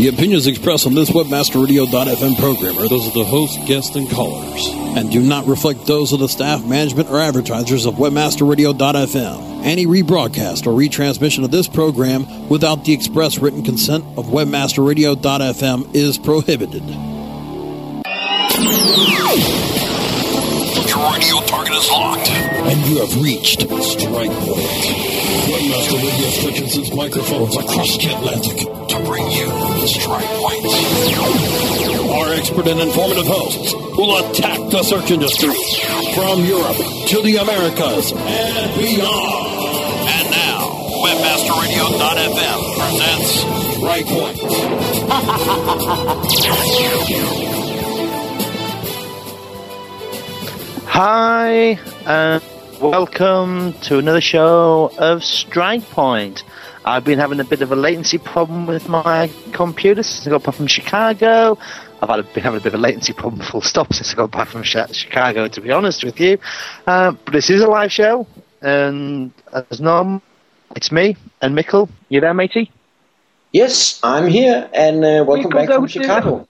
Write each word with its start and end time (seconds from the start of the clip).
The 0.00 0.08
opinions 0.08 0.46
expressed 0.46 0.86
on 0.86 0.94
this 0.94 1.10
WebmasterRadio.fm 1.10 2.38
program 2.38 2.78
are 2.78 2.88
those 2.88 3.06
of 3.06 3.12
the 3.12 3.22
host, 3.22 3.58
guests, 3.66 3.96
and 3.96 4.08
callers, 4.08 4.66
and 4.96 5.12
do 5.12 5.20
not 5.20 5.46
reflect 5.46 5.84
those 5.84 6.14
of 6.14 6.20
the 6.20 6.26
staff, 6.26 6.64
management, 6.64 7.10
or 7.10 7.20
advertisers 7.20 7.84
of 7.84 7.96
WebmasterRadio.fm. 7.96 9.62
Any 9.62 9.84
rebroadcast 9.84 10.66
or 10.66 10.70
retransmission 10.70 11.44
of 11.44 11.50
this 11.50 11.68
program 11.68 12.48
without 12.48 12.86
the 12.86 12.94
express 12.94 13.36
written 13.40 13.62
consent 13.62 14.02
of 14.16 14.28
WebmasterRadio.fm 14.28 15.94
is 15.94 16.16
prohibited. 16.16 16.82
Your 20.88 21.12
radio 21.12 21.40
target 21.46 21.74
is 21.74 21.90
locked. 21.90 22.30
And 22.30 22.86
you 22.86 23.04
have 23.04 23.22
reached 23.22 23.60
strike 23.60 24.30
point. 24.30 25.10
Webmaster 25.50 25.96
Radio 26.02 26.30
its 26.78 26.94
microphones 26.94 27.56
across 27.56 27.98
the 27.98 28.14
Atlantic 28.14 28.56
to 28.88 29.04
bring 29.04 29.30
you. 29.30 29.59
Our 29.80 29.88
expert 32.34 32.68
and 32.68 32.80
informative 32.80 33.26
hosts 33.26 33.72
will 33.96 34.18
attack 34.18 34.58
the 34.70 34.82
search 34.82 35.10
industry 35.10 35.54
from 36.12 36.44
Europe 36.44 36.76
to 36.76 37.22
the 37.22 37.38
Americas 37.40 38.12
and 38.12 38.76
beyond. 38.76 40.04
And 40.04 40.30
now, 40.30 40.68
WebmasterRadio.fm 41.00 42.60
presents 42.76 43.40
Strike 43.78 44.04
Point. 44.04 44.36
Hi, 50.88 51.78
and 52.04 52.42
welcome 52.82 53.72
to 53.84 53.96
another 53.96 54.20
show 54.20 54.92
of 54.98 55.24
Strike 55.24 55.88
Point. 55.88 56.44
I've 56.84 57.04
been 57.04 57.18
having 57.18 57.40
a 57.40 57.44
bit 57.44 57.60
of 57.60 57.72
a 57.72 57.76
latency 57.76 58.16
problem 58.16 58.66
with 58.66 58.88
my 58.88 59.30
computer 59.52 60.02
since 60.02 60.26
I 60.26 60.30
got 60.30 60.42
back 60.44 60.54
from 60.54 60.66
Chicago. 60.66 61.58
I've 62.00 62.08
had 62.08 62.32
been 62.32 62.42
having 62.42 62.60
a 62.60 62.62
bit 62.62 62.72
of 62.72 62.80
a 62.80 62.82
latency 62.82 63.12
problem 63.12 63.42
full 63.42 63.60
stop 63.60 63.92
since 63.92 64.12
I 64.12 64.16
got 64.16 64.30
back 64.30 64.48
from 64.48 64.62
Chicago, 64.62 65.46
to 65.48 65.60
be 65.60 65.70
honest 65.70 66.02
with 66.02 66.18
you. 66.18 66.38
Uh, 66.86 67.12
but 67.12 67.32
this 67.32 67.50
is 67.50 67.60
a 67.60 67.66
live 67.68 67.92
show, 67.92 68.26
and 68.62 69.30
as 69.52 69.80
normal, 69.80 70.22
it's 70.74 70.90
me 70.90 71.16
and 71.42 71.54
Mikkel. 71.54 71.90
You 72.08 72.22
there, 72.22 72.32
matey? 72.32 72.70
Yes, 73.52 74.00
I'm 74.02 74.28
here, 74.28 74.70
and 74.72 75.04
uh, 75.04 75.24
welcome 75.26 75.50
back 75.50 75.68
from 75.68 75.86
Chicago. 75.86 76.48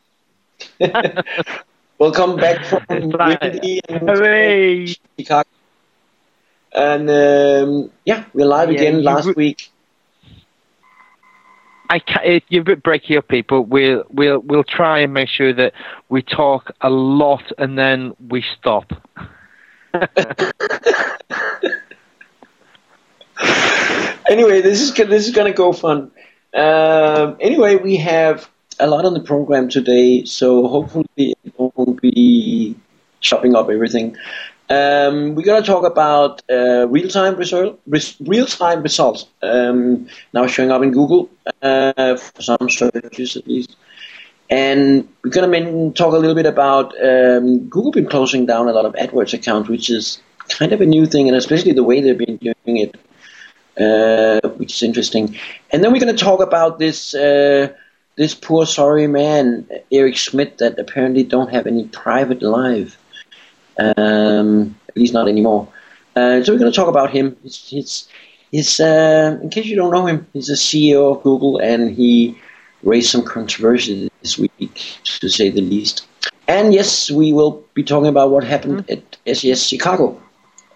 welcome 1.98 2.36
back 2.36 2.64
from 2.66 2.84
windy 2.88 3.80
and 3.88 4.96
Chicago. 5.18 5.48
And 6.72 7.10
um, 7.10 7.90
yeah, 8.04 8.26
we're 8.32 8.46
live 8.46 8.70
Yeah, 8.70 8.76
again 8.76 9.02
last 9.02 9.26
re- 9.26 9.34
week. 9.36 9.70
I 11.90 11.98
ca 11.98 12.20
it, 12.24 12.44
you're 12.48 12.62
a 12.62 12.64
bit 12.64 12.82
breaky 12.84 13.18
up, 13.18 13.28
people. 13.28 13.64
We'll 13.64 14.04
we'll 14.08 14.38
we'll 14.38 14.64
try 14.64 15.00
and 15.00 15.12
make 15.12 15.28
sure 15.28 15.52
that 15.52 15.72
we 16.08 16.22
talk 16.22 16.70
a 16.80 16.88
lot 16.88 17.42
and 17.58 17.76
then 17.76 18.14
we 18.28 18.44
stop. 18.58 18.92
Anyway, 24.28 24.60
this 24.60 24.80
is 24.80 24.94
this 24.94 25.26
is 25.26 25.34
gonna 25.34 25.52
go 25.52 25.72
fun. 25.72 26.12
Um, 26.54 27.36
anyway, 27.40 27.76
we 27.76 27.96
have 27.96 28.48
a 28.78 28.86
lot 28.86 29.04
on 29.04 29.12
the 29.12 29.20
program 29.20 29.68
today, 29.68 30.24
so 30.24 30.68
hopefully 30.68 31.06
it 31.18 31.52
won't 31.58 32.00
be 32.00 32.76
chopping 33.20 33.56
up 33.56 33.68
everything. 33.70 34.16
Um, 34.70 35.34
we're 35.34 35.44
gonna 35.44 35.66
talk 35.66 35.84
about 35.84 36.42
uh, 36.48 36.86
real-time 36.88 37.36
result, 37.36 37.80
real-time 38.20 38.82
results 38.82 39.26
um, 39.42 40.06
now 40.32 40.46
showing 40.46 40.70
up 40.70 40.82
in 40.82 40.92
Google 40.92 41.28
uh, 41.60 42.16
for 42.16 42.42
some 42.42 42.70
searches 42.70 43.36
at 43.36 43.46
least. 43.46 43.76
And 44.50 45.08
we're 45.22 45.30
going 45.30 45.52
to 45.52 45.92
talk 45.92 46.12
a 46.12 46.16
little 46.16 46.34
bit 46.34 46.46
about 46.46 46.92
um, 47.00 47.68
Google 47.68 47.92
been 47.92 48.08
closing 48.08 48.46
down 48.46 48.68
a 48.68 48.72
lot 48.72 48.84
of 48.84 48.94
AdWords 48.94 49.32
accounts, 49.32 49.68
which 49.68 49.88
is 49.88 50.20
kind 50.48 50.72
of 50.72 50.80
a 50.80 50.86
new 50.86 51.06
thing, 51.06 51.28
and 51.28 51.36
especially 51.36 51.70
the 51.72 51.84
way 51.84 52.00
they've 52.00 52.18
been 52.18 52.36
doing 52.36 52.54
it, 52.76 52.96
uh, 53.80 54.48
which 54.50 54.74
is 54.74 54.82
interesting. 54.82 55.36
And 55.70 55.84
then 55.84 55.92
we're 55.92 56.00
going 56.00 56.16
to 56.16 56.24
talk 56.24 56.40
about 56.40 56.80
this 56.80 57.14
uh, 57.14 57.72
this 58.16 58.34
poor 58.34 58.66
sorry 58.66 59.06
man, 59.06 59.68
Eric 59.92 60.16
Schmidt, 60.16 60.58
that 60.58 60.80
apparently 60.80 61.22
don't 61.22 61.50
have 61.50 61.68
any 61.68 61.84
private 61.86 62.42
life, 62.42 62.99
um, 63.96 64.74
at 64.88 64.96
least 64.96 65.12
not 65.12 65.28
anymore. 65.28 65.68
Uh, 66.16 66.42
so 66.42 66.52
we're 66.52 66.58
going 66.58 66.70
to 66.70 66.76
talk 66.76 66.88
about 66.88 67.10
him. 67.10 67.36
He's, 67.42 67.56
he's, 67.68 68.08
he's 68.50 68.80
uh, 68.80 69.38
in 69.42 69.50
case 69.50 69.66
you 69.66 69.76
don't 69.76 69.92
know 69.92 70.06
him, 70.06 70.26
he's 70.32 70.48
the 70.48 70.54
CEO 70.54 71.16
of 71.16 71.22
Google, 71.22 71.58
and 71.58 71.94
he 71.94 72.36
raised 72.82 73.10
some 73.10 73.22
controversy 73.22 74.10
this 74.22 74.38
week, 74.38 74.98
to 75.04 75.28
say 75.28 75.50
the 75.50 75.60
least. 75.60 76.06
And 76.48 76.74
yes, 76.74 77.10
we 77.10 77.32
will 77.32 77.62
be 77.74 77.84
talking 77.84 78.08
about 78.08 78.30
what 78.30 78.42
happened 78.42 78.90
at 78.90 79.36
SES 79.36 79.66
Chicago. 79.66 80.20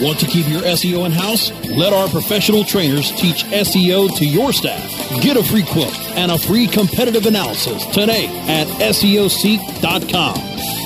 Want 0.00 0.18
to 0.20 0.26
keep 0.26 0.48
your 0.48 0.62
SEO 0.62 1.06
in-house? 1.06 1.50
Let 1.70 1.92
our 1.92 2.08
professional 2.08 2.64
trainers 2.64 3.10
teach 3.12 3.44
SEO 3.44 4.16
to 4.16 4.26
your 4.26 4.52
staff. 4.52 4.90
Get 5.22 5.36
a 5.36 5.42
free 5.42 5.64
quote 5.64 5.98
and 6.16 6.30
a 6.30 6.38
free 6.38 6.66
competitive 6.66 7.26
analysis 7.26 7.84
today 7.86 8.26
at 8.48 8.66
SEOseek.com. 8.78 10.85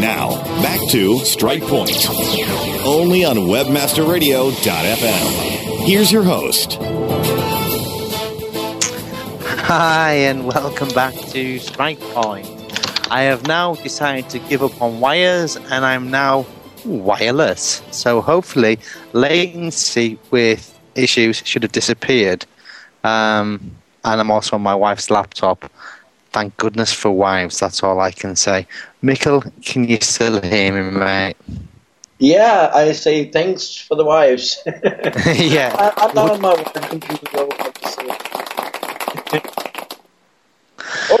Now, 0.00 0.42
back 0.60 0.80
to 0.90 1.18
Strike 1.20 1.62
Point. 1.62 2.06
Only 2.84 3.24
on 3.24 3.36
WebmasterRadio.fm. 3.36 5.86
Here's 5.86 6.12
your 6.12 6.24
host. 6.24 6.76
Hi, 9.64 10.12
and 10.12 10.46
welcome 10.46 10.90
back 10.90 11.14
to 11.14 11.58
Strike 11.58 12.00
Point. 12.00 12.46
I 13.10 13.22
have 13.22 13.46
now 13.46 13.76
decided 13.76 14.28
to 14.28 14.38
give 14.40 14.62
up 14.62 14.82
on 14.82 15.00
wires, 15.00 15.56
and 15.56 15.86
I'm 15.86 16.10
now 16.10 16.44
wireless. 16.84 17.80
So 17.92 18.20
hopefully, 18.20 18.78
latency 19.14 20.18
with 20.30 20.78
issues 20.94 21.38
should 21.46 21.62
have 21.62 21.72
disappeared. 21.72 22.44
Um, 23.04 23.70
and 24.04 24.20
I'm 24.20 24.30
also 24.30 24.56
on 24.56 24.62
my 24.62 24.74
wife's 24.74 25.10
laptop. 25.10 25.70
Thank 26.32 26.56
goodness 26.58 26.92
for 26.92 27.10
wives. 27.10 27.58
That's 27.58 27.82
all 27.82 28.00
I 28.00 28.12
can 28.12 28.36
say. 28.36 28.66
Mikkel, 29.02 29.50
can 29.64 29.88
you 29.88 29.98
still 30.00 30.40
hear 30.40 30.72
me, 30.72 30.90
mate? 30.96 31.36
Yeah, 32.18 32.70
I 32.74 32.92
say 32.92 33.30
thanks 33.30 33.76
for 33.76 33.96
the 33.96 34.04
wives. 34.04 34.58
yeah. 34.66 35.74
I, 35.76 36.04
am 36.06 36.14
not 36.14 36.30
on 36.32 36.40
my 36.40 36.54
computer. 36.54 37.48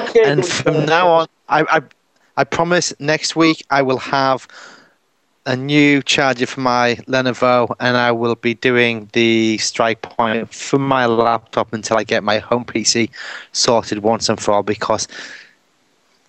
okay. 0.00 0.22
And 0.30 0.46
from 0.46 0.76
uh, 0.76 0.84
now 0.84 1.08
on, 1.08 1.26
I, 1.48 1.62
I, 1.62 1.80
I 2.36 2.44
promise 2.44 2.94
next 3.00 3.34
week 3.34 3.64
I 3.70 3.82
will 3.82 3.98
have 3.98 4.46
a 5.46 5.56
new 5.56 6.02
charger 6.02 6.46
for 6.46 6.60
my 6.60 6.96
Lenovo, 7.06 7.74
and 7.80 7.96
I 7.96 8.12
will 8.12 8.34
be 8.34 8.54
doing 8.54 9.08
the 9.12 9.58
strike 9.58 10.02
point 10.02 10.52
for 10.52 10.78
my 10.78 11.06
laptop 11.06 11.72
until 11.72 11.96
I 11.96 12.04
get 12.04 12.22
my 12.22 12.38
home 12.38 12.64
PC 12.64 13.10
sorted 13.52 14.00
once 14.00 14.28
and 14.28 14.38
for 14.38 14.52
all. 14.52 14.62
Because 14.62 15.08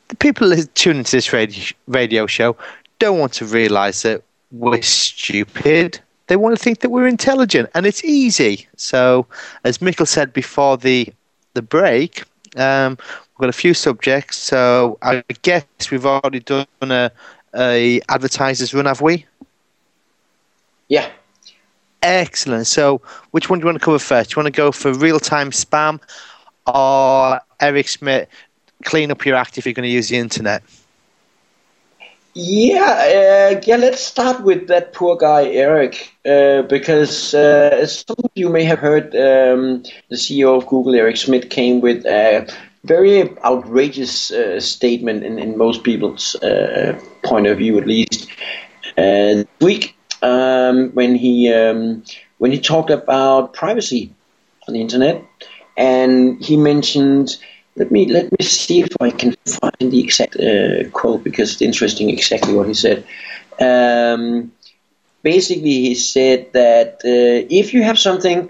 the 0.08 0.16
people 0.16 0.54
who 0.56 0.64
tune 0.64 0.98
into 0.98 1.12
this 1.12 1.34
radio, 1.34 1.64
radio 1.88 2.26
show 2.26 2.56
don't 3.00 3.20
want 3.20 3.34
to 3.34 3.46
realize 3.46 4.04
that 4.04 4.24
we're 4.52 4.82
stupid. 4.82 6.00
They 6.28 6.38
want 6.38 6.58
to 6.58 6.64
think 6.64 6.80
that 6.80 6.90
we're 6.90 7.08
intelligent, 7.08 7.70
and 7.76 7.86
it's 7.86 8.04
easy. 8.06 8.68
So, 8.78 9.26
as 9.66 9.80
Mikkel 9.80 10.08
said 10.08 10.32
before 10.32 10.78
the 10.78 11.12
the 11.54 11.62
break, 11.62 12.24
um, 12.56 12.98
we've 12.98 13.42
got 13.42 13.50
a 13.50 13.54
few 13.54 13.74
subjects. 13.74 14.38
So, 14.38 14.98
I 15.02 15.24
guess 15.42 15.66
we've 15.92 16.06
already 16.06 16.40
done 16.40 16.66
a 16.82 17.12
a 17.56 18.02
advertisers 18.10 18.74
run, 18.74 18.86
have 18.86 19.02
we? 19.02 19.26
Yeah. 20.88 21.10
Excellent. 22.02 22.68
So, 22.68 23.02
which 23.32 23.50
one 23.50 23.60
do 23.60 23.64
you 23.64 23.68
want 23.68 23.80
to 23.80 23.86
cover 23.86 24.00
first? 24.00 24.32
Do 24.32 24.34
you 24.34 24.44
want 24.44 24.54
to 24.54 24.58
go 24.58 24.72
for 24.72 24.94
real 24.94 25.20
time 25.20 25.52
spam 25.52 26.00
or 26.66 27.40
Eric 27.60 27.88
Schmidt, 27.88 28.30
clean 28.84 29.12
up 29.12 29.26
your 29.26 29.36
act 29.36 29.58
if 29.58 29.66
you're 29.66 29.74
going 29.74 29.88
to 29.88 29.94
use 29.94 30.10
the 30.10 30.18
internet? 30.18 30.64
Yeah, 32.34 33.56
uh, 33.58 33.62
yeah. 33.66 33.76
Let's 33.76 34.02
start 34.02 34.42
with 34.44 34.68
that 34.68 34.94
poor 34.94 35.18
guy 35.18 35.48
Eric, 35.48 36.14
uh, 36.26 36.62
because 36.64 37.34
uh, 37.34 37.70
as 37.74 38.06
some 38.08 38.16
of 38.24 38.32
you 38.36 38.48
may 38.48 38.64
have 38.64 38.80
heard, 38.80 39.14
um, 39.16 39.84
the 40.10 40.16
CEO 40.16 40.58
of 40.58 40.66
Google, 40.66 40.96
Eric 40.96 41.18
Schmidt, 41.18 41.50
came 41.50 41.82
with 41.82 42.06
a 42.06 42.48
very 42.84 43.38
outrageous 43.44 44.32
uh, 44.32 44.60
statement 44.60 45.24
in, 45.24 45.40
in 45.40 45.58
most 45.58 45.84
people's 45.84 46.36
uh, 46.36 47.00
point 47.24 47.48
of 47.48 47.58
view, 47.58 47.78
at 47.78 47.88
least. 47.88 48.28
Uh, 48.98 49.44
week 49.60 49.96
um, 50.22 50.90
when 50.92 51.16
he 51.16 51.54
um, 51.54 52.04
when 52.40 52.52
he 52.52 52.60
talked 52.60 52.90
about 52.90 53.54
privacy 53.54 54.14
on 54.68 54.74
the 54.74 54.82
internet, 54.82 55.24
and 55.78 56.44
he 56.44 56.58
mentioned. 56.58 57.38
Let 57.78 57.90
me 57.90 58.06
let 58.06 58.30
me 58.38 58.46
see 58.46 58.82
if 58.82 58.90
I 59.00 59.12
can 59.12 59.34
find 59.46 59.92
the 59.94 60.02
exact 60.04 60.36
uh, 60.36 60.90
quote 60.90 61.24
because 61.24 61.54
it's 61.54 61.62
interesting 61.62 62.10
exactly 62.10 62.54
what 62.54 62.68
he 62.68 62.74
said. 62.74 63.06
Um, 63.62 64.52
basically, 65.24 65.72
he 65.72 65.96
said 65.96 66.52
that 66.52 66.96
uh, 67.06 67.48
if 67.50 67.74
you 67.74 67.82
have 67.84 67.98
something 67.98 68.50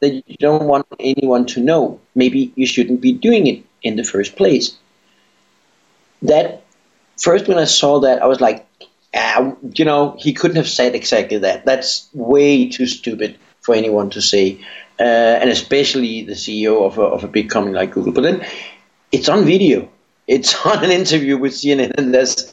that 0.00 0.22
you 0.26 0.36
don't 0.38 0.64
want 0.64 0.86
anyone 0.98 1.46
to 1.46 1.60
know, 1.60 2.00
maybe 2.14 2.52
you 2.56 2.66
shouldn't 2.66 3.00
be 3.00 3.12
doing 3.12 3.46
it 3.46 3.64
in 3.82 3.96
the 3.96 4.04
first 4.04 4.36
place. 4.36 4.76
That 6.22 6.64
first 7.18 7.48
when 7.48 7.58
I 7.58 7.64
saw 7.64 8.00
that, 8.00 8.22
I 8.22 8.26
was 8.26 8.40
like, 8.40 8.66
ah, 9.14 9.54
you 9.74 9.84
know, 9.84 10.16
he 10.18 10.32
couldn't 10.32 10.56
have 10.56 10.68
said 10.68 10.94
exactly 10.94 11.38
that. 11.38 11.64
That's 11.64 12.08
way 12.12 12.68
too 12.68 12.86
stupid 12.86 13.38
for 13.60 13.74
anyone 13.74 14.10
to 14.10 14.20
say, 14.20 14.60
uh, 14.98 15.02
and 15.40 15.50
especially 15.50 16.22
the 16.22 16.32
CEO 16.32 16.84
of 16.86 16.98
a, 16.98 17.02
of 17.02 17.24
a 17.24 17.28
big 17.28 17.50
company 17.50 17.74
like 17.74 17.92
Google. 17.92 18.12
But 18.12 18.22
then 18.22 18.46
it's 19.12 19.28
on 19.28 19.44
video. 19.44 19.88
It's 20.26 20.54
on 20.66 20.84
an 20.84 20.90
interview 20.90 21.36
with 21.36 21.52
CNN, 21.52 21.92
and 21.98 22.14
there's 22.14 22.52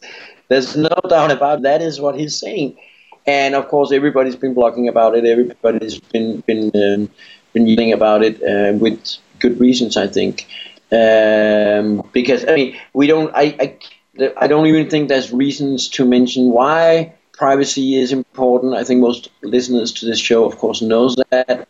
there's 0.50 0.76
no 0.76 0.96
doubt 1.08 1.32
about 1.32 1.62
that 1.62 1.82
is 1.82 2.00
what 2.00 2.20
he's 2.20 2.38
saying. 2.38 2.78
And 3.26 3.56
of 3.56 3.68
course, 3.68 3.92
everybody's 3.92 4.36
been 4.36 4.56
blogging 4.56 4.90
about 4.90 5.16
it. 5.16 5.26
Everybody's 5.26 6.00
been 6.00 6.42
been 6.42 6.72
um, 6.76 7.10
been 7.54 7.68
yelling 7.68 7.94
about 7.94 8.24
it 8.24 8.42
uh, 8.42 8.78
with 8.78 9.18
good 9.40 9.60
reasons, 9.60 9.98
I 9.98 10.08
think. 10.08 10.48
Um, 10.92 12.08
because 12.12 12.46
I 12.48 12.56
mean, 12.56 12.78
we 12.94 13.08
don't. 13.08 13.32
I, 13.36 13.56
I 13.60 14.32
I 14.38 14.48
don't 14.48 14.68
even 14.68 14.90
think 14.90 15.08
there's 15.08 15.32
reasons 15.32 15.88
to 15.90 16.06
mention 16.06 16.52
why 16.52 17.14
privacy 17.34 17.96
is 17.96 18.12
important. 18.12 18.76
I 18.76 18.84
think 18.84 19.02
most 19.02 19.30
listeners 19.42 19.92
to 19.94 20.06
this 20.06 20.20
show, 20.20 20.46
of 20.46 20.58
course, 20.58 20.82
knows 20.82 21.16
that. 21.16 21.48
But 21.48 21.68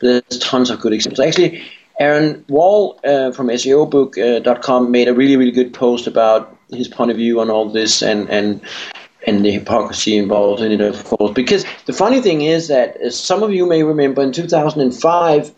there's 0.00 0.38
tons 0.40 0.70
of 0.70 0.80
good 0.80 0.92
examples. 0.92 1.20
Actually, 1.20 1.62
Aaron 2.00 2.44
Wall 2.48 2.98
uh, 3.04 3.30
from 3.32 3.48
SEObook.com 3.48 4.86
uh, 4.86 4.88
made 4.88 5.08
a 5.08 5.14
really, 5.14 5.36
really 5.36 5.52
good 5.52 5.74
post 5.74 6.06
about 6.06 6.56
his 6.70 6.88
point 6.88 7.10
of 7.10 7.16
view 7.16 7.40
on 7.40 7.50
all 7.50 7.68
this 7.68 8.02
and 8.02 8.28
and 8.30 8.62
and 9.26 9.44
the 9.44 9.50
hypocrisy 9.50 10.16
involved 10.16 10.62
in 10.62 10.72
it, 10.72 10.80
of 10.80 11.04
course. 11.04 11.32
Because 11.32 11.64
the 11.86 11.92
funny 11.92 12.20
thing 12.20 12.42
is 12.42 12.68
that 12.68 12.96
as 12.96 13.18
some 13.18 13.42
of 13.42 13.52
you 13.52 13.66
may 13.66 13.82
remember, 13.82 14.22
in 14.22 14.32
2005, 14.32 15.52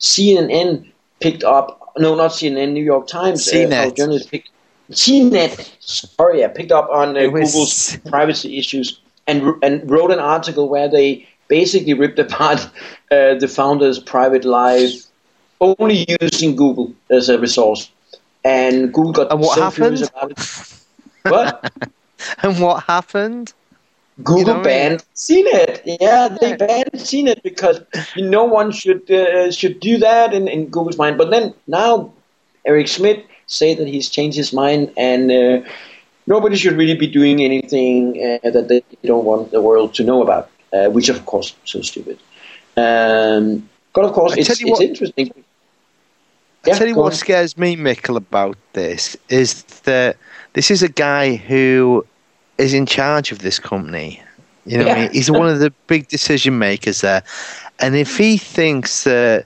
CNN 0.00 0.90
picked 1.20 1.44
up 1.44 1.82
no, 1.98 2.14
not 2.14 2.32
CNN, 2.32 2.72
New 2.72 2.84
York 2.84 3.06
Times. 3.06 3.46
CNET. 3.46 3.72
Uh, 3.72 3.90
journalists 3.90 4.28
picked 4.28 4.50
CNET, 4.90 5.70
sorry, 5.80 6.44
I 6.44 6.48
picked 6.48 6.72
up 6.72 6.88
on 6.90 7.16
uh, 7.16 7.22
Google's 7.22 7.96
privacy 8.08 8.58
issues 8.58 9.00
and 9.26 9.54
and 9.62 9.88
wrote 9.90 10.12
an 10.12 10.20
article 10.20 10.68
where 10.68 10.88
they 10.88 11.26
basically 11.48 11.94
ripped 11.94 12.18
apart 12.18 12.68
uh, 13.10 13.34
the 13.34 13.48
founder's 13.48 13.98
private 13.98 14.44
life, 14.44 14.92
only 15.60 16.06
using 16.20 16.54
Google 16.54 16.92
as 17.10 17.28
a 17.28 17.38
resource. 17.38 17.90
And 18.44 18.92
Google 18.92 19.12
got 19.12 19.32
and 19.32 19.40
what 19.40 19.56
so 19.56 19.62
happened? 19.62 19.98
furious 19.98 20.08
about 20.08 20.30
it. 20.30 21.30
What? 21.32 21.72
and 22.42 22.58
what 22.60 22.84
happened? 22.84 23.52
Google 24.22 24.38
You 24.38 24.44
know 24.46 24.52
what 24.60 24.66
I 24.72 24.76
mean? 24.76 24.98
banned 24.98 25.04
CNET. 25.14 25.80
Yeah, 26.00 26.28
they 26.40 26.54
banned 26.56 26.92
CNET 26.94 27.42
because 27.42 27.80
no 28.16 28.44
one 28.44 28.70
should 28.72 29.10
uh, 29.10 29.50
should 29.50 29.78
do 29.80 29.98
that 29.98 30.32
in, 30.32 30.48
in 30.48 30.68
Google's 30.68 30.96
mind. 30.98 31.18
But 31.18 31.30
then 31.30 31.54
now 31.66 32.12
Eric 32.64 32.88
Schmidt 32.88 33.26
say 33.46 33.74
that 33.74 33.86
he's 33.86 34.08
changed 34.08 34.36
his 34.36 34.52
mind 34.52 34.90
and 34.96 35.30
uh, 35.30 35.60
nobody 36.26 36.56
should 36.56 36.74
really 36.76 36.94
be 36.96 37.06
doing 37.06 37.44
anything 37.44 38.16
uh, 38.44 38.50
that 38.50 38.68
they 38.68 38.82
don't 39.04 39.24
want 39.24 39.50
the 39.50 39.60
world 39.60 39.94
to 39.94 40.04
know 40.04 40.22
about, 40.22 40.48
uh, 40.72 40.86
which 40.90 41.08
of 41.08 41.24
course 41.26 41.48
is 41.64 41.70
so 41.70 41.82
stupid. 41.82 42.18
Um, 42.76 43.68
but 43.94 44.04
of 44.04 44.12
course 44.12 44.32
I 44.32 44.40
it's, 44.40 44.48
it's 44.50 44.64
what- 44.64 44.82
interesting. 44.82 45.30
I 46.64 46.70
Yeah, 46.70 46.78
tell 46.78 46.88
you 46.88 46.96
what 46.96 47.12
on. 47.12 47.18
scares 47.18 47.56
me, 47.56 47.76
Mikkel, 47.76 48.16
about 48.16 48.56
this 48.72 49.16
is 49.28 49.62
that 49.84 50.16
this 50.56 50.70
is 50.70 50.82
a 50.82 50.88
guy 50.88 51.36
who 51.36 52.04
is 52.56 52.72
in 52.72 52.86
charge 52.86 53.30
of 53.30 53.40
this 53.40 53.58
company. 53.58 54.22
You 54.64 54.78
know 54.78 54.86
what 54.86 54.96
I 54.96 55.00
mean? 55.02 55.12
He's 55.12 55.30
one 55.30 55.48
of 55.48 55.58
the 55.58 55.70
big 55.86 56.08
decision 56.08 56.58
makers 56.58 57.02
there. 57.02 57.22
And 57.78 57.94
if 57.94 58.16
he 58.16 58.38
thinks 58.38 59.04
that, 59.04 59.44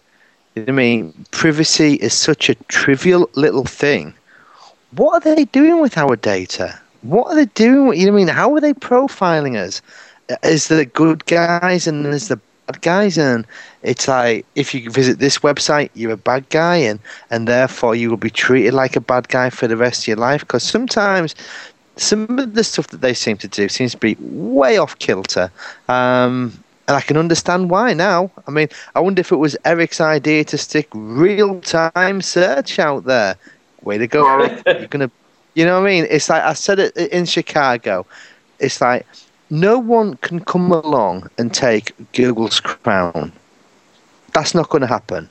you 0.55 0.63
know 0.63 0.73
I 0.73 0.77
mean, 0.77 1.27
privacy 1.33 1.95
is 1.95 2.15
such 2.15 2.49
a 2.49 2.55
trivial 2.69 3.29
little 3.35 3.65
thing, 3.65 4.15
what 4.93 5.27
are 5.27 5.35
they 5.35 5.47
doing 5.47 5.81
with 5.81 5.99
our 5.99 6.15
data? 6.15 6.79
What 7.03 7.27
are 7.27 7.35
they 7.35 7.47
doing? 7.47 7.99
You 7.99 8.07
know 8.07 8.13
what 8.13 8.19
I 8.19 8.25
mean? 8.25 8.29
How 8.29 8.55
are 8.55 8.61
they 8.61 8.73
profiling 8.73 9.57
us? 9.57 9.83
Is 10.45 10.69
the 10.69 10.87
good 10.87 11.27
guys 11.27 11.89
and 11.89 12.05
there's 12.05 12.29
the 12.29 12.41
bad 12.71 12.83
guys? 12.83 13.19
And 13.19 13.47
it's 13.83 14.09
like 14.09 14.47
if 14.55 14.75
you 14.75 14.91
visit 14.91 15.19
this 15.19 15.39
website, 15.39 15.91
you're 15.95 16.13
a 16.13 16.17
bad 16.17 16.49
guy, 16.51 16.77
and 16.77 17.01
and 17.31 17.49
therefore 17.49 17.95
you 17.95 18.11
will 18.11 18.17
be 18.17 18.31
treated 18.31 18.75
like 18.75 18.97
a 18.97 19.01
bad 19.01 19.29
guy 19.29 19.51
for 19.51 19.67
the 19.67 19.77
rest 19.77 20.03
of 20.03 20.09
your 20.09 20.17
life. 20.17 20.41
Because 20.41 20.63
sometimes 20.63 21.35
some 21.97 22.39
of 22.39 22.55
the 22.55 22.65
stuff 22.65 22.89
that 22.89 23.01
they 23.01 23.15
seem 23.15 23.37
to 23.39 23.49
do 23.49 23.69
seems 23.69 23.93
to 23.93 23.99
be 23.99 24.17
way 24.21 24.79
off 24.79 24.99
kilter. 24.99 25.51
Um, 25.89 26.53
and 26.89 26.97
I 26.97 27.01
can 27.01 27.17
understand 27.17 27.71
why 27.71 27.93
now. 27.93 28.31
I 28.49 28.51
mean, 28.51 28.69
I 28.95 29.01
wonder 29.01 29.21
if 29.21 29.31
it 29.31 29.37
was 29.37 29.57
Eric's 29.65 30.01
idea 30.01 30.45
to 30.45 30.59
stick 30.59 30.89
real 30.93 31.61
time 31.61 32.21
search 32.21 32.79
out 32.79 33.05
there. 33.05 33.37
Way 33.83 33.99
to 33.99 34.07
go, 34.07 34.27
Eric. 34.27 34.63
You're 34.67 34.89
gonna 34.89 35.11
you 35.55 35.65
know 35.65 35.81
what 35.81 35.87
I 35.87 35.91
mean? 35.91 36.07
It's 36.09 36.29
like 36.29 36.43
I 36.43 36.53
said 36.53 36.79
it 36.79 36.97
in 36.97 37.27
Chicago. 37.27 38.07
It's 38.59 38.81
like 38.81 39.07
no 39.51 39.79
one 39.79 40.15
can 40.19 40.41
come 40.45 40.71
along 40.73 41.29
and 41.39 41.53
take 41.53 41.93
Google's 42.13 42.61
crown. 42.61 43.33
That's 44.33 44.55
not 44.55 44.69
going 44.69 44.83
to 44.83 44.87
happen. 44.87 45.31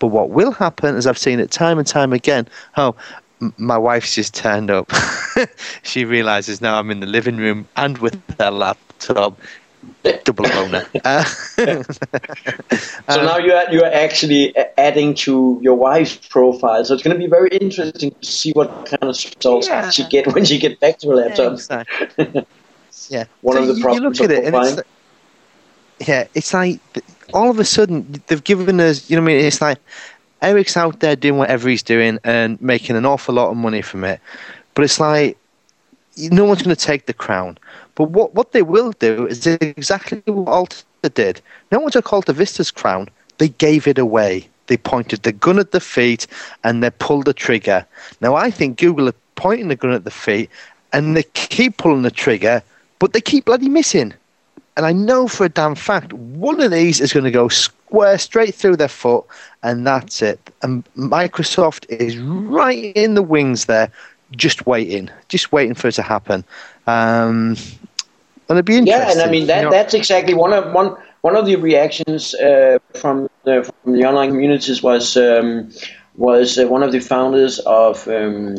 But 0.00 0.08
what 0.08 0.30
will 0.30 0.52
happen, 0.52 0.96
as 0.96 1.06
I've 1.06 1.18
seen 1.18 1.40
it 1.40 1.50
time 1.50 1.78
and 1.78 1.86
time 1.86 2.12
again, 2.12 2.48
oh, 2.76 2.96
m- 3.40 3.54
my 3.58 3.78
wife's 3.78 4.14
just 4.14 4.34
turned 4.34 4.70
up. 4.70 4.90
she 5.82 6.04
realizes 6.04 6.60
now 6.60 6.78
I'm 6.78 6.90
in 6.90 7.00
the 7.00 7.06
living 7.06 7.36
room 7.36 7.68
and 7.76 7.98
with 7.98 8.20
her 8.38 8.50
laptop. 8.50 9.38
Double 10.24 10.44
boner. 10.44 10.84
Uh, 11.04 11.24
So 13.08 13.20
um, 13.20 13.24
now 13.26 13.38
you 13.38 13.52
are 13.52 13.72
you 13.72 13.82
are 13.82 13.90
actually 13.92 14.54
adding 14.76 15.14
to 15.14 15.58
your 15.62 15.74
wife's 15.74 16.16
profile. 16.28 16.84
So 16.84 16.94
it's 16.94 17.02
going 17.02 17.16
to 17.16 17.18
be 17.18 17.28
very 17.30 17.48
interesting 17.48 18.10
to 18.20 18.26
see 18.26 18.52
what 18.52 18.68
kind 18.84 19.02
of 19.02 19.16
results 19.16 19.68
Yeah. 19.68 19.90
she 19.90 20.04
get 20.08 20.26
when 20.34 20.44
she 20.44 20.58
get 20.58 20.80
back 20.80 20.98
to 20.98 21.08
her 21.08 21.16
laptop. 21.16 21.52
Exactly. 21.54 22.46
yeah. 23.08 23.24
One 23.42 23.56
So 23.56 23.62
of 23.62 23.68
the 23.68 23.74
you- 23.74 23.90
you 23.94 24.00
look 24.00 24.20
at 24.20 24.30
it, 24.30 24.44
and 24.44 24.54
it's 24.56 24.76
like, 24.76 24.86
yeah, 26.08 26.26
it's 26.34 26.52
like 26.54 26.80
all 27.32 27.50
of 27.50 27.58
a 27.58 27.64
sudden 27.64 28.22
they've 28.26 28.42
given 28.44 28.80
us. 28.80 29.08
You 29.10 29.16
know 29.16 29.22
what 29.22 29.30
I 29.32 29.34
mean? 29.34 29.44
It's 29.44 29.60
like 29.60 29.78
Eric's 30.42 30.76
out 30.76 31.00
there 31.00 31.16
doing 31.16 31.38
whatever 31.38 31.68
he's 31.68 31.82
doing 31.82 32.18
and 32.24 32.60
making 32.60 32.96
an 32.96 33.04
awful 33.06 33.34
lot 33.34 33.50
of 33.50 33.56
money 33.56 33.82
from 33.82 34.04
it, 34.04 34.20
but 34.74 34.84
it's 34.84 34.98
like 35.00 35.36
no 36.16 36.44
one's 36.44 36.62
going 36.62 36.74
to 36.74 36.86
take 36.86 37.06
the 37.06 37.14
crown. 37.14 37.58
But 37.94 38.04
what 38.10 38.34
what 38.34 38.52
they 38.52 38.62
will 38.62 38.92
do 38.92 39.26
is 39.26 39.46
exactly 39.46 40.22
what 40.26 40.48
Alta 40.48 40.84
did. 41.14 41.40
No 41.70 41.80
one 41.80 41.90
took 41.90 42.12
Alta 42.12 42.32
Vista's 42.32 42.70
crown. 42.70 43.08
They 43.38 43.48
gave 43.48 43.86
it 43.86 43.98
away. 43.98 44.48
They 44.66 44.76
pointed 44.76 45.22
the 45.22 45.32
gun 45.32 45.58
at 45.58 45.72
the 45.72 45.80
feet 45.80 46.26
and 46.62 46.82
they 46.82 46.90
pulled 46.90 47.24
the 47.26 47.32
trigger. 47.34 47.84
Now 48.20 48.34
I 48.36 48.50
think 48.50 48.78
Google 48.78 49.08
are 49.08 49.14
pointing 49.34 49.68
the 49.68 49.76
gun 49.76 49.92
at 49.92 50.04
the 50.04 50.10
feet 50.10 50.48
and 50.92 51.16
they 51.16 51.22
keep 51.34 51.76
pulling 51.76 52.02
the 52.02 52.10
trigger, 52.10 52.62
but 53.00 53.12
they 53.12 53.20
keep 53.20 53.46
bloody 53.46 53.68
missing. 53.68 54.14
And 54.76 54.86
I 54.86 54.92
know 54.92 55.26
for 55.26 55.44
a 55.44 55.48
damn 55.48 55.74
fact 55.74 56.12
one 56.12 56.60
of 56.60 56.70
these 56.70 57.00
is 57.00 57.12
going 57.12 57.24
to 57.24 57.30
go 57.32 57.48
square 57.48 58.16
straight 58.18 58.54
through 58.54 58.76
their 58.76 58.88
foot, 58.88 59.24
and 59.64 59.84
that's 59.84 60.22
it. 60.22 60.38
And 60.62 60.84
Microsoft 60.96 61.90
is 61.90 62.16
right 62.18 62.92
in 62.94 63.14
the 63.14 63.22
wings 63.22 63.64
there, 63.64 63.90
just 64.36 64.66
waiting, 64.66 65.10
just 65.28 65.50
waiting 65.50 65.74
for 65.74 65.88
it 65.88 65.92
to 65.92 66.02
happen. 66.02 66.44
Um, 66.86 67.56
and 68.48 68.56
it'd 68.56 68.64
be 68.64 68.76
interesting. 68.76 69.06
Yeah, 69.06 69.12
and 69.12 69.22
I 69.22 69.30
mean 69.30 69.46
that 69.48 69.58
you 69.58 69.64
know. 69.64 69.70
that's 69.70 69.94
exactly 69.94 70.34
one 70.34 70.52
of 70.52 70.72
one 70.72 70.96
one 71.22 71.36
of 71.36 71.46
the 71.46 71.56
reactions 71.56 72.34
uh, 72.34 72.78
from 72.94 73.28
the 73.44 73.70
from 73.82 73.92
the 73.92 74.04
online 74.04 74.30
communities 74.30 74.82
was 74.82 75.16
um, 75.16 75.70
was 76.16 76.58
uh, 76.58 76.66
one 76.66 76.82
of 76.82 76.92
the 76.92 77.00
founders 77.00 77.58
of 77.60 78.06
um, 78.08 78.56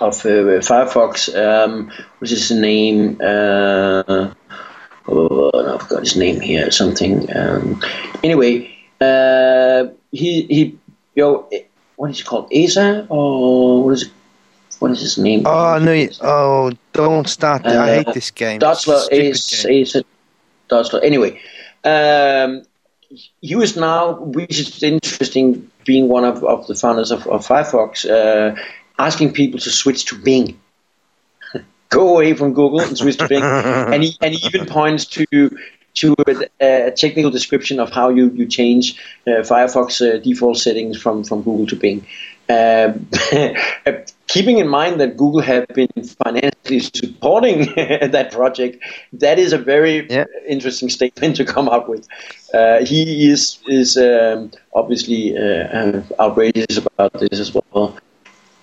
of 0.00 0.14
uh, 0.24 0.60
Firefox. 0.60 1.34
Um, 1.34 1.90
what's 2.18 2.30
his 2.30 2.50
name? 2.50 3.18
Uh, 3.20 4.32
oh, 5.08 5.50
no, 5.54 5.74
I 5.74 5.78
forgot 5.78 6.00
his 6.00 6.16
name 6.16 6.40
here. 6.40 6.70
Something. 6.70 7.28
Um, 7.36 7.80
anyway, 8.22 8.74
uh, 9.00 9.86
he 10.12 10.42
he 10.42 10.78
yo, 11.14 11.48
what 11.96 12.10
is 12.10 12.18
he 12.18 12.24
called? 12.24 12.50
Asa 12.54 13.06
or 13.08 13.84
what 13.84 13.92
is 13.92 14.02
it? 14.04 14.12
What 14.78 14.92
is 14.92 15.00
his 15.00 15.18
name? 15.18 15.42
Oh 15.44 15.78
no! 15.78 16.08
Oh, 16.22 16.72
don't 16.94 17.28
start! 17.28 17.64
that. 17.64 17.76
I 17.76 17.90
Uh, 17.98 18.04
hate 18.04 18.14
this 18.14 18.30
game. 18.30 18.60
Stupid 18.74 19.12
is, 19.12 19.46
game. 19.64 19.82
is 19.82 19.94
it 19.94 20.06
Dotzler. 20.70 21.04
Anyway, 21.04 21.38
um, 21.84 22.62
he 23.42 23.56
was 23.56 23.76
now, 23.76 24.12
which 24.20 24.58
is 24.58 24.82
interesting, 24.82 25.70
being 25.84 26.08
one 26.08 26.24
of, 26.24 26.42
of 26.44 26.66
the 26.66 26.74
founders 26.74 27.10
of, 27.10 27.26
of 27.26 27.46
Firefox, 27.46 28.08
uh, 28.08 28.54
asking 29.06 29.32
people 29.32 29.58
to 29.60 29.70
switch 29.70 30.04
to 30.06 30.14
Bing. 30.18 30.58
Go 31.88 32.14
away 32.14 32.34
from 32.34 32.52
Google 32.54 32.80
and 32.80 32.96
switch 32.96 33.18
to 33.18 33.28
Bing. 33.28 33.42
and 33.92 34.02
he 34.02 34.16
and 34.20 34.34
he 34.34 34.46
even 34.46 34.66
points 34.66 35.04
to 35.16 35.24
to 36.00 36.14
a, 36.28 36.86
a 36.88 36.90
technical 36.92 37.30
description 37.30 37.80
of 37.80 37.90
how 37.90 38.08
you 38.10 38.30
you 38.30 38.46
change 38.46 38.84
uh, 39.26 39.42
Firefox 39.50 40.00
uh, 40.00 40.18
default 40.22 40.58
settings 40.58 40.96
from 41.02 41.24
from 41.24 41.42
Google 41.42 41.66
to 41.66 41.76
Bing. 41.76 42.06
Um, 42.50 43.06
keeping 44.26 44.58
in 44.58 44.68
mind 44.68 45.00
that 45.00 45.16
Google 45.16 45.40
have 45.40 45.68
been 45.68 45.88
financially 46.24 46.80
supporting 46.80 47.58
that 48.16 48.30
project, 48.32 48.82
that 49.12 49.38
is 49.38 49.52
a 49.52 49.58
very 49.58 50.06
Yeah. 50.10 50.24
interesting 50.48 50.90
statement 50.90 51.36
to 51.36 51.44
come 51.44 51.68
up 51.68 51.88
with. 51.88 52.08
Uh, 52.52 52.84
he 52.84 53.30
is 53.30 53.58
is 53.68 53.96
um, 53.96 54.50
obviously 54.74 55.36
uh, 55.38 55.78
uh, 55.78 56.02
outrageous 56.18 56.76
about 56.78 57.12
this 57.20 57.38
as 57.44 57.50
well. 57.54 57.94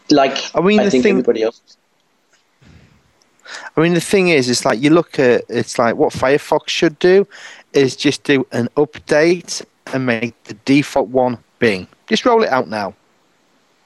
Like 0.10 0.38
I 0.56 0.62
mean, 0.62 0.78
the 0.84 0.90
think 0.90 1.04
thing- 1.04 1.12
everybody 1.12 1.44
else. 1.44 1.62
I 3.78 3.82
mean, 3.82 3.94
the 3.94 4.02
thing 4.02 4.30
is, 4.30 4.50
it's 4.50 4.66
like 4.66 4.82
you 4.82 4.90
look 4.90 5.20
at 5.20 5.44
it's 5.50 5.80
like 5.80 5.96
what 5.96 6.14
Firefox 6.14 6.68
should 6.68 7.00
do 7.00 7.28
is 7.74 7.96
just 7.96 8.24
do 8.24 8.46
an 8.52 8.68
update 8.76 9.64
and 9.94 10.06
make 10.06 10.42
the 10.46 10.54
default 10.66 11.10
one 11.10 11.38
Bing. 11.60 11.88
Just 12.08 12.26
roll 12.26 12.44
it 12.44 12.50
out 12.50 12.68
now. 12.68 12.94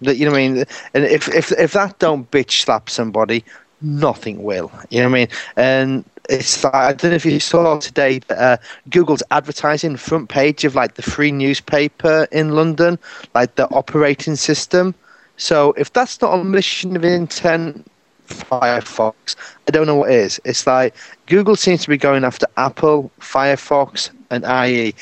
That 0.02 0.18
you 0.18 0.26
know 0.26 0.32
what 0.32 0.40
I 0.40 0.50
mean. 0.50 0.66
And 0.94 1.06
if 1.06 1.28
if 1.30 1.52
if 1.54 1.74
that 1.74 2.00
don't 2.00 2.30
bitch 2.32 2.64
slap 2.64 2.90
somebody, 2.90 3.44
nothing 3.82 4.44
will. 4.44 4.72
You 4.90 5.02
know 5.02 5.10
what 5.10 5.16
I 5.16 5.20
mean. 5.20 5.28
And 5.56 6.06
it's 6.30 6.64
like 6.64 6.74
I 6.74 6.94
don't 6.94 7.12
know 7.12 7.16
if 7.16 7.26
you 7.26 7.40
saw 7.40 7.80
today 7.80 8.20
that 8.28 8.38
uh, 8.38 8.58
Google's 8.90 9.24
advertising 9.32 9.96
front 9.98 10.30
page 10.30 10.66
of 10.66 10.76
like 10.76 10.96
the 10.96 11.02
free 11.02 11.32
newspaper 11.32 12.28
in 12.32 12.56
London, 12.56 12.98
like 13.36 13.56
the 13.56 13.70
operating 13.70 14.36
system. 14.36 14.96
So 15.38 15.74
if 15.74 15.92
that's 15.94 16.22
not 16.22 16.40
a 16.40 16.44
mission 16.44 16.96
of 16.96 17.04
intent 17.04 17.90
Firefox. 18.32 19.36
I 19.68 19.72
don't 19.72 19.88
know 19.88 19.96
what 19.96 20.12
is. 20.12 20.40
It's 20.46 20.66
like 20.66 20.96
Google 21.28 21.56
seems 21.56 21.82
to 21.84 21.90
be 21.90 21.98
going 21.98 22.24
after 22.24 22.48
Apple, 22.58 23.12
Firefox, 23.20 24.10
and 24.30 24.44
IE. 24.44 24.96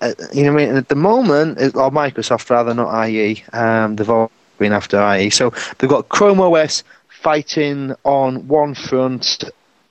Uh, 0.00 0.12
you 0.32 0.42
know 0.42 0.52
what 0.52 0.60
I 0.60 0.64
mean? 0.64 0.68
And 0.70 0.78
at 0.78 0.88
the 0.88 0.94
moment, 0.94 1.58
or 1.58 1.90
Microsoft 1.90 2.50
rather, 2.50 2.74
not 2.74 3.08
IE. 3.08 3.42
Um, 3.52 3.96
they've 3.96 4.10
all 4.10 4.30
been 4.58 4.72
after 4.72 5.00
IE. 5.14 5.30
So 5.30 5.52
they've 5.78 5.90
got 5.90 6.08
Chrome 6.08 6.40
OS 6.40 6.84
fighting 7.08 7.94
on 8.04 8.46
one 8.46 8.74
front, 8.74 9.44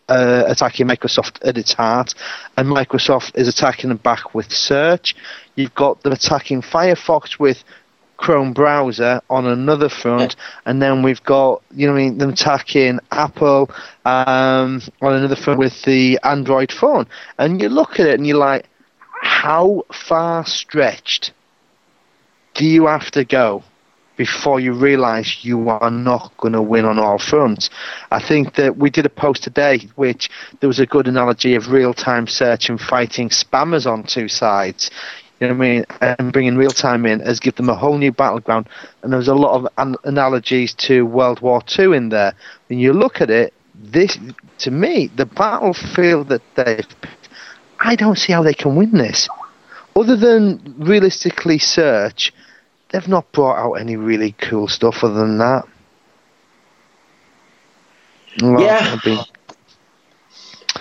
uh, 0.10 0.44
attacking 0.48 0.88
Microsoft 0.88 1.46
at 1.48 1.58
its 1.58 1.74
heart, 1.74 2.14
and 2.58 2.70
Microsoft 2.70 3.36
is 3.36 3.48
attacking 3.48 3.90
them 3.90 3.98
back 3.98 4.36
with 4.36 4.52
search. 4.54 5.16
You've 5.56 5.74
got 5.74 6.02
them 6.04 6.14
attacking 6.14 6.62
Firefox 6.62 7.40
with 7.40 7.64
Chrome 8.18 8.54
browser 8.54 9.22
on 9.30 9.46
another 9.46 9.90
front, 9.90 10.36
and 10.66 10.82
then 10.82 11.04
we've 11.04 11.24
got 11.24 11.62
you 11.72 11.88
know 11.88 11.94
I 11.94 11.98
mean 11.98 12.18
them 12.18 12.32
attacking 12.32 13.00
Apple 13.12 13.70
um, 14.06 14.82
on 15.02 15.14
another 15.14 15.36
front 15.36 15.60
with 15.60 15.82
the 15.84 16.20
Android 16.24 16.72
phone, 16.72 17.08
and 17.38 17.62
you 17.62 17.70
look 17.70 18.00
at 18.00 18.08
it 18.08 18.16
and 18.16 18.26
you're 18.26 18.38
like, 18.38 18.68
how 19.22 19.86
far 19.92 20.46
stretched 20.46 21.34
do 22.54 22.66
you 22.66 22.88
have 22.88 23.12
to 23.12 23.26
go 23.26 23.64
before 24.18 24.60
you 24.60 24.74
realise 24.74 25.44
you 25.44 25.70
are 25.70 25.92
not 25.92 26.36
going 26.38 26.54
to 26.54 26.62
win 26.62 26.86
on 26.86 26.98
all 27.00 27.18
fronts. 27.18 27.70
I 28.12 28.26
think 28.26 28.56
that 28.56 28.78
we 28.78 28.90
did 28.90 29.06
a 29.06 29.10
post 29.10 29.44
today 29.44 29.90
which 29.96 30.30
there 30.60 30.68
was 30.70 30.80
a 30.80 30.86
good 30.86 31.08
analogy 31.08 31.56
of 31.56 31.70
real-time 31.70 32.28
search 32.28 32.70
and 32.70 32.80
fighting 32.80 33.30
spammers 33.30 33.86
on 33.86 34.04
two 34.04 34.28
sides. 34.28 34.90
You 35.40 35.48
know 35.48 35.54
what 35.54 35.66
I 35.66 35.70
mean? 35.70 35.86
And 36.02 36.32
bringing 36.32 36.56
real 36.56 36.72
time 36.72 37.06
in 37.06 37.20
has 37.20 37.40
given 37.40 37.66
them 37.66 37.76
a 37.76 37.78
whole 37.78 37.98
new 37.98 38.12
battleground. 38.12 38.70
And 39.04 39.12
there's 39.12 39.28
a 39.28 39.36
lot 39.36 39.56
of 39.56 39.68
an- 39.78 39.98
analogies 40.06 40.74
to 40.76 41.06
World 41.06 41.42
War 41.42 41.62
II 41.78 41.96
in 41.96 42.10
there. 42.10 42.34
When 42.68 42.80
you 42.80 42.94
look 42.94 43.20
at 43.20 43.30
it, 43.30 43.54
this 43.74 44.18
to 44.60 44.72
me, 44.72 45.08
the 45.16 45.26
battlefield 45.26 46.30
that 46.30 46.42
they've, 46.56 46.88
I 47.80 47.96
don't 47.96 48.18
see 48.18 48.32
how 48.32 48.44
they 48.44 48.54
can 48.54 48.76
win 48.76 48.92
this. 48.92 49.28
Other 49.96 50.16
than 50.16 50.76
realistically 50.78 51.58
search, 51.60 52.34
they've 52.92 53.08
not 53.08 53.30
brought 53.34 53.58
out 53.58 53.74
any 53.74 53.98
really 53.98 54.34
cool 54.34 54.70
stuff 54.70 55.04
other 55.04 55.16
than 55.16 55.38
that. 55.40 55.66
Well, 58.42 58.62
Yeah. 58.62 59.24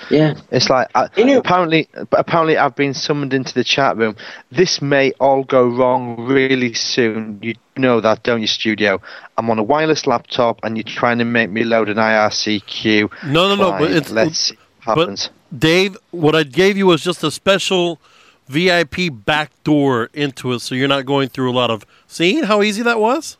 I've 0.04 0.08
been- 0.10 0.18
Yeah. 0.18 0.34
it's 0.50 0.68
like 0.70 0.88
I, 0.94 1.08
apparently, 1.38 1.88
apparently, 2.12 2.56
I've 2.58 2.76
been 2.76 2.94
summoned 2.94 3.34
into 3.34 3.54
the 3.54 3.64
chat 3.64 3.96
room. 3.96 4.16
This 4.52 4.80
may 4.82 5.12
all 5.20 5.44
go 5.44 5.66
wrong 5.66 6.26
really 6.26 6.74
soon. 6.74 7.38
You 7.42 7.54
know 7.76 8.00
that, 8.00 8.22
don't 8.22 8.40
you, 8.40 8.46
studio? 8.46 9.00
I'm 9.38 9.50
on 9.50 9.58
a 9.58 9.62
wireless 9.62 10.06
laptop, 10.06 10.60
and 10.62 10.76
you're 10.76 10.84
trying 10.84 11.18
to 11.18 11.24
make 11.24 11.50
me 11.50 11.64
load 11.64 11.88
an 11.88 11.96
IRCQ. 11.98 13.10
No, 13.26 13.48
no, 13.48 13.56
no. 13.56 13.70
But 13.78 13.90
it's 13.90 14.10
let's 14.10 14.38
see 14.38 14.58
what 14.84 14.98
happens. 14.98 15.30
Dave, 15.56 15.96
what 16.10 16.34
I 16.34 16.42
gave 16.42 16.76
you 16.76 16.86
was 16.86 17.02
just 17.02 17.22
a 17.24 17.30
special 17.30 18.00
VIP 18.48 19.08
back 19.10 19.50
door 19.64 20.10
into 20.12 20.52
it, 20.52 20.60
so 20.60 20.74
you're 20.74 20.88
not 20.88 21.06
going 21.06 21.28
through 21.28 21.50
a 21.50 21.54
lot 21.54 21.70
of. 21.70 21.84
Seeing 22.06 22.44
how 22.44 22.62
easy 22.62 22.82
that 22.82 22.98
was? 23.00 23.36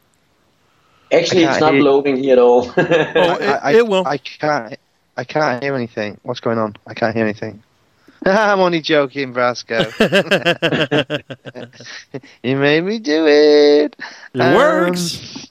Actually, 1.12 1.44
it's 1.44 1.59
can't 1.59 1.75
hear- 1.75 1.83
loading 1.85 2.16
here 2.16 2.33
at 2.33 2.38
all. 2.38 2.64
Oh, 2.76 3.37
it, 3.37 3.42
I, 3.62 3.75
it 3.76 3.87
will. 3.87 4.06
I 4.06 4.16
can't. 4.18 4.76
I 5.16 5.25
can't 5.25 5.62
hear 5.62 5.75
anything. 5.75 6.18
What's 6.23 6.40
going 6.40 6.59
on? 6.59 6.76
I 6.87 6.94
can't 6.94 7.14
hear 7.14 7.25
anything. 7.25 7.62
I'm 8.26 8.61
only 8.61 8.80
joking, 8.80 9.35
Brasco. 9.35 9.90
you 12.42 12.56
made 12.56 12.85
me 12.85 12.99
do 12.99 13.26
it. 13.26 13.97
It 14.35 14.40
Um, 14.40 14.54
works. 14.54 15.49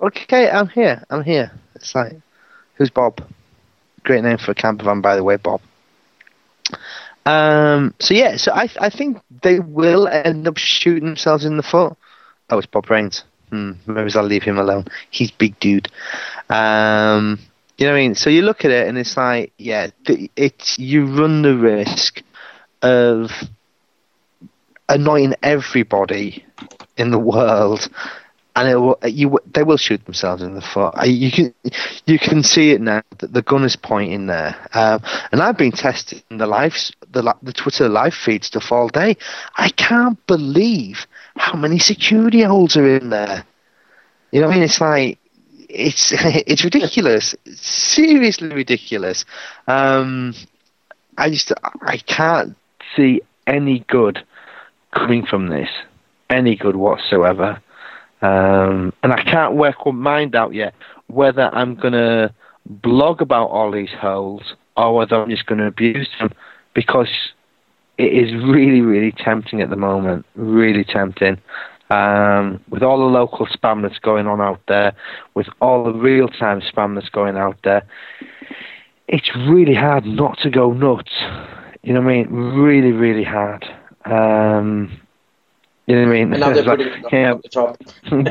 Okay, 0.00 0.48
I'm 0.50 0.68
here. 0.68 1.04
I'm 1.10 1.24
here. 1.24 1.52
It's 1.74 1.94
like, 1.94 2.14
who's 2.76 2.90
Bob? 2.90 3.22
Great 4.04 4.24
name 4.24 4.38
for 4.38 4.52
a 4.52 4.54
camper 4.54 4.84
van, 4.84 5.00
by 5.00 5.16
the 5.16 5.24
way, 5.24 5.36
Bob. 5.36 5.60
Um. 7.24 7.94
So 8.00 8.14
yeah. 8.14 8.36
So 8.36 8.50
I 8.52 8.68
I 8.80 8.90
think 8.90 9.18
they 9.42 9.60
will 9.60 10.08
end 10.08 10.48
up 10.48 10.56
shooting 10.56 11.04
themselves 11.04 11.44
in 11.44 11.56
the 11.56 11.62
foot. 11.62 11.96
Oh, 12.50 12.58
it's 12.58 12.66
Bob 12.66 12.90
Rains. 12.90 13.22
Hmm. 13.50 13.72
Maybe 13.86 14.10
I'll 14.16 14.24
leave 14.24 14.42
him 14.42 14.58
alone. 14.58 14.86
He's 15.10 15.30
big 15.30 15.58
dude. 15.60 15.88
Um. 16.50 17.38
You 17.82 17.88
know 17.88 17.94
what 17.94 17.98
I 17.98 18.02
mean? 18.02 18.14
So 18.14 18.30
you 18.30 18.42
look 18.42 18.64
at 18.64 18.70
it 18.70 18.86
and 18.86 18.96
it's 18.96 19.16
like, 19.16 19.52
yeah, 19.58 19.88
it's 20.36 20.78
you 20.78 21.04
run 21.04 21.42
the 21.42 21.56
risk 21.56 22.22
of 22.80 23.32
annoying 24.88 25.34
everybody 25.42 26.46
in 26.96 27.10
the 27.10 27.18
world, 27.18 27.88
and 28.54 28.68
it 28.68 28.76
will, 28.76 28.96
you 29.04 29.36
they 29.52 29.64
will 29.64 29.78
shoot 29.78 30.04
themselves 30.04 30.44
in 30.44 30.54
the 30.54 30.60
foot. 30.60 30.94
You 31.04 31.32
can 31.32 31.52
you 32.06 32.20
can 32.20 32.44
see 32.44 32.70
it 32.70 32.80
now 32.80 33.02
that 33.18 33.32
the 33.32 33.42
gun 33.42 33.64
is 33.64 33.74
pointing 33.74 34.28
there. 34.28 34.54
Um, 34.74 35.02
and 35.32 35.42
I've 35.42 35.58
been 35.58 35.72
testing 35.72 36.22
the 36.30 36.46
live 36.46 36.76
the 37.10 37.34
the 37.42 37.52
Twitter 37.52 37.88
live 37.88 38.14
feed 38.14 38.44
stuff 38.44 38.70
all 38.70 38.90
day. 38.90 39.16
I 39.56 39.70
can't 39.70 40.24
believe 40.28 41.08
how 41.34 41.58
many 41.58 41.80
security 41.80 42.42
holes 42.42 42.76
are 42.76 42.96
in 42.96 43.10
there. 43.10 43.44
You 44.30 44.40
know 44.40 44.46
what 44.46 44.52
I 44.52 44.56
mean? 44.60 44.64
It's 44.66 44.80
like 44.80 45.18
it's 45.72 46.12
it's 46.46 46.64
ridiculous, 46.64 47.34
seriously 47.54 48.48
ridiculous. 48.48 49.24
Um, 49.66 50.34
I 51.18 51.30
just 51.30 51.52
I 51.82 51.98
can't 51.98 52.56
see 52.96 53.22
any 53.46 53.80
good 53.88 54.24
coming 54.94 55.26
from 55.26 55.48
this, 55.48 55.68
any 56.30 56.56
good 56.56 56.76
whatsoever. 56.76 57.60
Um, 58.20 58.92
and 59.02 59.12
I 59.12 59.24
can't 59.24 59.54
work 59.54 59.84
my 59.84 59.92
mind 59.92 60.36
out 60.36 60.54
yet 60.54 60.74
whether 61.08 61.52
I'm 61.52 61.74
gonna 61.74 62.32
blog 62.66 63.20
about 63.20 63.46
all 63.46 63.72
these 63.72 63.90
holes 63.90 64.54
or 64.76 64.94
whether 64.94 65.20
I'm 65.20 65.28
just 65.28 65.46
gonna 65.46 65.66
abuse 65.66 66.08
them 66.20 66.32
because 66.74 67.10
it 67.98 68.12
is 68.12 68.32
really 68.32 68.80
really 68.80 69.12
tempting 69.12 69.60
at 69.60 69.70
the 69.70 69.76
moment, 69.76 70.24
really 70.36 70.84
tempting 70.84 71.38
um, 71.92 72.60
with 72.70 72.82
all 72.82 72.98
the 72.98 73.04
local 73.04 73.46
spam 73.46 73.82
that's 73.82 73.98
going 73.98 74.26
on 74.26 74.40
out 74.40 74.60
there, 74.66 74.94
with 75.34 75.48
all 75.60 75.84
the 75.84 75.92
real 75.92 76.28
time 76.28 76.60
spam 76.62 76.94
that's 76.94 77.10
going 77.10 77.36
out 77.36 77.58
there, 77.64 77.82
it's 79.08 79.30
really 79.48 79.74
hard 79.74 80.06
not 80.06 80.38
to 80.38 80.50
go 80.50 80.72
nuts. 80.72 81.12
You 81.82 81.92
know 81.92 82.00
what 82.00 82.10
I 82.10 82.24
mean? 82.24 82.28
Really, 82.30 82.92
really 82.92 83.24
hard. 83.24 83.64
Um, 84.06 85.00
you 85.86 85.96
know 85.96 86.06
what 86.06 86.08
I 86.08 86.12
mean? 86.12 86.32
And 86.32 86.40
now 86.40 86.52
they're 86.52 86.62
like, 86.62 86.80
yeah. 87.12 87.34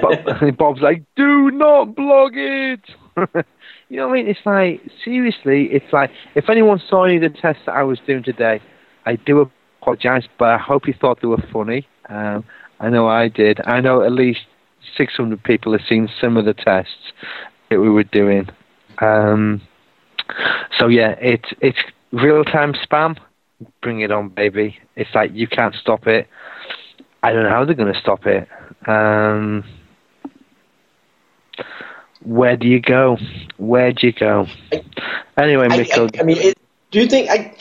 Bob, 0.02 0.58
Bob's 0.58 0.82
like, 0.82 1.04
do 1.16 1.52
not 1.52 1.96
blog 1.96 2.32
it. 2.36 2.82
you 3.90 3.98
know 3.98 4.08
what 4.08 4.14
I 4.14 4.24
mean? 4.24 4.28
It's 4.28 4.40
like, 4.46 4.82
seriously, 5.04 5.66
it's 5.66 5.94
like, 5.94 6.10
if 6.34 6.50
anyone 6.50 6.82
saw 6.90 7.04
any 7.04 7.18
of 7.18 7.22
the 7.22 7.30
tests 7.30 7.62
that 7.68 7.74
I 7.74 7.84
was 7.84 8.00
doing 8.08 8.24
today, 8.24 8.60
I 9.06 9.18
do 9.18 9.48
apologize, 9.82 10.24
but 10.40 10.50
I 10.50 10.58
hope 10.58 10.88
you 10.88 10.96
thought 11.00 11.20
they 11.22 11.28
were 11.28 11.44
funny. 11.54 11.88
Um, 12.10 12.44
I 12.82 12.90
know 12.90 13.08
I 13.08 13.28
did. 13.28 13.62
I 13.66 13.80
know 13.80 14.02
at 14.02 14.12
least 14.12 14.42
600 14.98 15.44
people 15.44 15.72
have 15.72 15.88
seen 15.88 16.10
some 16.20 16.36
of 16.36 16.46
the 16.46 16.56
tests 16.56 17.14
that 17.70 17.80
we 17.80 17.90
were 17.90 18.04
doing. 18.04 18.50
Um, 18.98 19.62
so 20.80 20.88
yeah, 20.88 21.12
it's 21.22 21.50
it's 21.62 21.78
real 22.12 22.44
time 22.44 22.74
spam. 22.74 23.18
Bring 23.82 24.02
it 24.02 24.12
on, 24.12 24.30
baby. 24.30 24.80
It's 24.96 25.14
like 25.14 25.32
you 25.34 25.48
can't 25.48 25.76
stop 25.76 26.08
it. 26.08 26.28
I 27.22 27.32
don't 27.32 27.44
know 27.44 27.50
how 27.50 27.66
they're 27.66 27.76
going 27.76 27.94
to 27.94 28.00
stop 28.00 28.26
it. 28.26 28.50
Um, 28.88 29.64
where 32.24 32.58
do 32.58 32.68
you 32.68 32.80
go? 32.80 33.18
Where 33.58 33.94
do 33.94 34.08
you 34.08 34.14
go? 34.14 34.48
Anyway, 35.38 35.68
I, 35.70 35.78
Mikkel, 35.78 36.18
I, 36.18 36.22
I 36.22 36.24
mean, 36.24 36.38
it, 36.38 36.58
do 36.90 37.00
you 37.00 37.08
think 37.08 37.30
I? 37.30 37.56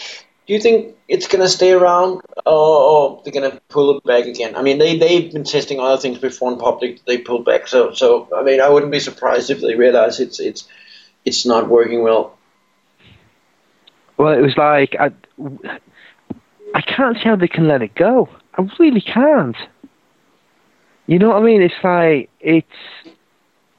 Do 0.50 0.54
you 0.54 0.60
think 0.60 0.96
it's 1.06 1.28
gonna 1.28 1.46
stay 1.46 1.70
around, 1.70 2.22
or, 2.44 3.22
they're 3.22 3.32
gonna 3.32 3.60
pull 3.68 3.96
it 3.96 4.02
back 4.02 4.24
again? 4.24 4.56
I 4.56 4.62
mean, 4.62 4.78
they 4.78 4.98
they've 4.98 5.32
been 5.32 5.44
testing 5.44 5.78
other 5.78 5.96
things 5.96 6.18
before 6.18 6.50
in 6.50 6.58
public. 6.58 7.04
They 7.04 7.18
pulled 7.18 7.44
back, 7.44 7.68
so 7.68 7.92
so 7.92 8.28
I 8.36 8.42
mean, 8.42 8.60
I 8.60 8.68
wouldn't 8.68 8.90
be 8.90 8.98
surprised 8.98 9.50
if 9.50 9.60
they 9.60 9.76
realize 9.76 10.18
it's 10.18 10.40
it's 10.40 10.66
it's 11.24 11.46
not 11.46 11.68
working 11.68 12.02
well. 12.02 12.36
Well, 14.16 14.36
it 14.36 14.40
was 14.40 14.56
like 14.56 14.96
I, 14.98 15.12
I 16.74 16.80
can't 16.80 17.16
see 17.18 17.28
how 17.28 17.36
they 17.36 17.46
can 17.46 17.68
let 17.68 17.82
it 17.82 17.94
go. 17.94 18.28
I 18.58 18.68
really 18.80 19.02
can't. 19.02 19.56
You 21.06 21.20
know 21.20 21.28
what 21.28 21.42
I 21.44 21.46
mean? 21.46 21.62
It's 21.62 21.84
like 21.84 22.28
it's 22.40 22.66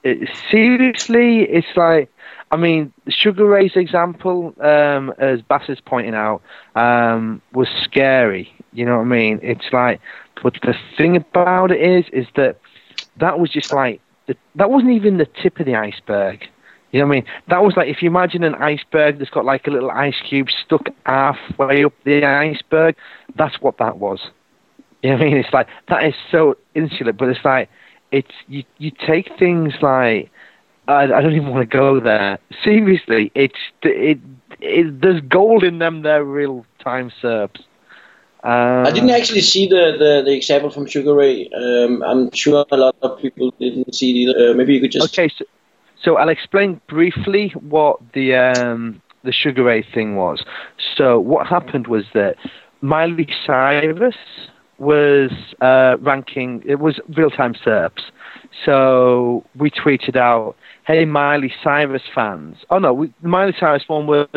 it, 0.04 0.30
seriously. 0.50 1.42
It's 1.42 1.76
like 1.76 2.10
I 2.52 2.58
mean, 2.58 2.92
Sugarrae's 3.08 3.78
example, 3.78 4.54
um, 4.60 5.14
as 5.18 5.42
Bass 5.42 5.70
is 5.70 5.80
pointing 5.80 6.16
out, 6.16 6.42
um, 6.76 7.42
was 7.54 7.70
scary. 7.84 8.54
You 8.74 8.86
know 8.86 8.98
what 8.98 9.04
I 9.04 9.06
mean? 9.06 9.40
It's 9.42 9.72
like, 9.72 10.02
but 10.44 10.58
the 10.62 10.76
thing 10.98 11.16
about 11.16 11.72
it 11.72 11.82
is, 11.82 12.06
is 12.12 12.28
that 12.36 12.58
that 13.18 13.40
was 13.40 13.50
just 13.50 13.72
like 13.74 14.02
the, 14.28 14.36
that 14.56 14.70
wasn't 14.70 14.92
even 14.92 15.18
the 15.18 15.28
tip 15.42 15.60
of 15.60 15.66
the 15.66 15.76
iceberg. 15.76 16.44
You 16.92 17.00
know 17.00 17.08
what 17.08 17.14
I 17.14 17.16
mean? 17.22 17.26
That 17.48 17.64
was 17.64 17.76
like 17.78 17.88
if 17.88 18.02
you 18.02 18.10
imagine 18.10 18.44
an 18.44 18.56
iceberg 18.56 19.20
that's 19.20 19.30
got 19.32 19.46
like 19.46 19.66
a 19.68 19.72
little 19.72 19.92
ice 19.92 20.20
cube 20.28 20.50
stuck 20.66 20.88
halfway 21.06 21.86
up 21.86 21.94
the 22.04 22.26
iceberg. 22.26 22.96
That's 23.36 23.62
what 23.62 23.78
that 23.78 23.98
was. 23.98 24.20
You 25.02 25.12
know 25.12 25.16
what 25.16 25.22
I 25.22 25.26
mean? 25.30 25.38
It's 25.38 25.54
like 25.54 25.68
that 25.88 26.04
is 26.04 26.16
so 26.30 26.58
insular, 26.76 27.14
but 27.14 27.30
it's 27.30 27.46
like 27.46 27.70
it's 28.12 28.32
you. 28.48 28.64
You 28.78 28.92
take 28.92 29.32
things 29.40 29.74
like 29.82 30.30
I, 30.88 31.04
I 31.04 31.22
don't 31.22 31.34
even 31.34 31.50
want 31.50 31.70
to 31.70 31.78
go 31.78 32.00
there. 32.00 32.40
Seriously, 32.64 33.32
it's 33.36 33.60
it, 33.84 34.20
it. 34.60 35.02
There's 35.02 35.22
gold 35.22 35.64
in 35.64 35.80
them. 35.80 36.02
They're 36.02 36.24
real 36.24 36.66
time 36.84 37.12
serps. 37.22 37.60
Um, 38.44 38.88
I 38.88 38.92
didn't 38.92 39.12
actually 39.12 39.42
see 39.42 39.68
the, 39.68 39.96
the, 40.00 40.24
the 40.26 40.36
example 40.36 40.72
from 40.72 40.88
Sugarrae. 40.88 41.48
Um, 41.54 42.02
I'm 42.02 42.32
sure 42.32 42.66
a 42.72 42.76
lot 42.76 42.96
of 43.04 43.20
people 43.20 43.54
didn't 43.60 43.94
see 43.94 44.10
it 44.10 44.16
either. 44.16 44.52
Uh, 44.52 44.54
maybe 44.56 44.74
you 44.74 44.82
could 44.82 44.92
just. 44.92 45.14
Okay, 45.14 45.32
so, 45.38 45.46
so 46.02 46.18
I'll 46.18 46.30
explain 46.30 46.82
briefly 46.88 47.50
what 47.60 48.00
the 48.14 48.36
um, 48.36 49.00
the 49.24 49.32
Sugarrae 49.32 49.86
thing 49.94 50.16
was. 50.16 50.44
So 50.96 51.20
what 51.20 51.46
happened 51.46 51.86
was 51.86 52.06
that 52.16 52.38
Miley 52.82 53.28
Cyrus 53.46 54.16
was 54.80 55.32
uh, 55.62 55.98
ranking. 56.00 56.64
It 56.66 56.80
was 56.80 57.00
real 57.10 57.30
time 57.30 57.54
SERPs. 57.54 58.02
So 58.66 59.44
we 59.56 59.72
tweeted 59.72 60.16
out, 60.16 60.56
"Hey 60.86 61.06
Miley 61.06 61.54
Cyrus 61.64 62.04
fans." 62.14 62.58
Oh 62.70 62.80
no, 62.80 62.94
we, 62.94 63.14
Miley 63.22 63.54
Cyrus 63.60 63.84
one 63.88 64.08
was, 64.08 64.28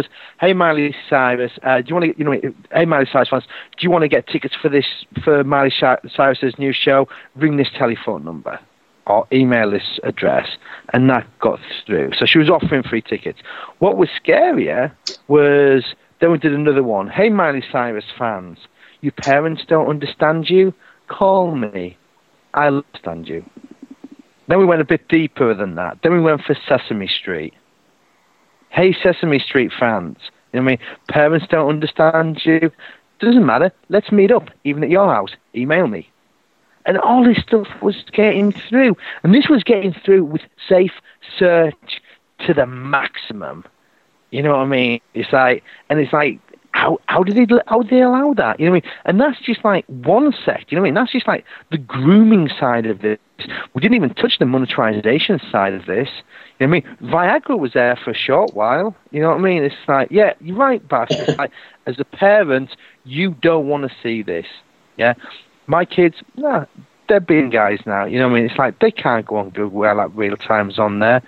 "Hey 0.41 0.53
Miley 0.53 0.95
Cyrus, 1.09 1.53
uh, 1.63 1.81
do 1.81 1.89
you 1.89 1.95
want 1.95 2.13
to? 2.13 2.19
You 2.19 2.25
know, 2.25 2.55
hey 2.73 2.85
Miley 2.85 3.07
Cyrus 3.13 3.29
fans, 3.29 3.45
do 3.77 3.83
you 3.83 3.91
want 3.91 4.03
to 4.03 4.09
get 4.09 4.27
tickets 4.27 4.55
for 4.61 4.69
this 4.69 4.87
for 5.23 5.45
Miley 5.45 5.73
Cyrus's 5.73 6.59
new 6.59 6.73
show? 6.73 7.09
Ring 7.35 7.57
this 7.57 7.71
telephone 7.77 8.25
number." 8.25 8.59
or 9.07 9.27
email 9.33 9.71
this 9.71 10.01
address, 10.03 10.57
and 10.95 11.11
that 11.11 11.27
got 11.39 11.61
through. 11.85 12.11
So 12.19 12.25
she 12.25 12.39
was 12.39 12.49
offering 12.49 12.83
free 12.83 13.03
tickets. 13.03 13.39
What 13.79 13.99
was 13.99 14.09
scarier 14.19 14.93
was 15.29 15.95
then 16.21 16.33
we 16.33 16.39
did 16.39 16.55
another 16.55 16.83
one. 16.83 17.09
Hey, 17.09 17.29
Miley 17.29 17.63
Cyrus 17.71 18.07
fans, 18.19 18.57
your 19.03 19.13
parents 19.13 19.63
don't 19.69 19.89
understand 19.89 20.49
you. 20.49 20.73
Call 21.09 21.55
me. 21.55 21.99
I 22.55 22.69
understand 22.69 23.29
you. 23.29 23.45
Then 24.49 24.59
we 24.59 24.65
went 24.65 24.81
a 24.81 24.85
bit 24.85 25.09
deeper 25.09 25.55
than 25.55 25.75
that. 25.77 25.99
Then 26.03 26.13
we 26.13 26.21
went 26.21 26.43
for 26.43 26.57
Sesame 26.69 27.09
Street. 27.09 27.55
Hey, 28.71 28.93
Sesame 28.93 29.39
Street 29.39 29.73
fans. 29.79 30.19
You 30.53 30.61
know 30.61 30.65
what 30.65 30.73
I 30.73 30.77
mean? 30.77 30.79
Parents 31.09 31.47
don't 31.49 31.69
understand 31.69 32.45
you. 32.45 32.71
Doesn't 33.21 33.47
matter. 33.47 33.73
Let's 33.89 34.13
meet 34.13 34.31
up, 34.31 34.51
even 34.65 34.85
at 34.85 34.91
your 34.91 35.13
house. 35.13 35.31
Email 35.55 35.87
me. 35.87 36.11
And 36.87 36.99
all 36.99 37.25
this 37.25 37.39
stuff 37.39 37.69
was 37.81 38.05
getting 38.13 38.53
through. 38.53 38.97
And 39.23 39.35
this 39.35 39.49
was 39.49 39.65
getting 39.65 39.95
through 39.95 40.25
with 40.25 40.43
safe 40.69 40.93
search 41.39 42.03
to 42.47 42.53
the 42.53 42.67
maximum. 42.67 43.65
You 44.31 44.43
know 44.43 44.51
what 44.51 44.63
I 44.63 44.67
mean? 44.67 45.01
It's 45.15 45.33
like, 45.33 45.63
and 45.89 45.99
it's 45.99 46.13
like, 46.13 46.41
how 46.75 46.99
how 47.07 47.23
did 47.23 47.37
they 47.37 47.47
how 47.69 47.83
did 47.83 47.91
they 47.91 48.03
allow 48.03 48.35
that? 48.35 48.59
You 48.59 48.67
know 48.67 48.73
what 48.73 48.85
I 48.85 48.87
mean? 48.87 48.93
And 49.05 49.21
that's 49.21 49.41
just 49.41 49.65
like 49.65 49.87
one 49.87 50.35
sect. 50.45 50.73
You 50.73 50.77
know 50.77 50.83
what 50.83 50.87
I 50.87 50.91
mean? 50.91 50.95
That's 50.95 51.13
just 51.13 51.29
like 51.29 51.45
the 51.71 51.79
grooming 51.79 52.49
side 52.49 52.85
of 52.87 53.01
this. 53.01 53.19
We 53.75 53.81
didn't 53.81 53.95
even 53.95 54.13
touch 54.15 54.39
the 54.41 54.47
monetization 54.47 55.41
side 55.53 55.73
of 55.73 55.87
this. 55.87 56.09
You 56.59 56.67
know 56.67 56.75
what 56.75 56.85
I 56.85 57.07
mean? 57.07 57.13
Viagra 57.13 57.59
was 57.59 57.75
there 57.75 57.97
for 58.03 58.11
a 58.11 58.15
short 58.15 58.55
while. 58.55 58.97
You 59.13 59.21
know 59.21 59.29
what 59.29 59.39
I 59.39 59.41
mean? 59.41 59.63
It's 59.63 59.75
like, 59.87 60.09
yeah, 60.11 60.35
you're 60.41 60.57
right. 60.57 60.83
It's 60.91 61.39
like, 61.39 61.53
as 61.87 62.01
a 62.01 62.05
parent, 62.05 62.71
you 63.05 63.37
don't 63.41 63.69
want 63.69 63.89
to 63.89 63.97
see 64.03 64.23
this. 64.23 64.47
Yeah, 64.97 65.15
my 65.69 65.85
kids, 65.85 66.17
nah, 66.37 66.65
they're 67.09 67.21
being 67.21 67.51
guys 67.51 67.79
now. 67.87 68.05
You 68.05 68.19
know 68.19 68.29
what 68.29 68.35
I 68.37 68.41
mean? 68.41 68.51
It's 68.51 68.59
like 68.59 68.81
they 68.81 68.91
can't 68.91 69.25
go 69.25 69.37
on 69.37 69.51
Google 69.51 69.97
like 69.97 70.11
real 70.15 70.37
time's 70.37 70.81
on 70.81 70.99
there. 70.99 71.23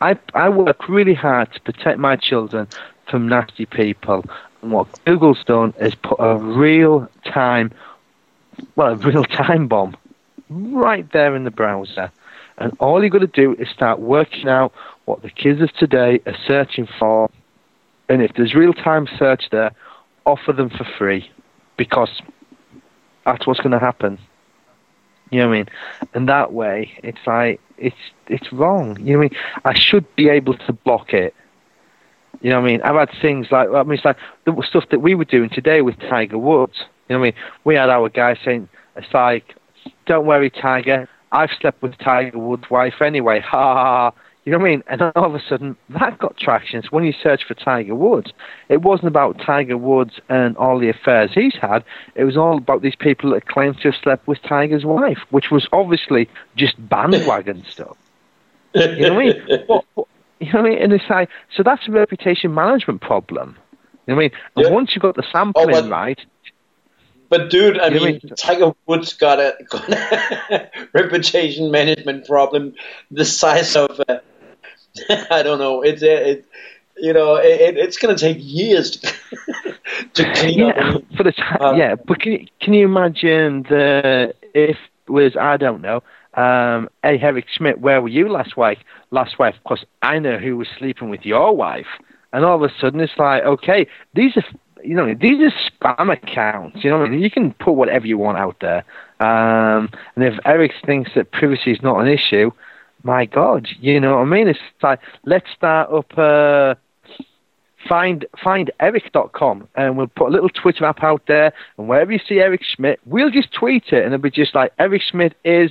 I 0.00 0.18
I 0.34 0.48
work 0.48 0.88
really 0.88 1.14
hard 1.14 1.52
to 1.54 1.60
protect 1.60 1.98
my 2.00 2.16
children 2.16 2.66
from 3.08 3.28
nasty 3.28 3.66
people. 3.66 4.24
And 4.62 4.72
what 4.72 4.86
Google's 5.04 5.42
done 5.44 5.74
is 5.80 5.94
put 5.94 6.16
a 6.18 6.36
real 6.36 7.08
time, 7.24 7.72
well, 8.76 8.92
a 8.92 8.96
real 8.96 9.24
time 9.24 9.68
bomb 9.68 9.96
right 10.48 11.10
there 11.12 11.36
in 11.36 11.44
the 11.44 11.50
browser. 11.50 12.10
And 12.56 12.76
all 12.80 13.02
you've 13.02 13.12
got 13.12 13.20
to 13.20 13.26
do 13.28 13.54
is 13.54 13.68
start 13.68 14.00
working 14.00 14.48
out 14.48 14.72
what 15.04 15.22
the 15.22 15.30
kids 15.30 15.60
of 15.60 15.72
today 15.74 16.20
are 16.26 16.36
searching 16.46 16.88
for. 16.98 17.30
And 18.08 18.22
if 18.22 18.32
there's 18.34 18.54
real 18.54 18.72
time 18.72 19.06
search 19.18 19.50
there, 19.50 19.72
offer 20.26 20.52
them 20.52 20.70
for 20.70 20.84
free 20.84 21.30
because 21.76 22.10
that's 23.24 23.46
what's 23.46 23.60
going 23.60 23.72
to 23.72 23.78
happen. 23.78 24.18
You 25.30 25.40
know 25.40 25.48
what 25.48 25.54
I 25.54 25.58
mean? 25.58 25.66
And 26.14 26.28
that 26.28 26.52
way, 26.52 26.98
it's 27.02 27.18
like 27.26 27.60
it's 27.76 27.96
it's 28.28 28.50
wrong. 28.52 28.98
You 28.98 29.12
know 29.12 29.18
what 29.18 29.32
I 29.32 29.34
mean? 29.34 29.40
I 29.64 29.74
should 29.74 30.16
be 30.16 30.28
able 30.30 30.54
to 30.54 30.72
block 30.72 31.12
it. 31.12 31.34
You 32.40 32.50
know 32.50 32.60
what 32.60 32.68
I 32.68 32.72
mean? 32.72 32.82
I've 32.82 32.94
had 32.94 33.10
things 33.20 33.48
like 33.50 33.68
I 33.70 33.82
mean, 33.82 33.94
it's 33.94 34.04
like 34.04 34.16
the 34.44 34.62
stuff 34.68 34.84
that 34.90 35.00
we 35.00 35.14
were 35.14 35.24
doing 35.24 35.50
today 35.50 35.82
with 35.82 35.98
Tiger 35.98 36.38
Woods. 36.38 36.78
You 37.08 37.16
know 37.16 37.20
what 37.20 37.28
I 37.28 37.30
mean? 37.30 37.40
We 37.64 37.74
had 37.74 37.90
our 37.90 38.08
guy 38.08 38.38
saying, 38.44 38.68
"It's 38.96 39.12
like, 39.12 39.56
don't 40.06 40.26
worry, 40.26 40.50
Tiger. 40.50 41.08
I've 41.32 41.50
slept 41.60 41.82
with 41.82 41.98
Tiger 41.98 42.38
Woods' 42.38 42.70
wife 42.70 43.02
anyway." 43.02 43.40
Ha 43.48 43.58
ha 43.58 43.74
ha. 43.74 44.12
You 44.48 44.52
know 44.52 44.60
what 44.60 44.68
I 44.68 44.70
mean? 44.70 44.84
And 44.86 45.02
all 45.02 45.26
of 45.26 45.34
a 45.34 45.42
sudden, 45.46 45.76
that 45.90 46.16
got 46.16 46.38
traction. 46.38 46.82
So 46.82 46.88
when 46.88 47.04
you 47.04 47.12
search 47.12 47.44
for 47.44 47.52
Tiger 47.52 47.94
Woods, 47.94 48.32
it 48.70 48.80
wasn't 48.80 49.08
about 49.08 49.38
Tiger 49.38 49.76
Woods 49.76 50.20
and 50.30 50.56
all 50.56 50.78
the 50.78 50.88
affairs 50.88 51.32
he's 51.34 51.56
had. 51.56 51.84
It 52.14 52.24
was 52.24 52.38
all 52.38 52.56
about 52.56 52.80
these 52.80 52.96
people 52.96 53.32
that 53.32 53.46
claimed 53.46 53.76
to 53.80 53.90
have 53.90 54.00
slept 54.02 54.26
with 54.26 54.40
Tiger's 54.40 54.86
wife, 54.86 55.18
which 55.28 55.50
was 55.50 55.68
obviously 55.70 56.30
just 56.56 56.76
bandwagon 56.88 57.62
stuff. 57.68 57.98
You 58.74 59.10
know 59.10 59.14
what 59.14 59.22
I 59.22 59.26
mean? 59.26 60.06
you 60.40 60.52
know 60.52 60.60
what 60.62 60.66
I 60.66 60.70
mean? 60.70 60.82
And 60.82 60.92
it's 60.92 61.04
like, 61.10 61.28
so 61.56 61.62
that's 61.62 61.86
a 61.88 61.90
reputation 61.90 62.54
management 62.54 63.00
problem. 63.00 63.56
You 64.06 64.14
know 64.14 64.16
what 64.16 64.20
I 64.24 64.28
mean? 64.28 64.30
And 64.56 64.64
Yeah. 64.66 64.72
once 64.72 64.94
you've 64.94 65.02
got 65.02 65.16
the 65.16 65.24
sampling 65.32 65.68
Oh, 65.74 65.82
but- 65.82 65.90
right, 65.90 66.20
But 67.30 67.50
dude, 67.50 67.78
I 67.78 67.90
mean, 67.90 68.02
mean- 68.04 68.20
Tiger 68.38 68.72
Woods 68.86 69.12
got 69.12 69.38
a, 69.38 69.54
got 69.70 69.88
a 69.90 70.70
reputation 70.94 71.70
management 71.70 72.26
problem 72.26 72.74
the 73.10 73.24
size 73.24 73.76
of 73.76 74.00
I 75.30 75.42
don't 75.42 75.58
know. 75.58 75.82
It's 75.82 76.02
it, 76.02 76.46
you 76.96 77.12
know, 77.12 77.36
it, 77.36 77.76
it's 77.76 77.98
going 77.98 78.16
to 78.16 78.20
take 78.20 78.38
years 78.40 78.92
to, 78.92 79.14
to 80.14 80.32
clean 80.34 80.62
up. 80.62 80.76
yeah, 80.76 81.16
for 81.16 81.22
the 81.22 81.32
time, 81.32 81.60
Um, 81.60 81.76
yeah. 81.76 81.94
But 81.94 82.20
can 82.20 82.32
you, 82.32 82.46
can 82.60 82.72
you 82.72 82.84
imagine 82.86 83.62
the 83.64 84.34
if 84.54 84.76
it 85.06 85.10
was 85.10 85.36
I 85.36 85.56
don't 85.58 85.80
know, 85.82 86.02
um, 86.38 86.88
hey 87.02 87.18
Eric 87.20 87.46
Schmidt, 87.52 87.80
where 87.80 88.00
were 88.00 88.08
you 88.08 88.28
last 88.28 88.56
week? 88.56 88.78
Last 89.10 89.38
week, 89.40 89.54
because 89.62 89.84
I 90.02 90.20
know 90.20 90.38
who 90.38 90.56
was 90.56 90.68
sleeping 90.78 91.10
with 91.10 91.26
your 91.26 91.54
wife, 91.54 91.88
and 92.32 92.44
all 92.44 92.62
of 92.62 92.70
a 92.70 92.72
sudden 92.80 93.00
it's 93.00 93.18
like, 93.18 93.42
okay, 93.42 93.88
these 94.14 94.36
are 94.36 94.44
you 94.84 94.94
know 94.94 95.12
these 95.20 95.38
are 95.40 95.52
spam 95.68 96.12
accounts. 96.12 96.84
You 96.84 96.90
know, 96.90 97.02
I 97.02 97.08
mean? 97.08 97.20
you 97.20 97.30
can 97.30 97.54
put 97.54 97.72
whatever 97.72 98.06
you 98.06 98.18
want 98.18 98.38
out 98.38 98.56
there, 98.60 98.84
um, 99.18 99.90
and 100.14 100.24
if 100.24 100.34
Eric 100.44 100.72
thinks 100.86 101.10
that 101.16 101.32
privacy 101.32 101.72
is 101.72 101.82
not 101.82 102.00
an 102.00 102.06
issue. 102.06 102.52
My 103.04 103.26
God, 103.26 103.68
you 103.80 104.00
know 104.00 104.16
what 104.16 104.22
I 104.22 104.24
mean? 104.24 104.48
It's 104.48 104.58
like 104.82 105.00
let's 105.24 105.46
start 105.56 105.90
up 105.92 106.18
uh, 106.18 106.74
find 107.88 108.26
find 108.42 108.72
eric.com 108.80 109.68
and 109.76 109.96
we'll 109.96 110.08
put 110.08 110.28
a 110.28 110.30
little 110.30 110.48
Twitter 110.48 110.84
app 110.84 111.02
out 111.02 111.22
there 111.28 111.52
and 111.78 111.88
wherever 111.88 112.10
you 112.10 112.18
see 112.28 112.40
Eric 112.40 112.62
Schmidt, 112.64 112.98
we'll 113.06 113.30
just 113.30 113.52
tweet 113.52 113.84
it 113.92 114.04
and 114.04 114.12
it'll 114.12 114.18
be 114.18 114.30
just 114.30 114.54
like 114.54 114.72
Eric 114.80 115.02
Schmidt 115.02 115.36
is 115.44 115.70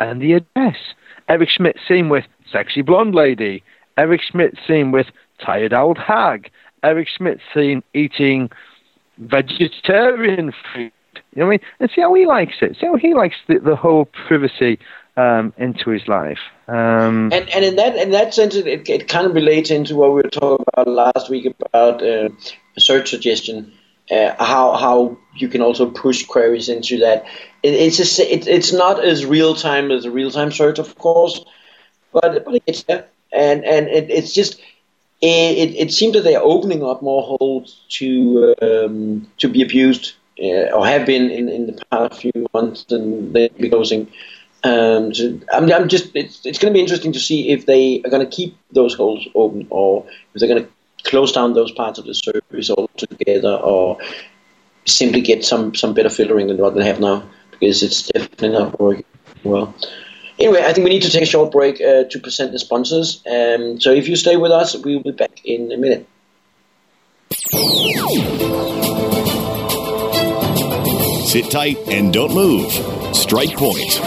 and 0.00 0.20
the 0.20 0.34
address. 0.34 0.76
Eric 1.28 1.48
Schmidt 1.50 1.76
seen 1.86 2.08
with 2.08 2.24
sexy 2.50 2.82
blonde 2.82 3.14
lady. 3.14 3.62
Eric 3.96 4.22
Schmidt 4.22 4.58
seen 4.66 4.90
with 4.90 5.06
tired 5.38 5.72
old 5.72 5.98
hag. 5.98 6.50
Eric 6.82 7.08
Schmidt 7.08 7.40
seen 7.54 7.82
eating 7.94 8.50
vegetarian 9.18 10.52
food. 10.72 10.92
You 11.34 11.40
know 11.40 11.46
what 11.46 11.46
I 11.46 11.50
mean? 11.50 11.60
And 11.80 11.90
see 11.94 12.00
how 12.00 12.14
he 12.14 12.26
likes 12.26 12.56
it. 12.60 12.76
See 12.78 12.86
how 12.86 12.96
he 12.96 13.14
likes 13.14 13.36
the, 13.46 13.58
the 13.58 13.76
whole 13.76 14.06
privacy 14.26 14.78
um, 15.16 15.52
into 15.56 15.90
his 15.90 16.06
life. 16.08 16.38
Um, 16.68 17.30
And 17.32 17.48
and 17.50 17.64
in 17.64 17.76
that 17.76 17.96
in 17.96 18.10
that 18.10 18.34
sense, 18.34 18.54
it, 18.54 18.66
it, 18.66 18.88
it 18.88 19.08
kind 19.08 19.26
of 19.26 19.34
relates 19.34 19.70
into 19.70 19.94
what 19.94 20.10
we 20.10 20.16
were 20.16 20.30
talking 20.30 20.64
about 20.72 20.88
last 20.88 21.30
week 21.30 21.46
about 21.60 22.02
uh, 22.02 22.28
search 22.78 23.10
suggestion. 23.10 23.72
Uh, 24.10 24.34
how 24.44 24.72
how 24.76 25.16
you 25.36 25.48
can 25.48 25.62
also 25.62 25.90
push 25.90 26.26
queries 26.26 26.68
into 26.68 26.98
that. 26.98 27.24
It, 27.62 27.74
it's 27.74 27.96
just, 27.96 28.18
it, 28.18 28.46
it's 28.46 28.72
not 28.72 29.04
as 29.04 29.24
real 29.24 29.54
time 29.54 29.90
as 29.90 30.04
a 30.04 30.10
real 30.10 30.30
time 30.30 30.52
search, 30.52 30.78
of 30.78 30.96
course, 30.96 31.44
but 32.12 32.44
but 32.44 32.62
it's 32.66 32.82
there, 32.84 33.06
and 33.32 33.64
and 33.64 33.88
it, 33.88 34.10
it's 34.10 34.32
just. 34.32 34.60
It, 35.24 35.56
it, 35.56 35.76
it 35.76 35.92
seems 35.92 36.14
that 36.14 36.22
they 36.22 36.34
are 36.34 36.42
opening 36.42 36.82
up 36.82 37.00
more 37.00 37.22
holes 37.22 37.80
to 37.90 38.56
um, 38.60 39.30
to 39.38 39.48
be 39.48 39.62
abused 39.62 40.14
uh, 40.42 40.74
or 40.74 40.84
have 40.84 41.06
been 41.06 41.30
in, 41.30 41.48
in 41.48 41.66
the 41.66 41.80
past 41.92 42.20
few 42.20 42.32
months, 42.52 42.86
and 42.90 43.32
they'll 43.32 43.48
be 43.50 43.70
closing. 43.70 44.10
Um, 44.64 45.14
so 45.14 45.38
I'm, 45.52 45.70
I'm 45.72 45.88
just 45.88 46.14
it's, 46.14 46.44
it's 46.46 46.58
going 46.58 46.72
to 46.72 46.76
be 46.76 46.80
interesting 46.80 47.12
to 47.12 47.20
see 47.20 47.50
if 47.50 47.66
they 47.66 48.00
are 48.04 48.10
going 48.10 48.24
to 48.28 48.36
keep 48.36 48.56
those 48.70 48.94
holes 48.94 49.26
open 49.34 49.66
or 49.70 50.06
if 50.34 50.40
they're 50.40 50.48
going 50.48 50.64
to 50.64 50.70
close 51.04 51.32
down 51.32 51.54
those 51.54 51.72
parts 51.72 51.98
of 51.98 52.04
the 52.04 52.14
service 52.14 52.70
altogether 52.70 53.54
or 53.54 53.98
simply 54.84 55.20
get 55.20 55.44
some, 55.44 55.74
some 55.74 55.94
better 55.94 56.10
filtering 56.10 56.46
than 56.46 56.58
what 56.58 56.74
they 56.74 56.84
have 56.84 57.00
now 57.00 57.24
because 57.62 57.82
it's 57.84 58.08
definitely 58.08 58.48
not 58.48 58.80
working 58.80 59.04
well. 59.44 59.72
Anyway, 60.36 60.64
I 60.64 60.72
think 60.72 60.84
we 60.84 60.90
need 60.90 61.02
to 61.02 61.10
take 61.10 61.22
a 61.22 61.26
short 61.26 61.52
break 61.52 61.80
uh, 61.80 62.02
to 62.10 62.18
present 62.18 62.50
the 62.50 62.58
sponsors. 62.58 63.22
Um, 63.24 63.80
so 63.80 63.92
if 63.92 64.08
you 64.08 64.16
stay 64.16 64.36
with 64.36 64.50
us, 64.50 64.74
we 64.74 64.96
will 64.96 65.04
be 65.04 65.12
back 65.12 65.40
in 65.44 65.70
a 65.70 65.76
minute. 65.76 66.08
Sit 71.28 71.52
tight 71.52 71.78
and 71.86 72.12
don't 72.12 72.34
move. 72.34 72.72
Strike 73.14 73.56
Point. 73.56 74.00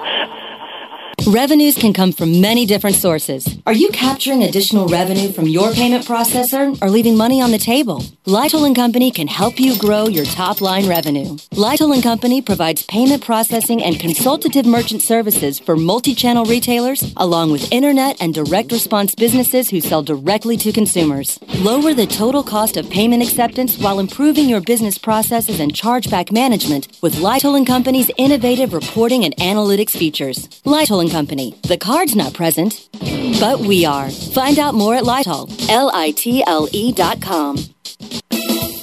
Revenues 1.26 1.76
can 1.76 1.92
come 1.92 2.10
from 2.10 2.40
many 2.40 2.66
different 2.66 2.96
sources. 2.96 3.46
Are 3.64 3.72
you 3.72 3.90
capturing 3.90 4.42
additional 4.42 4.88
revenue 4.88 5.30
from 5.30 5.46
your 5.46 5.70
payment 5.72 6.04
processor 6.04 6.76
or 6.82 6.90
leaving 6.90 7.16
money 7.16 7.40
on 7.40 7.52
the 7.52 7.58
table? 7.58 8.04
Litle 8.26 8.64
and 8.64 8.74
Company 8.74 9.12
can 9.12 9.28
help 9.28 9.60
you 9.60 9.78
grow 9.78 10.08
your 10.08 10.24
top 10.24 10.60
line 10.60 10.88
revenue. 10.88 11.36
Litle 11.52 11.92
and 11.92 12.02
Company 12.02 12.42
provides 12.42 12.82
payment 12.86 13.24
processing 13.24 13.80
and 13.82 14.00
consultative 14.00 14.66
merchant 14.66 15.00
services 15.00 15.60
for 15.60 15.76
multi-channel 15.76 16.44
retailers 16.44 17.12
along 17.16 17.52
with 17.52 17.70
internet 17.70 18.20
and 18.20 18.34
direct 18.34 18.72
response 18.72 19.14
businesses 19.14 19.70
who 19.70 19.80
sell 19.80 20.02
directly 20.02 20.56
to 20.56 20.72
consumers. 20.72 21.38
Lower 21.58 21.94
the 21.94 22.06
total 22.06 22.42
cost 22.42 22.76
of 22.76 22.90
payment 22.90 23.22
acceptance 23.22 23.78
while 23.78 24.00
improving 24.00 24.48
your 24.48 24.60
business 24.60 24.98
processes 24.98 25.60
and 25.60 25.72
chargeback 25.72 26.32
management 26.32 26.88
with 27.00 27.20
Litle 27.20 27.54
and 27.54 27.66
Company's 27.66 28.10
innovative 28.18 28.72
reporting 28.72 29.24
and 29.24 29.36
analytics 29.36 29.96
features. 29.96 30.48
Litle 30.64 30.98
and 30.98 31.11
Company. 31.12 31.54
The 31.68 31.76
card's 31.76 32.16
not 32.16 32.32
present, 32.32 32.88
but 33.38 33.60
we 33.60 33.84
are. 33.84 34.08
Find 34.10 34.58
out 34.58 34.74
more 34.74 34.94
at 34.94 35.04
Litle, 35.04 35.46
L-I-T-L-E 35.68 36.92
dot 36.92 37.20
com. 37.20 37.58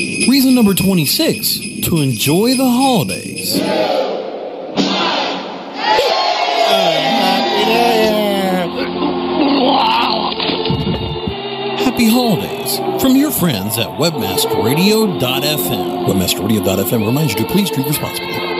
Reason 0.00 0.54
number 0.54 0.72
26 0.74 1.58
to 1.82 1.98
enjoy 1.98 2.56
the 2.56 2.64
holidays. 2.68 3.60
Happy 11.80 12.08
holidays 12.08 12.78
from 13.02 13.16
your 13.16 13.30
friends 13.30 13.76
at 13.78 13.88
webmasterradio.fm. 13.98 16.06
Webmasterradio.fm 16.06 17.06
reminds 17.06 17.32
you 17.34 17.40
to 17.40 17.46
please 17.46 17.70
drink 17.70 17.88
responsibly. 17.88 18.59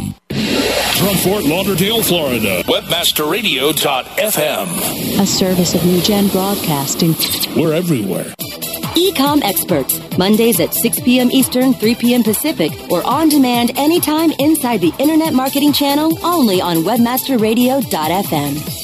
From 0.45 1.15
Fort 1.17 1.43
Lauderdale, 1.43 2.01
Florida, 2.01 2.63
webmasterradio.fm. 2.63 5.21
A 5.21 5.25
service 5.25 5.75
of 5.75 5.85
New 5.85 6.01
Gen 6.01 6.29
Broadcasting. 6.29 7.13
We're 7.55 7.73
everywhere. 7.73 8.33
Ecom 8.95 9.43
Experts, 9.43 9.99
Mondays 10.17 10.59
at 10.59 10.73
6 10.73 11.01
p.m. 11.01 11.29
Eastern, 11.31 11.73
3 11.73 11.95
p.m. 11.95 12.23
Pacific, 12.23 12.71
or 12.89 13.05
on 13.05 13.29
demand 13.29 13.77
anytime 13.77 14.31
inside 14.39 14.81
the 14.81 14.93
Internet 14.97 15.33
Marketing 15.33 15.73
Channel 15.73 16.17
only 16.25 16.59
on 16.59 16.77
webmasterradio.fm. 16.77 18.81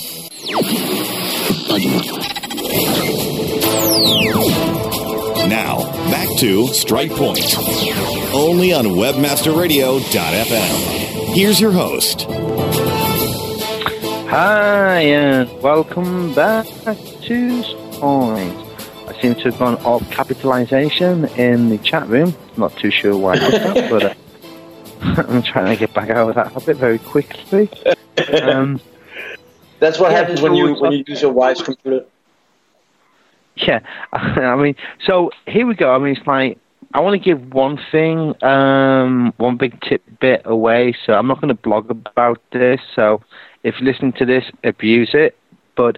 Now, 5.50 5.78
back 6.12 6.28
to 6.40 6.68
Strike 6.68 7.12
Point. 7.12 7.56
Only 8.34 8.74
on 8.74 8.86
WebmasterRadio.fm. 8.86 11.07
Here's 11.38 11.62
your 11.62 11.72
host. 11.72 12.26
Hi, 14.32 15.02
and 15.02 15.62
welcome 15.62 16.34
back 16.34 16.66
to 16.66 17.64
Point. 18.00 18.58
I 19.08 19.22
seem 19.22 19.36
to 19.36 19.42
have 19.44 19.60
gone 19.60 19.76
off 19.86 20.10
capitalization 20.10 21.26
in 21.38 21.70
the 21.70 21.78
chat 21.78 22.08
room. 22.08 22.36
Not 22.58 22.76
too 22.78 22.90
sure 22.90 23.16
why 23.16 23.34
I 23.34 23.38
did 23.38 23.52
that, 23.62 23.90
but 23.92 24.04
uh, 24.04 24.14
I'm 25.32 25.44
trying 25.44 25.68
to 25.68 25.80
get 25.80 25.94
back 25.94 26.10
out 26.10 26.28
of 26.30 26.34
that 26.38 26.52
habit 26.54 26.78
very 26.78 26.98
quickly. 26.98 27.70
Um, 28.42 28.82
That's 29.80 30.00
what 30.00 30.10
Yeah, 30.12 30.18
happens 30.18 30.42
when 30.42 30.56
you 30.56 30.74
when 30.74 30.92
you 30.92 31.04
use 31.06 31.22
your 31.22 31.34
wife's 31.34 31.62
computer. 31.62 32.04
Yeah, 33.58 33.82
I 34.12 34.56
mean, 34.56 34.76
so 35.06 35.30
here 35.46 35.68
we 35.68 35.76
go. 35.76 35.94
I 35.94 36.00
mean, 36.00 36.16
it's 36.18 36.26
like 36.26 36.58
I 36.94 37.02
want 37.02 37.22
to 37.22 37.24
give 37.24 37.54
one 37.54 37.80
thing, 37.92 38.42
um, 38.44 39.34
one 39.38 39.58
big 39.58 39.80
tidbit 39.82 40.44
away. 40.46 40.96
So 41.06 41.14
I'm 41.14 41.28
not 41.28 41.42
going 41.42 41.50
to 41.50 41.62
blog 41.62 41.90
about 41.90 42.42
this. 42.52 42.80
So 42.96 43.22
if 43.64 43.80
you're 43.80 43.92
listening 43.92 44.14
to 44.14 44.26
this, 44.26 44.46
abuse 44.64 45.12
it. 45.14 45.38
But 45.76 45.98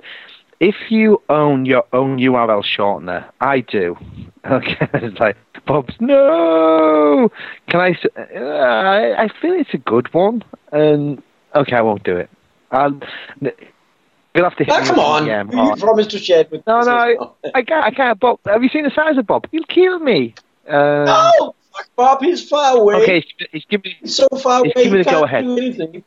if 0.60 0.76
you 0.90 1.22
own 1.30 1.66
your 1.66 1.86
own 1.94 2.18
URL 2.18 2.64
shortener, 2.64 3.30
I 3.42 3.62
do. 3.62 3.98
Okay, 4.50 4.78
it's 4.94 5.20
like 5.20 5.36
Bob's. 5.68 5.94
No, 6.00 7.30
can 7.68 7.82
I? 7.82 7.94
Uh, 8.18 8.40
I, 8.40 9.24
I 9.24 9.28
feel 9.42 9.52
it's 9.54 9.74
a 9.74 9.78
good 9.78 10.12
one, 10.14 10.46
and 10.72 11.22
okay, 11.54 11.76
I 11.76 11.82
won't 11.82 12.04
do 12.04 12.16
it. 12.16 12.30
I'll, 12.72 12.98
you'll 13.42 14.44
have 14.46 14.56
to 14.56 14.64
hit 14.64 14.80
me 14.82 14.88
come 14.88 14.98
on, 14.98 15.24
DM 15.24 15.52
you 15.52 15.76
promised 15.76 16.12
to 16.12 16.20
share 16.20 16.46
with 16.50 16.66
no, 16.66 16.80
no, 16.80 16.92
I. 16.92 17.16
I 17.54 17.62
can't. 17.64 17.84
I 17.86 17.92
can't. 17.92 18.18
Bob, 18.18 18.40
have 18.46 18.64
you 18.64 18.70
seen 18.70 18.84
the 18.86 18.92
size 18.92 19.18
of 19.18 19.28
Bob? 19.28 19.46
You'll 19.52 19.66
kill 19.66 20.00
me. 20.00 20.34
Uh, 20.68 21.06
No, 21.06 21.56
fuck 21.74 21.90
Bob, 21.96 22.22
he's 22.22 22.48
far 22.48 22.78
away. 22.78 22.96
Okay, 22.96 23.22
he's, 23.38 23.48
he's 23.52 23.66
giving 23.66 23.94
He's 24.02 24.16
so 24.16 24.28
far 24.42 24.60
away, 24.60 24.72
the 24.76 25.04
can't 25.04 25.46
do 25.46 25.58
anything. 25.58 26.04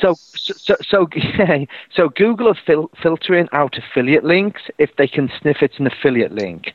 so 0.00 0.14
so 0.36 0.76
so 0.80 1.08
so 1.94 2.08
Google 2.10 2.48
are 2.48 2.58
fil- 2.66 2.90
filtering 3.02 3.48
out 3.52 3.76
affiliate 3.78 4.24
links 4.24 4.62
if 4.78 4.90
they 4.96 5.08
can 5.08 5.30
sniff 5.40 5.58
it's 5.62 5.78
an 5.78 5.86
affiliate 5.86 6.32
link. 6.32 6.72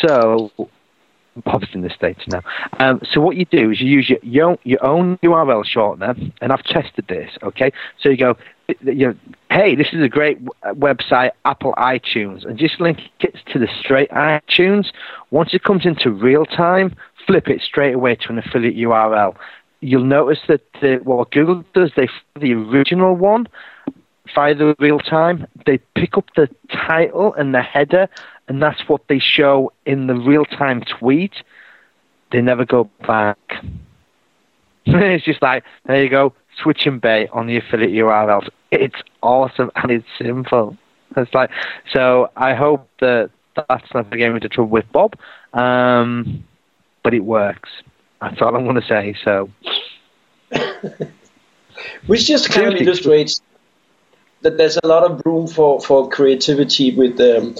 So 0.00 0.50
Bob's 1.44 1.68
in 1.72 1.80
the 1.82 1.90
states 1.90 2.22
now. 2.28 2.42
Um, 2.78 3.00
so 3.10 3.20
what 3.20 3.36
you 3.36 3.44
do 3.46 3.70
is 3.70 3.80
you 3.80 3.88
use 3.88 4.08
your 4.08 4.18
your 4.22 4.46
own, 4.46 4.58
your 4.64 4.84
own 4.84 5.18
URL 5.18 5.64
shortener, 5.64 6.32
and 6.40 6.52
I've 6.52 6.62
tested 6.62 7.06
this. 7.08 7.30
Okay, 7.42 7.72
so 8.00 8.08
you 8.08 8.16
go, 8.16 8.36
you 8.80 9.08
know, 9.08 9.14
hey, 9.50 9.74
this 9.74 9.88
is 9.92 10.02
a 10.02 10.08
great 10.08 10.38
uh, 10.62 10.72
website, 10.72 11.30
Apple 11.44 11.74
iTunes, 11.76 12.44
and 12.46 12.58
just 12.58 12.80
link 12.80 13.00
it 13.20 13.36
to 13.52 13.58
the 13.58 13.68
straight 13.80 14.10
iTunes. 14.10 14.86
Once 15.30 15.54
it 15.54 15.62
comes 15.62 15.84
into 15.84 16.10
real 16.10 16.44
time, 16.44 16.94
flip 17.26 17.48
it 17.48 17.60
straight 17.62 17.94
away 17.94 18.14
to 18.16 18.30
an 18.30 18.38
affiliate 18.38 18.76
URL. 18.76 19.36
You'll 19.80 20.04
notice 20.04 20.38
that 20.48 20.62
the, 20.80 20.96
what 21.02 21.30
Google 21.30 21.64
does, 21.74 21.90
they 21.96 22.08
the 22.40 22.54
original 22.54 23.14
one 23.14 23.46
via 24.34 24.54
the 24.54 24.74
real 24.78 24.98
time, 24.98 25.46
they 25.66 25.78
pick 25.94 26.16
up 26.16 26.24
the 26.36 26.48
title 26.72 27.34
and 27.34 27.54
the 27.54 27.62
header, 27.62 28.08
and 28.48 28.62
that's 28.62 28.88
what 28.88 29.02
they 29.08 29.18
show 29.18 29.72
in 29.84 30.06
the 30.06 30.14
real 30.14 30.44
time 30.44 30.82
tweet. 30.82 31.34
They 32.32 32.40
never 32.40 32.64
go 32.64 32.88
back. 33.06 33.38
it's 34.86 35.24
just 35.24 35.42
like, 35.42 35.64
there 35.86 36.02
you 36.02 36.10
go, 36.10 36.32
switch 36.62 36.86
and 36.86 37.00
bait 37.00 37.28
on 37.32 37.46
the 37.46 37.56
affiliate 37.56 37.92
URLs. 37.92 38.48
It's 38.70 38.96
awesome 39.22 39.70
and 39.76 39.90
it's 39.90 40.06
simple. 40.18 40.76
It's 41.16 41.32
like, 41.32 41.50
so 41.92 42.30
I 42.36 42.54
hope 42.54 42.88
that 43.00 43.30
that's 43.54 43.94
not 43.94 44.10
going 44.10 44.10
to 44.10 44.16
get 44.16 44.28
me 44.30 44.36
into 44.36 44.48
trouble 44.48 44.70
with 44.70 44.90
Bob, 44.90 45.16
um, 45.52 46.44
but 47.02 47.14
it 47.14 47.24
works. 47.24 47.70
That's 48.20 48.40
all 48.42 48.56
I'm 48.56 48.64
going 48.64 48.80
to 48.80 48.86
say. 48.86 49.14
So, 49.24 49.50
Which 52.06 52.26
just 52.26 52.50
kind 52.50 52.74
of 52.74 52.80
illustrates 52.80 53.42
that 54.42 54.56
there's 54.56 54.78
a 54.82 54.86
lot 54.86 55.10
of 55.10 55.22
room 55.24 55.46
for, 55.46 55.80
for 55.80 56.08
creativity 56.08 56.94
with 56.94 57.20
um, 57.20 57.54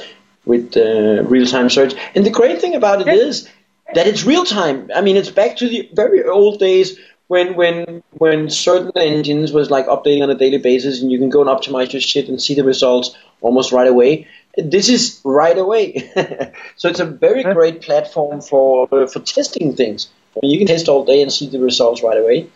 with 0.44 0.76
uh, 0.76 1.22
real 1.24 1.46
time 1.46 1.70
search. 1.70 1.94
And 2.14 2.24
the 2.24 2.30
great 2.30 2.60
thing 2.60 2.74
about 2.74 3.00
it 3.00 3.08
is 3.08 3.48
that 3.94 4.06
it's 4.06 4.24
real 4.24 4.44
time. 4.44 4.90
I 4.94 5.00
mean, 5.00 5.16
it's 5.16 5.30
back 5.30 5.56
to 5.58 5.68
the 5.68 5.88
very 5.94 6.22
old 6.24 6.58
days 6.58 6.98
when 7.28 7.54
when 7.54 8.02
when 8.12 8.50
certain 8.50 8.92
engines 8.96 9.52
was 9.52 9.70
like 9.70 9.86
updating 9.86 10.22
on 10.22 10.30
a 10.30 10.34
daily 10.34 10.58
basis, 10.58 11.00
and 11.02 11.10
you 11.10 11.18
can 11.18 11.30
go 11.30 11.40
and 11.40 11.48
optimize 11.48 11.92
your 11.92 12.00
shit 12.00 12.28
and 12.28 12.40
see 12.40 12.54
the 12.54 12.64
results 12.64 13.16
almost 13.40 13.72
right 13.72 13.88
away. 13.88 14.26
This 14.56 14.88
is 14.88 15.20
right 15.24 15.58
away, 15.58 16.10
so 16.76 16.88
it's 16.88 17.00
a 17.00 17.04
very 17.04 17.42
great 17.42 17.82
platform 17.82 18.40
for 18.40 18.86
for 18.88 19.20
testing 19.20 19.74
things. 19.74 20.08
I 20.36 20.40
mean, 20.42 20.52
you 20.52 20.58
can 20.58 20.66
test 20.66 20.88
all 20.88 21.04
day 21.04 21.22
and 21.22 21.32
see 21.32 21.48
the 21.48 21.60
results 21.60 22.02
right 22.02 22.18
away. 22.18 22.48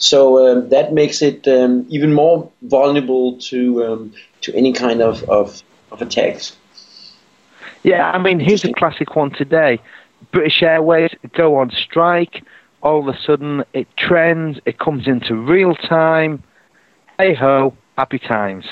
So 0.00 0.50
um, 0.50 0.70
that 0.70 0.94
makes 0.94 1.20
it 1.20 1.46
um, 1.46 1.84
even 1.90 2.14
more 2.14 2.50
vulnerable 2.62 3.36
to 3.50 3.84
um, 3.84 4.12
to 4.40 4.54
any 4.54 4.72
kind 4.72 5.02
of, 5.02 5.22
of, 5.24 5.62
of 5.92 6.00
attacks. 6.00 6.56
Yeah, 7.82 8.10
I 8.10 8.18
mean, 8.18 8.40
here's 8.40 8.64
a 8.64 8.72
classic 8.72 9.14
one 9.14 9.30
today. 9.30 9.78
British 10.32 10.62
Airways 10.62 11.10
go 11.34 11.56
on 11.56 11.70
strike. 11.70 12.42
All 12.82 13.06
of 13.06 13.14
a 13.14 13.18
sudden, 13.20 13.64
it 13.72 13.88
trends. 13.96 14.58
It 14.64 14.78
comes 14.78 15.06
into 15.06 15.34
real 15.34 15.74
time. 15.74 16.42
Hey 17.18 17.34
ho, 17.34 17.76
happy 17.98 18.18
times. 18.18 18.64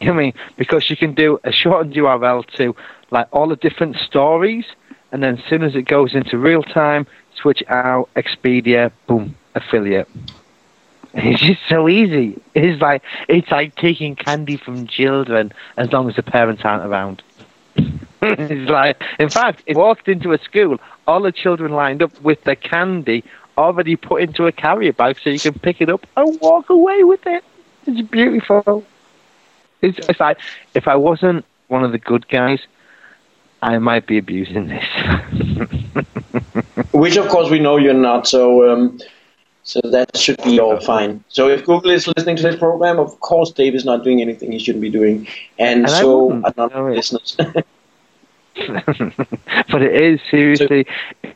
You 0.00 0.08
know 0.08 0.14
I 0.14 0.16
mean? 0.16 0.32
Because 0.56 0.90
you 0.90 0.96
can 0.96 1.14
do 1.14 1.40
a 1.42 1.52
shortened 1.52 1.94
URL 1.94 2.44
to 2.56 2.76
like 3.10 3.28
all 3.32 3.48
the 3.48 3.56
different 3.56 3.96
stories, 3.96 4.66
and 5.10 5.22
then 5.22 5.38
as 5.38 5.44
soon 5.48 5.62
as 5.62 5.74
it 5.74 5.82
goes 5.82 6.14
into 6.14 6.36
real 6.36 6.62
time, 6.62 7.06
switch 7.34 7.62
out 7.68 8.10
Expedia, 8.14 8.92
boom, 9.06 9.36
affiliate. 9.54 10.08
It's 11.14 11.40
just 11.40 11.60
so 11.66 11.88
easy. 11.88 12.38
It's 12.54 12.82
like 12.82 13.02
it's 13.26 13.50
like 13.50 13.74
taking 13.76 14.16
candy 14.16 14.58
from 14.58 14.86
children 14.86 15.52
as 15.78 15.90
long 15.90 16.10
as 16.10 16.16
the 16.16 16.22
parents 16.22 16.62
aren't 16.62 16.84
around. 16.84 17.22
it's 18.22 18.70
like, 18.70 19.02
in 19.18 19.30
fact, 19.30 19.62
it 19.66 19.76
walked 19.76 20.08
into 20.08 20.32
a 20.32 20.38
school, 20.38 20.78
all 21.06 21.20
the 21.20 21.32
children 21.32 21.72
lined 21.72 22.02
up 22.02 22.20
with 22.22 22.42
the 22.44 22.56
candy 22.56 23.24
already 23.56 23.96
put 23.96 24.22
into 24.22 24.46
a 24.46 24.52
carrier 24.52 24.92
bag, 24.92 25.18
so 25.22 25.30
you 25.30 25.40
can 25.40 25.54
pick 25.54 25.80
it 25.80 25.88
up 25.88 26.06
and 26.16 26.38
walk 26.40 26.70
away 26.70 27.04
with 27.04 27.26
it. 27.26 27.44
It's 27.86 28.06
beautiful. 28.08 28.84
It's, 29.82 29.98
it's 30.08 30.20
like 30.20 30.38
if 30.74 30.88
I 30.88 30.96
wasn't 30.96 31.44
one 31.68 31.84
of 31.84 31.92
the 31.92 31.98
good 31.98 32.28
guys, 32.28 32.60
I 33.62 33.78
might 33.78 34.06
be 34.06 34.18
abusing 34.18 34.68
this. 34.68 34.84
Which, 36.92 37.16
of 37.16 37.28
course, 37.28 37.50
we 37.50 37.58
know 37.58 37.76
you're 37.76 37.94
not. 37.94 38.26
So, 38.26 38.70
um, 38.70 39.00
so 39.62 39.80
that 39.82 40.16
should 40.16 40.42
be 40.44 40.60
all 40.60 40.80
fine. 40.80 41.24
So, 41.28 41.48
if 41.48 41.64
Google 41.64 41.90
is 41.90 42.06
listening 42.06 42.36
to 42.36 42.42
this 42.42 42.56
program, 42.56 42.98
of 42.98 43.18
course, 43.20 43.50
Dave 43.50 43.74
is 43.74 43.84
not 43.84 44.04
doing 44.04 44.20
anything 44.20 44.52
he 44.52 44.58
shouldn't 44.58 44.82
be 44.82 44.90
doing, 44.90 45.26
and, 45.58 45.80
And 45.80 45.90
so 45.90 46.42
not 46.56 46.74
listeners. 46.74 47.36
but 49.70 49.82
it 49.82 50.02
is 50.02 50.20
seriously, 50.30 50.86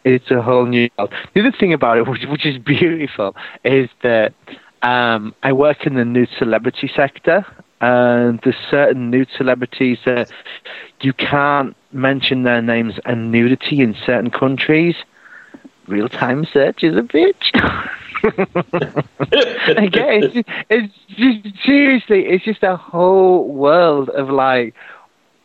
it's 0.05 0.31
a 0.31 0.43
whole 0.43 0.67
new 0.67 0.89
world. 0.99 1.13
The 1.35 1.41
other 1.41 1.53
thing 1.59 1.73
about 1.73 1.99
it, 1.99 2.09
which, 2.09 2.25
which 2.25 2.47
is 2.47 2.59
beautiful, 2.59 3.37
is 3.65 3.89
that 4.03 4.33
um, 4.83 5.35
I 5.43 5.53
work 5.53 5.87
in 5.87 5.95
the 5.95 6.05
nude 6.05 6.31
celebrity 6.39 6.91
sector, 6.95 7.45
and 7.81 8.41
there's 8.43 8.57
certain 8.71 9.11
nude 9.11 9.29
celebrities 9.37 9.99
that 10.05 10.31
you 11.01 11.13
can't 11.13 11.77
mention 11.93 12.43
their 12.45 12.63
names 12.63 12.95
and 13.05 13.31
nudity 13.31 13.81
in 13.81 13.95
certain 14.07 14.31
countries. 14.31 14.97
Real 15.87 16.09
time 16.09 16.47
search 16.53 16.83
is 16.85 16.97
a 16.97 17.03
bitch. 17.03 17.51
Again, 19.77 20.23
it's, 20.23 20.35
just, 20.35 20.49
it's 20.69 20.95
just 21.45 21.65
seriously, 21.65 22.27
it's 22.27 22.45
just 22.45 22.63
a 22.63 22.77
whole 22.77 23.49
world 23.49 24.11
of 24.11 24.29
like 24.29 24.75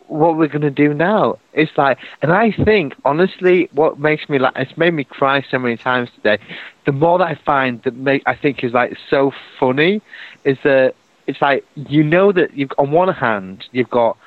what 0.08 0.38
we're 0.38 0.48
gonna 0.48 0.70
do 0.72 0.94
now. 0.94 1.38
It's 1.54 1.72
like, 1.78 1.98
and 2.22 2.32
I 2.32 2.52
think 2.52 2.96
honestly, 3.04 3.70
what 3.72 4.00
makes 4.00 4.30
me 4.30 4.40
like, 4.40 4.54
it's 4.56 4.78
made 4.78 4.94
me 4.94 5.04
cry 5.04 5.44
so 5.50 5.60
many 5.60 5.78
times 5.78 6.10
today. 6.16 6.40
The 6.86 6.92
more 6.92 7.20
that 7.20 7.28
I 7.28 7.36
find 7.36 7.82
that 7.84 7.96
make 7.96 8.24
I 8.26 8.36
think 8.36 8.64
is 8.64 8.74
like 8.74 8.98
so 9.10 9.32
funny, 9.60 10.02
is 10.44 10.58
that 10.64 10.96
it's 11.28 11.42
like 11.42 11.66
you 11.76 12.04
know 12.04 12.32
that 12.32 12.56
you've 12.56 12.72
on 12.78 12.92
one 12.92 13.14
hand 13.14 13.66
you've 13.72 13.90
got 13.90 14.18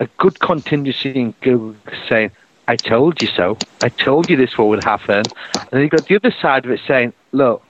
a 0.00 0.08
good 0.18 0.40
contingency 0.40 1.10
in 1.10 1.34
Google 1.40 1.76
saying, 2.08 2.30
"I 2.68 2.76
told 2.76 3.20
you 3.20 3.28
so. 3.28 3.58
I 3.82 3.88
told 3.88 4.28
you 4.28 4.36
this 4.36 4.58
would 4.58 4.80
happen," 4.82 5.30
and 5.56 5.70
then 5.70 5.80
you've 5.82 5.90
got 5.90 6.06
the 6.06 6.16
other 6.16 6.34
side 6.42 6.64
of 6.64 6.70
it 6.70 6.80
saying, 6.86 7.12
"Look, 7.32 7.62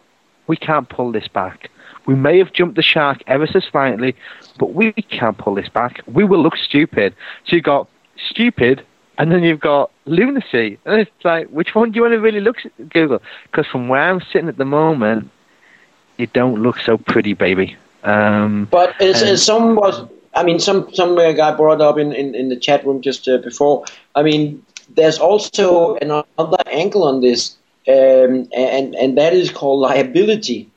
we 0.47 0.57
can't 0.57 0.89
pull 0.89 1.13
this 1.13 1.29
back. 1.29 1.71
We 2.07 2.15
may 2.15 2.39
have 2.39 2.53
jumped 2.53 2.77
the 2.77 2.83
shark 2.83 3.23
ever 3.27 3.47
so 3.47 3.61
slightly, 3.61 4.15
but 4.59 4.75
we 4.75 4.93
can't 4.93 5.39
pull 5.39 5.55
this 5.55 5.69
back. 5.69 6.01
We 6.07 6.25
will 6.25 6.43
look 6.43 6.57
stupid. 6.57 7.15
So 7.47 7.57
you've 7.57 7.65
got 7.65 7.89
stupid, 8.31 8.85
and 9.19 9.33
then 9.33 9.43
you've 9.43 9.61
got 9.61 9.91
lunacy. 10.05 10.79
And 10.85 11.01
it's 11.01 11.11
like, 11.25 11.49
which 11.49 11.75
one 11.75 11.93
do 11.93 11.97
you 11.97 12.03
want 12.03 12.13
to 12.13 12.21
really 12.21 12.41
look 12.41 12.59
at, 12.65 12.89
Google? 12.91 13.23
Because 13.45 13.67
from 13.67 13.89
where 13.89 14.03
I'm 14.03 14.21
sitting 14.21 14.49
at 14.49 14.59
the 14.59 14.65
moment, 14.65 15.31
you 16.19 16.27
don't 16.27 16.63
look 16.63 16.79
so 16.79 16.99
pretty, 16.99 17.35
baby. 17.35 17.77
Um, 18.03 18.69
But 18.71 19.01
as, 19.01 19.23
and- 19.23 19.31
as 19.31 19.43
some 19.43 19.77
was, 19.77 20.07
I 20.35 20.43
mean, 20.43 20.59
some 20.59 20.93
some 20.93 21.17
guy 21.17 21.55
brought 21.57 21.81
up 21.81 21.97
in, 21.99 22.13
in, 22.13 22.35
in 22.35 22.49
the 22.49 22.57
chat 22.57 22.85
room 22.85 23.01
just 23.01 23.27
uh, 23.29 23.39
before. 23.39 23.85
I 24.15 24.23
mean, 24.23 24.65
there's 24.95 25.19
also 25.19 25.97
another 25.97 26.59
angle 26.71 27.05
on 27.05 27.21
this, 27.21 27.57
um, 27.89 28.49
and 28.55 28.95
and 28.95 29.17
that 29.17 29.33
is 29.33 29.51
called 29.51 29.81
liability. 29.81 30.69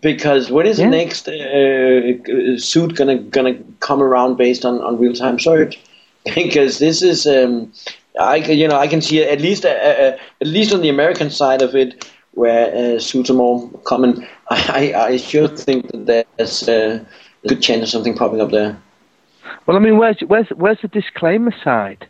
Because 0.00 0.50
when 0.50 0.66
is 0.66 0.76
the 0.76 0.86
next 0.86 1.26
uh, 1.28 2.58
suit 2.58 2.94
gonna 2.94 3.18
gonna 3.18 3.54
come 3.80 4.02
around 4.02 4.36
based 4.36 4.64
on, 4.64 4.80
on 4.80 4.98
real 4.98 5.14
time 5.14 5.38
search? 5.38 5.78
Because 6.34 6.78
this 6.78 7.00
is, 7.00 7.26
um, 7.26 7.72
I 8.20 8.36
you 8.36 8.68
know 8.68 8.78
I 8.78 8.86
can 8.86 9.00
see 9.00 9.22
at 9.24 9.40
least 9.40 9.64
uh, 9.64 9.70
uh, 9.70 10.18
at 10.40 10.46
least 10.46 10.74
on 10.74 10.82
the 10.82 10.90
American 10.90 11.30
side 11.30 11.62
of 11.62 11.74
it 11.74 12.10
where 12.32 12.74
uh, 12.74 12.98
suits 12.98 13.30
are 13.30 13.34
more 13.34 13.70
common. 13.84 14.26
I, 14.50 14.92
I, 14.92 15.04
I 15.06 15.16
sure 15.16 15.48
think 15.48 15.90
that 15.92 16.26
there's 16.36 16.68
uh, 16.68 17.02
a 17.44 17.48
good 17.48 17.62
chance 17.62 17.82
of 17.82 17.88
something 17.88 18.14
popping 18.14 18.42
up 18.42 18.50
there. 18.50 18.80
Well, 19.66 19.76
I 19.76 19.80
mean, 19.80 19.96
where's 19.96 20.20
where's 20.26 20.48
where's 20.50 20.80
the 20.82 20.88
disclaimer 20.88 21.54
side? 21.64 22.06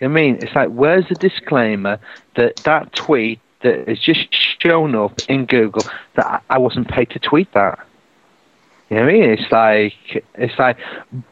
I 0.00 0.08
mean, 0.08 0.38
it's 0.40 0.54
like 0.54 0.70
where's 0.70 1.08
the 1.08 1.14
disclaimer 1.16 1.98
that 2.36 2.56
that 2.64 2.94
tweet 2.94 3.40
that 3.62 3.88
has 3.88 3.98
just 3.98 4.28
shown 4.60 4.94
up 4.94 5.20
in 5.28 5.46
Google 5.46 5.82
that 6.14 6.42
I- 6.48 6.58
wasn't 6.58 6.88
paid 6.88 7.10
to 7.10 7.18
tweet 7.18 7.52
that. 7.52 7.78
You 8.88 8.96
know 8.96 9.04
what 9.04 9.10
I 9.10 9.12
mean? 9.12 9.30
It's 9.30 9.52
like 9.52 10.24
it's 10.34 10.58
like 10.58 10.76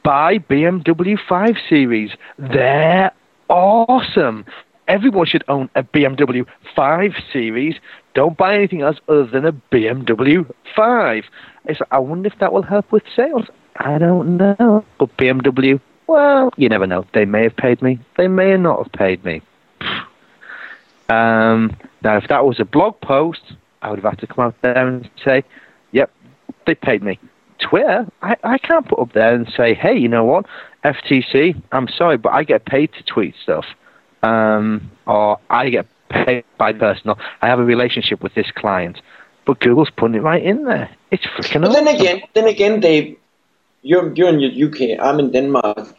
buy 0.02 0.38
BMW 0.38 1.18
5 1.18 1.56
Series. 1.68 2.12
They're 2.38 3.10
awesome. 3.48 4.44
Everyone 4.86 5.26
should 5.26 5.44
own 5.48 5.68
a 5.74 5.82
BMW 5.82 6.46
5 6.76 7.14
Series. 7.32 7.74
Don't 8.14 8.36
buy 8.36 8.54
anything 8.54 8.82
else 8.82 8.98
other 9.08 9.24
than 9.26 9.44
a 9.44 9.52
BMW 9.52 10.46
5. 10.76 11.24
It's 11.64 11.80
like, 11.80 11.88
I 11.90 11.98
wonder 11.98 12.28
if 12.28 12.38
that 12.38 12.52
will 12.52 12.62
help 12.62 12.90
with 12.92 13.02
sales. 13.14 13.46
I 13.76 13.98
don't 13.98 14.36
know. 14.36 14.84
But 14.98 15.16
BMW, 15.16 15.80
well, 16.06 16.50
you 16.56 16.68
never 16.68 16.86
know. 16.86 17.04
They 17.12 17.24
may 17.26 17.42
have 17.42 17.56
paid 17.56 17.82
me. 17.82 17.98
They 18.16 18.28
may 18.28 18.56
not 18.56 18.84
have 18.84 18.92
paid 18.92 19.24
me. 19.24 19.42
Um, 21.10 21.74
now, 22.02 22.16
if 22.16 22.28
that 22.28 22.44
was 22.44 22.60
a 22.60 22.64
blog 22.64 23.00
post, 23.00 23.42
I 23.82 23.90
would 23.90 23.98
have 24.00 24.10
had 24.10 24.20
to 24.20 24.26
come 24.26 24.44
out 24.46 24.54
there 24.62 24.86
and 24.86 25.08
say, 25.24 25.44
yep, 25.92 26.10
they 26.66 26.74
paid 26.74 27.02
me. 27.02 27.18
Twitter, 27.58 28.06
I, 28.22 28.36
I 28.44 28.58
can't 28.58 28.86
put 28.86 29.00
up 29.00 29.12
there 29.12 29.34
and 29.34 29.52
say, 29.56 29.74
hey, 29.74 29.96
you 29.96 30.08
know 30.08 30.24
what? 30.24 30.46
FTC, 30.84 31.60
I'm 31.72 31.88
sorry, 31.88 32.16
but 32.16 32.32
I 32.32 32.44
get 32.44 32.64
paid 32.64 32.92
to 32.92 33.02
tweet 33.02 33.34
stuff. 33.42 33.66
Um, 34.22 34.90
or 35.06 35.38
I 35.50 35.68
get 35.70 35.86
paid 36.08 36.44
by 36.56 36.72
personal. 36.72 37.18
I 37.42 37.48
have 37.48 37.58
a 37.58 37.64
relationship 37.64 38.22
with 38.22 38.34
this 38.34 38.50
client. 38.52 39.00
But 39.44 39.60
Google's 39.60 39.90
putting 39.90 40.14
it 40.14 40.22
right 40.22 40.42
in 40.42 40.64
there. 40.64 40.90
It's 41.10 41.24
freaking 41.24 41.62
But 41.62 41.72
then 41.72 41.88
again, 41.88 42.22
then 42.34 42.46
again, 42.46 42.80
Dave, 42.80 43.16
you're 43.82 44.12
you're 44.14 44.28
in 44.28 44.38
the 44.38 44.64
UK. 44.64 45.02
I'm 45.02 45.18
in 45.18 45.32
Denmark. 45.32 45.96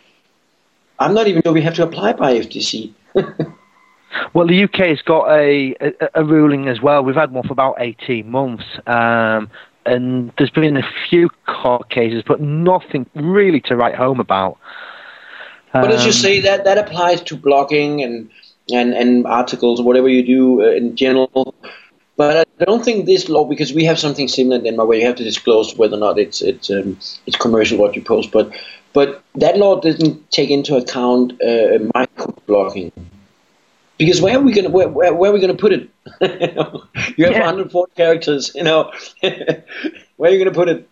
I'm 0.99 1.13
not 1.13 1.27
even 1.27 1.41
sure 1.41 1.53
we 1.53 1.61
have 1.61 1.73
to 1.75 1.83
apply 1.83 2.13
by 2.13 2.37
FTC. 2.37 2.93
Well, 4.33 4.47
the 4.47 4.63
UK 4.63 4.75
has 4.87 5.01
got 5.01 5.29
a, 5.29 5.75
a, 5.79 6.09
a 6.15 6.23
ruling 6.23 6.67
as 6.67 6.81
well. 6.81 7.03
We've 7.03 7.15
had 7.15 7.31
one 7.31 7.43
for 7.47 7.53
about 7.53 7.75
18 7.79 8.29
months. 8.29 8.63
Um, 8.87 9.49
and 9.85 10.31
there's 10.37 10.49
been 10.51 10.77
a 10.77 10.87
few 11.09 11.29
court 11.47 11.89
cases, 11.89 12.23
but 12.25 12.41
nothing 12.41 13.05
really 13.15 13.61
to 13.61 13.75
write 13.75 13.95
home 13.95 14.19
about. 14.19 14.57
But 15.73 15.91
as 15.91 16.03
you 16.03 16.09
Um, 16.09 16.13
say, 16.13 16.39
that 16.41 16.63
that 16.63 16.77
applies 16.77 17.21
to 17.21 17.37
blogging 17.37 18.03
and 18.03 18.29
and 18.71 18.93
and 18.93 19.25
articles, 19.25 19.81
whatever 19.81 20.09
you 20.09 20.23
do 20.25 20.61
uh, 20.63 20.71
in 20.71 20.95
general. 20.95 21.53
But 22.17 22.47
I 22.59 22.65
don't 22.65 22.83
think 22.83 23.05
this 23.05 23.29
law, 23.29 23.45
because 23.45 23.73
we 23.73 23.85
have 23.85 23.97
something 23.97 24.27
similar 24.27 24.57
in 24.57 24.63
Denmark 24.63 24.89
where 24.89 24.99
you 24.99 25.05
have 25.05 25.15
to 25.15 25.23
disclose 25.23 25.77
whether 25.77 25.95
or 25.95 25.99
not 25.99 26.17
it's 26.19 26.41
it's 26.41 26.69
um, 26.69 26.97
it's 27.25 27.37
commercial 27.37 27.77
what 27.77 27.95
you 27.95 28.01
post. 28.01 28.31
But 28.31 28.51
but 28.93 29.21
that 29.35 29.57
law 29.57 29.79
doesn't 29.79 30.31
take 30.31 30.49
into 30.49 30.75
account 30.75 31.33
uh, 31.41 31.77
microblogging. 31.95 32.91
Because 33.99 34.21
where 34.21 34.37
are 34.37 34.41
we 34.41 34.53
gonna 34.53 34.69
where, 34.69 34.89
where, 34.89 35.13
where 35.13 35.29
are 35.29 35.33
we 35.33 35.39
gonna 35.39 35.53
put 35.53 35.73
it? 35.73 35.89
you 37.17 37.25
have 37.25 37.35
140 37.35 37.93
characters, 37.95 38.51
you 38.55 38.63
know. 38.63 38.91
where 39.21 40.31
are 40.31 40.33
you 40.33 40.43
gonna 40.43 40.55
put 40.55 40.69
it? 40.69 40.89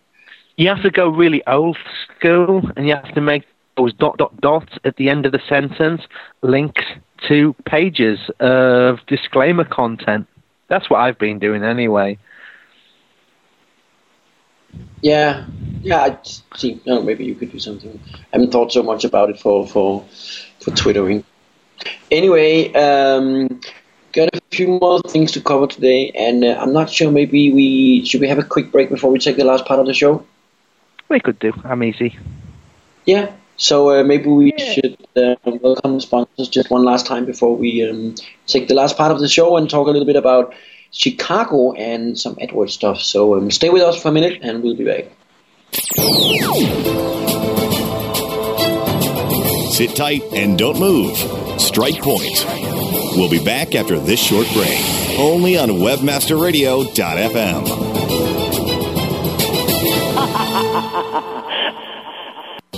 you 0.58 0.68
have 0.68 0.82
to 0.82 0.90
go 0.90 1.08
really 1.08 1.42
old 1.46 1.78
school 2.16 2.62
and 2.76 2.86
you 2.86 2.94
have 2.94 3.14
to 3.14 3.20
make 3.20 3.44
those 3.76 3.94
dot 3.94 4.18
dot 4.18 4.38
dots 4.40 4.74
at 4.84 4.96
the 4.96 5.08
end 5.08 5.24
of 5.24 5.32
the 5.32 5.40
sentence 5.48 6.02
links 6.42 6.84
to 7.28 7.54
pages 7.64 8.18
of 8.40 8.98
disclaimer 9.06 9.64
content. 9.64 10.26
That's 10.66 10.90
what 10.90 10.98
I've 10.98 11.18
been 11.18 11.38
doing 11.38 11.62
anyway. 11.62 12.18
Yeah, 15.00 15.46
yeah. 15.80 15.98
I 16.00 16.18
see. 16.56 16.80
No, 16.84 17.02
maybe 17.02 17.24
you 17.24 17.36
could 17.36 17.52
do 17.52 17.60
something. 17.60 17.98
I 18.14 18.18
haven't 18.32 18.50
thought 18.50 18.72
so 18.72 18.82
much 18.82 19.04
about 19.04 19.30
it 19.30 19.38
for 19.38 19.66
for 19.66 20.04
for 20.60 20.72
twittering. 20.72 21.24
Anyway, 22.10 22.72
um, 22.74 23.60
got 24.12 24.28
a 24.34 24.40
few 24.50 24.78
more 24.80 25.00
things 25.08 25.32
to 25.32 25.40
cover 25.40 25.66
today, 25.66 26.10
and 26.14 26.44
uh, 26.44 26.58
I'm 26.60 26.72
not 26.72 26.90
sure. 26.90 27.10
Maybe 27.10 27.52
we 27.52 28.04
should 28.04 28.20
we 28.20 28.28
have 28.28 28.38
a 28.38 28.44
quick 28.44 28.72
break 28.72 28.88
before 28.88 29.10
we 29.10 29.18
take 29.18 29.36
the 29.36 29.44
last 29.44 29.64
part 29.66 29.80
of 29.80 29.86
the 29.86 29.94
show. 29.94 30.24
We 31.08 31.20
could 31.20 31.38
do. 31.38 31.52
I'm 31.64 31.82
easy. 31.82 32.18
Yeah. 33.04 33.32
So 33.56 33.90
uh, 33.90 34.04
maybe 34.04 34.28
we 34.28 34.54
should 34.56 34.96
uh, 35.16 35.34
welcome 35.44 35.94
the 35.94 36.00
sponsors 36.00 36.48
just 36.48 36.70
one 36.70 36.84
last 36.84 37.06
time 37.06 37.24
before 37.24 37.56
we 37.56 37.88
um, 37.88 38.14
take 38.46 38.68
the 38.68 38.74
last 38.74 38.96
part 38.96 39.10
of 39.10 39.18
the 39.18 39.28
show 39.28 39.56
and 39.56 39.68
talk 39.68 39.88
a 39.88 39.90
little 39.90 40.06
bit 40.06 40.14
about 40.14 40.54
Chicago 40.92 41.72
and 41.72 42.18
some 42.18 42.36
AdWords 42.36 42.70
stuff. 42.70 43.00
So 43.00 43.36
um, 43.36 43.50
stay 43.50 43.68
with 43.70 43.82
us 43.82 44.00
for 44.00 44.08
a 44.08 44.12
minute, 44.12 44.38
and 44.42 44.62
we'll 44.62 44.76
be 44.76 44.84
back. 44.84 45.06
Sit 49.72 49.96
tight 49.96 50.22
and 50.32 50.58
don't 50.58 50.78
move. 50.78 51.37
Strike 51.58 52.00
Point. 52.02 52.44
We'll 53.16 53.30
be 53.30 53.42
back 53.44 53.74
after 53.74 53.98
this 53.98 54.20
short 54.20 54.46
break. 54.52 54.78
Only 55.18 55.58
on 55.58 55.70
WebmasterRadio.fm. 55.70 57.87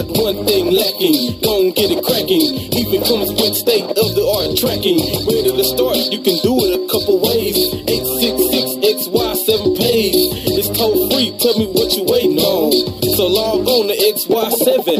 Not 0.00 0.16
one 0.16 0.46
thing 0.46 0.72
lacking. 0.72 1.40
Don't 1.44 1.76
get 1.76 1.92
it 1.92 2.00
cracking. 2.00 2.40
Even 2.72 3.04
comes 3.04 3.28
with 3.36 3.52
state 3.52 3.84
of 3.84 4.08
the 4.16 4.24
art 4.24 4.56
tracking. 4.56 4.96
Where 5.28 5.44
to 5.44 5.60
start? 5.60 6.00
You 6.08 6.24
can 6.24 6.40
do 6.40 6.56
it 6.64 6.72
a 6.72 6.88
couple 6.88 7.20
ways. 7.20 7.68
866 7.84 8.80
XY7 8.80 9.76
page. 9.76 10.16
It's 10.56 10.72
toll 10.72 11.04
free. 11.12 11.36
Tell 11.36 11.52
me 11.60 11.68
what 11.76 11.92
you 11.92 12.08
waiting 12.08 12.40
on. 12.40 12.72
So 13.12 13.28
log 13.28 13.68
on 13.68 13.92
to 13.92 13.96
xy7.com. 14.16 14.99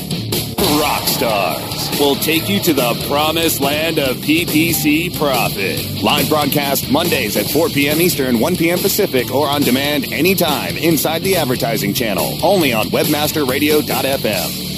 Rockstars 0.00 2.00
will 2.00 2.16
take 2.16 2.48
you 2.48 2.58
to 2.60 2.72
the 2.72 3.06
promised 3.08 3.60
land 3.60 3.98
of 3.98 4.16
PPC 4.16 5.16
profit. 5.16 6.02
Live 6.02 6.28
broadcast 6.28 6.90
Mondays 6.90 7.36
at 7.36 7.46
4 7.46 7.68
p.m. 7.68 8.00
Eastern, 8.00 8.40
1 8.40 8.56
p.m. 8.56 8.78
Pacific, 8.78 9.32
or 9.32 9.46
on 9.46 9.62
demand 9.62 10.12
anytime 10.12 10.76
inside 10.76 11.22
the 11.22 11.36
advertising 11.36 11.94
channel. 11.94 12.38
Only 12.42 12.72
on 12.72 12.86
webmasterradio.fm. 12.86 14.70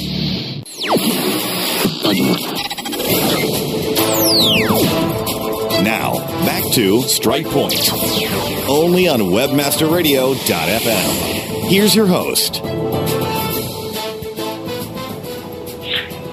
Now, 5.85 6.15
back 6.45 6.65
to 6.73 7.03
Strike 7.03 7.47
Point. 7.47 7.91
Only 8.69 9.09
on 9.09 9.21
webmasterradio.fm. 9.21 11.69
Here's 11.69 11.95
your 11.95 12.07
host. 12.07 12.61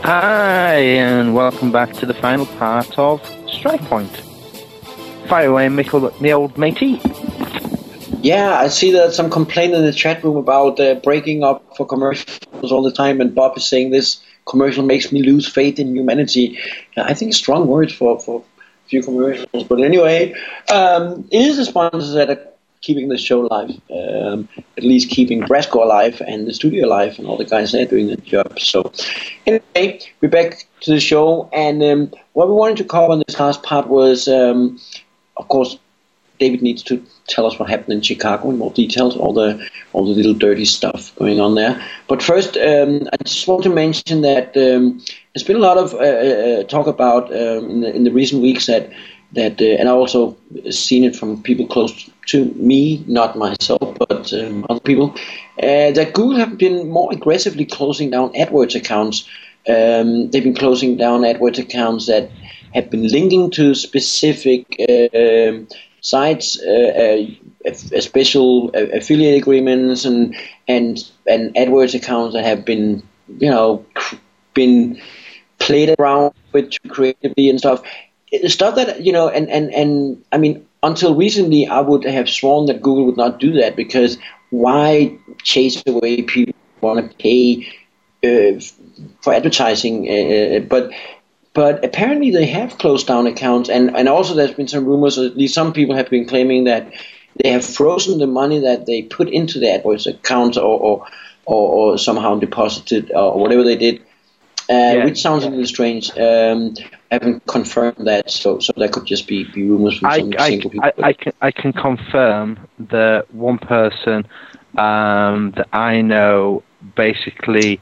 Hi, 0.03 0.77
and 0.77 1.35
welcome 1.35 1.71
back 1.71 1.93
to 1.93 2.07
the 2.07 2.13
final 2.15 2.47
part 2.47 2.97
of 2.97 3.23
Strike 3.47 3.81
Point. 3.81 4.09
Fire 5.27 5.49
away, 5.49 5.67
Mikkel, 5.67 6.17
the 6.19 6.33
old 6.33 6.57
matey. 6.57 6.99
Yeah, 8.23 8.57
I 8.59 8.69
see 8.69 8.91
that 8.93 9.13
some 9.13 9.29
complaint 9.29 9.75
in 9.75 9.83
the 9.83 9.93
chat 9.93 10.23
room 10.23 10.37
about 10.37 10.79
uh, 10.79 10.95
breaking 10.95 11.43
up 11.43 11.77
for 11.77 11.85
commercials 11.85 12.71
all 12.71 12.81
the 12.81 12.91
time, 12.91 13.21
and 13.21 13.35
Bob 13.35 13.55
is 13.57 13.65
saying 13.65 13.91
this 13.91 14.19
commercial 14.47 14.83
makes 14.83 15.11
me 15.11 15.21
lose 15.21 15.47
faith 15.47 15.77
in 15.77 15.95
humanity. 15.95 16.57
I 16.97 17.13
think 17.13 17.35
strong 17.35 17.67
words 17.67 17.93
for 17.93 18.19
for 18.19 18.41
a 18.41 18.89
few 18.89 19.03
commercials, 19.03 19.65
but 19.65 19.81
anyway, 19.81 20.33
um, 20.73 21.27
it 21.31 21.41
is 21.41 21.57
the 21.57 21.65
sponsors 21.65 22.13
that 22.13 22.50
keeping 22.81 23.09
the 23.09 23.17
show 23.17 23.45
alive, 23.45 23.69
um, 23.91 24.49
at 24.77 24.83
least 24.83 25.09
keeping 25.09 25.41
Brasco 25.41 25.83
alive 25.83 26.21
and 26.27 26.47
the 26.47 26.53
studio 26.53 26.87
alive, 26.87 27.17
and 27.19 27.27
all 27.27 27.37
the 27.37 27.45
guys 27.45 27.71
there 27.71 27.85
doing 27.85 28.07
the 28.07 28.17
job. 28.17 28.59
So, 28.59 28.91
anyway, 29.45 29.99
we're 30.19 30.29
back 30.29 30.65
to 30.81 30.91
the 30.91 30.99
show, 30.99 31.49
and 31.53 31.83
um, 31.83 32.11
what 32.33 32.47
we 32.47 32.55
wanted 32.55 32.77
to 32.77 32.85
cover 32.85 33.13
in 33.13 33.23
this 33.27 33.39
last 33.39 33.63
part 33.63 33.87
was, 33.87 34.27
um, 34.27 34.79
of 35.37 35.47
course, 35.47 35.77
David 36.39 36.63
needs 36.63 36.81
to 36.83 37.05
tell 37.27 37.45
us 37.45 37.59
what 37.59 37.69
happened 37.69 37.93
in 37.93 38.01
Chicago 38.01 38.49
in 38.49 38.57
more 38.57 38.71
details, 38.71 39.15
all 39.15 39.31
the 39.31 39.63
all 39.93 40.05
the 40.05 40.15
little 40.15 40.33
dirty 40.33 40.65
stuff 40.65 41.15
going 41.17 41.39
on 41.39 41.53
there. 41.53 41.79
But 42.07 42.23
first, 42.23 42.57
um, 42.57 43.07
I 43.13 43.17
just 43.23 43.47
want 43.47 43.61
to 43.63 43.69
mention 43.69 44.21
that 44.21 44.57
um, 44.57 44.99
there's 45.33 45.45
been 45.45 45.57
a 45.57 45.59
lot 45.59 45.77
of 45.77 45.93
uh, 45.93 45.97
uh, 45.97 46.63
talk 46.63 46.87
about 46.87 47.31
um, 47.31 47.69
in, 47.69 47.81
the, 47.81 47.95
in 47.95 48.03
the 48.05 48.11
recent 48.11 48.41
weeks 48.41 48.65
that 48.65 48.89
that, 49.33 49.61
uh, 49.61 49.65
and 49.79 49.87
I 49.87 49.91
also 49.91 50.37
seen 50.69 51.03
it 51.03 51.15
from 51.15 51.41
people 51.41 51.67
close 51.67 52.09
to 52.27 52.45
me, 52.55 53.03
not 53.07 53.37
myself, 53.37 53.97
but 53.97 54.33
um, 54.33 54.65
other 54.69 54.79
people, 54.79 55.15
uh, 55.61 55.91
that 55.91 56.11
Google 56.13 56.37
have 56.37 56.57
been 56.57 56.89
more 56.89 57.11
aggressively 57.11 57.65
closing 57.65 58.09
down 58.09 58.33
AdWords 58.33 58.75
accounts. 58.75 59.27
Um, 59.67 60.29
they've 60.29 60.43
been 60.43 60.55
closing 60.55 60.97
down 60.97 61.21
AdWords 61.21 61.59
accounts 61.59 62.07
that 62.07 62.29
have 62.73 62.89
been 62.89 63.07
linking 63.07 63.51
to 63.51 63.75
specific 63.75 64.65
um 65.13 65.67
sites, 66.01 66.59
uh, 66.59 67.25
uh, 67.65 68.01
special 68.01 68.71
uh, 68.75 68.87
affiliate 68.97 69.37
agreements, 69.37 70.03
and 70.03 70.35
and 70.67 71.09
and 71.27 71.53
AdWords 71.55 71.95
accounts 71.95 72.33
that 72.33 72.43
have 72.43 72.65
been, 72.65 73.03
you 73.39 73.49
know, 73.49 73.85
cr- 73.93 74.15
been 74.53 74.99
played 75.59 75.95
around 75.99 76.33
with 76.51 76.73
creatively 76.89 77.49
and 77.49 77.59
stuff. 77.59 77.81
Stuff 78.47 78.75
that 78.75 79.01
you 79.01 79.11
know, 79.11 79.27
and 79.27 79.49
and 79.49 79.73
and 79.73 80.23
I 80.31 80.37
mean, 80.37 80.65
until 80.83 81.15
recently, 81.15 81.67
I 81.67 81.81
would 81.81 82.05
have 82.05 82.29
sworn 82.29 82.67
that 82.67 82.81
Google 82.81 83.05
would 83.05 83.17
not 83.17 83.39
do 83.39 83.53
that 83.53 83.75
because 83.75 84.17
why 84.51 85.17
chase 85.43 85.83
away 85.85 86.21
people 86.21 86.53
who 86.79 86.87
want 86.87 87.11
to 87.11 87.17
pay 87.17 87.67
uh, 88.23 88.59
for 89.21 89.33
advertising? 89.33 90.07
Uh, 90.07 90.59
but 90.59 90.91
but 91.53 91.83
apparently 91.83 92.31
they 92.31 92.45
have 92.45 92.77
closed 92.77 93.05
down 93.07 93.27
accounts, 93.27 93.69
and, 93.69 93.95
and 93.97 94.07
also 94.07 94.33
there's 94.33 94.53
been 94.53 94.69
some 94.69 94.85
rumors. 94.85 95.17
At 95.17 95.35
least 95.35 95.53
some 95.53 95.73
people 95.73 95.95
have 95.95 96.09
been 96.09 96.25
claiming 96.25 96.63
that 96.63 96.89
they 97.43 97.49
have 97.49 97.65
frozen 97.65 98.19
the 98.19 98.27
money 98.27 98.59
that 98.59 98.85
they 98.85 99.01
put 99.01 99.27
into 99.27 99.59
the 99.59 99.65
AdWords 99.65 100.07
accounts, 100.07 100.57
or 100.57 100.79
or, 100.79 101.07
or, 101.45 101.91
or 101.91 101.97
somehow 101.97 102.39
deposited, 102.39 103.11
or 103.11 103.37
whatever 103.37 103.63
they 103.63 103.75
did. 103.75 103.99
Uh, 104.69 104.73
Yeah. 104.95 105.03
which 105.05 105.21
sounds 105.21 105.43
a 105.43 105.49
little 105.49 105.65
strange. 105.65 106.17
Um, 106.17 106.75
haven't 107.11 107.45
confirmed 107.47 108.07
that, 108.07 108.31
so 108.31 108.59
so 108.59 108.73
that 108.77 108.91
could 108.91 109.05
just 109.05 109.27
be, 109.27 109.43
be 109.43 109.63
rumors 109.63 109.99
from 109.99 110.09
I, 110.09 110.19
some 110.19 110.33
I, 110.37 110.49
single 110.49 110.69
people. 110.69 110.89
I, 111.03 111.07
I, 111.07 111.13
can, 111.13 111.33
I 111.41 111.51
can 111.51 111.73
confirm 111.73 112.59
that 112.79 113.33
one 113.33 113.57
person 113.57 114.25
um, 114.77 115.53
that 115.57 115.67
I 115.73 116.01
know 116.01 116.63
basically 116.95 117.81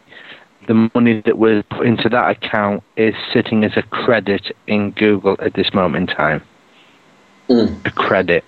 the 0.67 0.89
money 0.93 1.21
that 1.25 1.37
was 1.37 1.63
put 1.69 1.85
into 1.85 2.09
that 2.09 2.29
account 2.29 2.83
is 2.95 3.15
sitting 3.33 3.63
as 3.63 3.75
a 3.75 3.81
credit 3.83 4.55
in 4.67 4.91
Google 4.91 5.35
at 5.39 5.53
this 5.53 5.73
moment 5.73 6.09
in 6.09 6.15
time. 6.15 6.43
A 7.49 7.91
credit. 7.91 8.43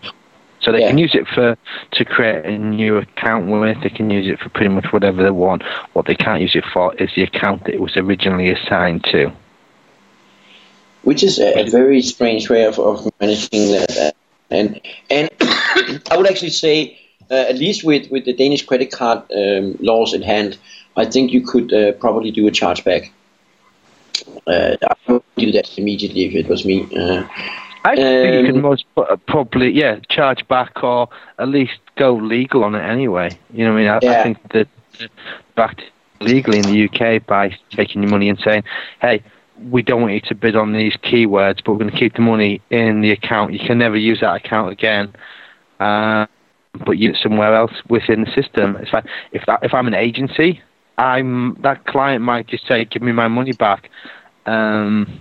So 0.62 0.72
they 0.72 0.82
can 0.82 1.00
use 1.00 1.16
it 1.16 1.28
for 1.28 1.58
to 1.94 2.06
create 2.06 2.46
a 2.46 2.56
new 2.56 2.98
account 2.98 3.48
with. 3.48 3.82
They 3.82 3.90
can 3.90 4.12
use 4.12 4.28
it 4.28 4.40
for 4.40 4.50
pretty 4.50 4.70
much 4.70 4.94
whatever 4.94 5.24
they 5.24 5.32
want. 5.32 5.64
What 5.94 6.06
they 6.06 6.14
can't 6.14 6.40
use 6.40 6.56
it 6.56 6.66
for 6.72 6.94
is 6.96 7.10
the 7.16 7.24
account 7.24 7.64
that 7.64 7.74
it 7.74 7.82
was 7.82 7.98
originally 7.98 8.52
assigned 8.52 9.04
to. 9.06 9.32
Which 11.04 11.24
is 11.24 11.40
a, 11.40 11.62
a 11.62 11.70
very 11.70 12.02
strange 12.02 12.50
way 12.50 12.66
of, 12.66 12.80
of 12.80 13.10
managing 13.20 13.72
that. 13.72 14.16
And 14.50 14.82
and 15.10 15.30
I 16.12 16.18
would 16.18 16.28
actually 16.30 16.52
say, 16.52 17.00
uh, 17.30 17.36
at 17.36 17.58
least 17.58 17.84
with, 17.84 18.12
with 18.12 18.26
the 18.26 18.34
Danish 18.34 18.66
credit 18.66 18.92
card 18.92 19.20
um, 19.36 19.78
laws 19.80 20.14
in 20.14 20.22
hand, 20.22 20.58
I 20.98 21.06
think 21.06 21.32
you 21.32 21.42
could 21.46 21.74
uh, 21.74 21.94
probably 21.94 22.32
do 22.32 22.48
a 22.48 22.52
chargeback. 22.52 23.10
Uh, 24.46 24.76
I 24.82 25.12
would 25.12 25.24
do 25.38 25.52
that 25.54 25.78
immediately 25.78 26.26
if 26.26 26.36
it 26.36 26.48
was 26.48 26.66
me. 26.66 26.88
Uh, 26.96 27.24
I 27.84 27.96
think 27.96 28.34
you 28.34 28.40
Um, 28.40 28.46
can 28.46 28.62
most 28.62 28.86
probably, 29.26 29.72
yeah, 29.72 30.00
charge 30.10 30.48
back 30.48 30.84
or 30.84 31.10
at 31.40 31.48
least 31.48 31.80
go 31.96 32.14
legal 32.14 32.64
on 32.64 32.76
it 32.76 32.84
anyway. 32.84 33.30
You 33.54 33.66
know 33.66 33.74
what 33.74 33.80
I 33.80 34.00
mean? 34.00 34.12
I, 34.12 34.20
I 34.20 34.24
think 34.24 34.52
that 34.52 34.68
back 35.56 35.82
legally 36.20 36.60
in 36.60 36.66
the 36.66 36.86
UK 36.86 37.26
by 37.26 37.58
taking 37.72 38.04
your 38.04 38.12
money 38.12 38.30
and 38.30 38.40
saying, 38.40 38.64
hey, 39.02 39.24
we 39.70 39.82
don't 39.82 40.02
want 40.02 40.14
you 40.14 40.22
to 40.22 40.36
bid 40.36 40.56
on 40.56 40.74
these 40.74 40.96
keywords, 40.98 41.64
but 41.64 41.74
we're 41.74 41.80
going 41.80 41.92
to 41.92 41.98
keep 41.98 42.16
the 42.16 42.22
money 42.22 42.62
in 42.70 43.02
the 43.02 43.12
account. 43.12 43.54
You 43.54 43.60
can 43.60 43.78
never 43.78 43.98
use 43.98 44.20
that 44.22 44.36
account 44.36 44.72
again. 44.72 45.14
Uh, 45.80 46.26
but 46.86 46.98
use 46.98 47.18
it 47.18 47.22
somewhere 47.22 47.56
else 47.56 47.74
within 47.90 48.22
the 48.22 48.32
system. 48.32 48.78
If 48.78 48.94
I 48.94 49.04
if 49.32 49.46
that 49.46 49.60
if 49.64 49.74
I'm 49.74 49.88
an 49.88 49.94
agency, 49.94 50.62
I'm 50.98 51.56
that 51.62 51.86
client 51.86 52.24
might 52.24 52.48
just 52.48 52.68
say, 52.68 52.86
"Give 52.86 53.02
me 53.02 53.12
my 53.12 53.28
money 53.28 53.52
back." 53.52 53.90
Um, 54.46 55.20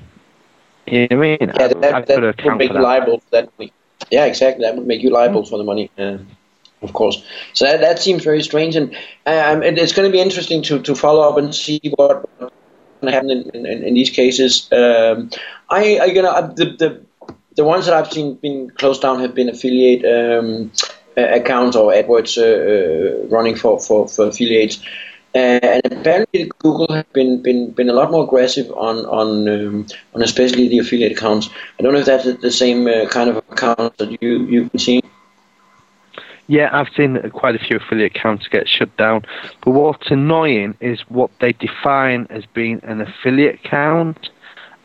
you 0.86 1.08
know 1.08 1.16
what 1.16 1.26
I 1.26 1.28
mean? 1.28 1.38
yeah, 1.40 1.68
that, 1.68 1.94
I've 1.94 2.06
that 2.06 2.20
would 2.20 2.36
make 2.36 2.44
for 2.44 2.62
you 2.62 2.68
that. 2.68 2.82
liable 2.82 3.18
for 3.18 3.30
that 3.30 3.58
money. 3.58 3.72
Yeah, 4.10 4.24
exactly. 4.26 4.64
That 4.64 4.76
would 4.76 4.86
make 4.86 5.02
you 5.02 5.10
liable 5.10 5.44
for 5.44 5.58
the 5.58 5.64
money. 5.64 5.90
Uh, 5.98 6.18
of 6.82 6.92
course. 6.94 7.22
So 7.52 7.66
that, 7.66 7.80
that 7.80 7.98
seems 7.98 8.24
very 8.24 8.42
strange, 8.42 8.76
and 8.76 8.94
um, 9.26 9.62
it, 9.62 9.78
it's 9.78 9.92
going 9.92 10.08
to 10.08 10.12
be 10.12 10.20
interesting 10.20 10.62
to, 10.64 10.80
to 10.82 10.94
follow 10.94 11.28
up 11.28 11.36
and 11.36 11.54
see 11.54 11.80
what 11.96 12.28
what's 12.38 12.38
going 12.38 12.50
to 12.50 12.59
happen 13.08 13.30
in, 13.30 13.66
in, 13.66 13.82
in 13.84 13.94
these 13.94 14.10
cases. 14.10 14.68
Um, 14.72 15.30
I, 15.68 15.98
I 15.98 16.12
gonna 16.12 16.28
uh, 16.28 16.46
the, 16.52 16.64
the 16.64 17.00
the 17.56 17.64
ones 17.64 17.86
that 17.86 17.94
I've 17.94 18.12
seen 18.12 18.34
been 18.36 18.70
closed 18.70 19.02
down 19.02 19.20
have 19.20 19.34
been 19.34 19.48
affiliate 19.48 20.04
um, 20.04 20.72
uh, 21.16 21.22
accounts 21.22 21.76
or 21.76 21.92
AdWords 21.92 22.38
uh, 22.38 23.24
uh, 23.24 23.26
running 23.28 23.56
for, 23.56 23.80
for, 23.80 24.08
for 24.08 24.28
affiliates. 24.28 24.80
Uh, 25.34 25.60
and 25.62 25.92
apparently, 25.92 26.50
Google 26.58 26.92
has 26.92 27.04
been, 27.12 27.40
been, 27.42 27.70
been 27.70 27.88
a 27.88 27.92
lot 27.92 28.10
more 28.10 28.24
aggressive 28.24 28.70
on 28.72 29.06
on 29.06 29.48
um, 29.48 29.86
on 30.14 30.22
especially 30.22 30.68
the 30.68 30.78
affiliate 30.78 31.12
accounts. 31.12 31.48
I 31.78 31.82
don't 31.82 31.92
know 31.92 32.00
if 32.00 32.06
that's 32.06 32.24
the 32.40 32.50
same 32.50 32.88
uh, 32.88 33.06
kind 33.08 33.30
of 33.30 33.36
account 33.36 33.96
that 33.98 34.20
you 34.20 34.46
you've 34.46 34.70
seeing. 34.76 35.02
Yeah, 36.50 36.68
I've 36.72 36.88
seen 36.96 37.16
quite 37.30 37.54
a 37.54 37.60
few 37.60 37.76
affiliate 37.76 38.16
accounts 38.16 38.48
get 38.48 38.66
shut 38.66 38.96
down. 38.96 39.22
But 39.64 39.70
what's 39.70 40.10
annoying 40.10 40.76
is 40.80 40.98
what 41.08 41.30
they 41.40 41.52
define 41.52 42.26
as 42.28 42.44
being 42.44 42.80
an 42.82 43.00
affiliate 43.00 43.64
account 43.64 44.30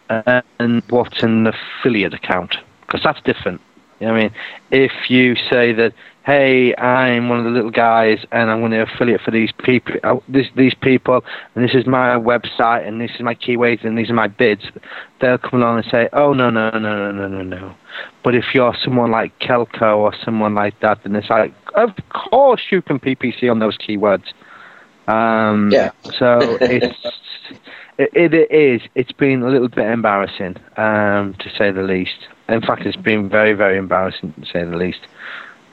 and 0.10 0.84
what's 0.92 1.24
an 1.24 1.48
affiliate 1.48 2.14
account, 2.14 2.56
because 2.82 3.02
that's 3.04 3.20
different. 3.24 3.62
You 4.00 4.06
know 4.06 4.14
I 4.14 4.22
mean? 4.26 4.32
If 4.70 5.10
you 5.10 5.36
say 5.36 5.74
that, 5.74 5.94
hey, 6.26 6.76
I'm 6.76 7.30
one 7.30 7.38
of 7.38 7.46
the 7.46 7.52
little 7.52 7.70
guys 7.70 8.18
and 8.32 8.50
I'm 8.50 8.60
going 8.60 8.72
to 8.72 8.82
affiliate 8.82 9.22
for 9.22 9.30
these 9.30 9.52
people, 9.64 9.94
uh, 10.04 10.16
this, 10.28 10.48
these 10.56 10.74
people, 10.74 11.24
and 11.54 11.64
this 11.64 11.76
is 11.76 11.86
my 11.86 12.16
website 12.16 12.88
and 12.88 13.00
this 13.00 13.12
is 13.12 13.22
my 13.22 13.36
keywords 13.36 13.86
and 13.86 13.96
these 13.96 14.10
are 14.10 14.16
my 14.16 14.28
bids, 14.28 14.64
they'll 15.22 15.38
come 15.38 15.62
along 15.62 15.78
and 15.78 15.88
say, 15.92 16.10
oh, 16.14 16.34
no, 16.34 16.50
no, 16.50 16.72
no, 16.72 16.80
no, 16.80 17.12
no, 17.12 17.28
no, 17.28 17.44
no. 17.44 17.76
But 18.24 18.34
if 18.34 18.56
you're 18.56 18.76
someone 18.84 19.12
like 19.12 19.38
Kelkoo 19.40 19.98
or 19.98 20.14
someone 20.24 20.56
like 20.56 20.80
that, 20.80 21.04
then 21.04 21.16
it's 21.16 21.30
like, 21.30 21.54
of 21.76 21.92
course 22.10 22.62
you 22.72 22.82
can 22.82 23.00
PPC 23.00 23.50
on 23.52 23.60
those 23.60 23.78
keywords. 23.78 24.26
Um, 25.08 25.70
yeah. 25.72 25.92
So 26.18 26.58
it's 26.60 26.98
it, 28.00 28.34
it 28.34 28.52
is. 28.52 28.82
It's 28.96 29.12
been 29.12 29.44
a 29.44 29.50
little 29.50 29.70
bit 29.70 29.86
embarrassing, 29.86 30.56
um, 30.78 31.36
to 31.40 31.50
say 31.56 31.72
the 31.72 31.84
least. 31.84 32.18
In 32.50 32.62
fact, 32.62 32.82
it's 32.82 32.98
been 32.98 33.30
very, 33.30 33.54
very 33.54 33.78
embarrassing 33.78 34.34
to 34.34 34.46
say 34.46 34.64
the 34.64 34.76
least. 34.76 35.02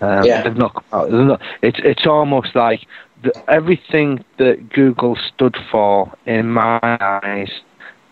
Um, 0.02 0.24
Yeah. 0.26 0.42
they've 0.42 0.56
not, 0.56 0.74
come 0.74 0.84
out- 0.92 1.10
they've 1.10 1.26
not- 1.32 1.40
it's 1.62 1.78
it's 1.90 2.06
almost 2.06 2.54
like 2.54 2.80
the, 3.22 3.32
everything 3.48 4.24
that 4.38 4.56
Google 4.70 5.16
stood 5.16 5.56
for, 5.70 6.12
in 6.26 6.50
my 6.50 6.78
eyes, 6.82 7.50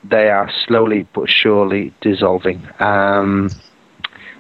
they 0.05 0.30
are 0.30 0.51
slowly 0.66 1.07
but 1.12 1.28
surely 1.28 1.93
dissolving. 2.01 2.61
Um, 2.78 3.51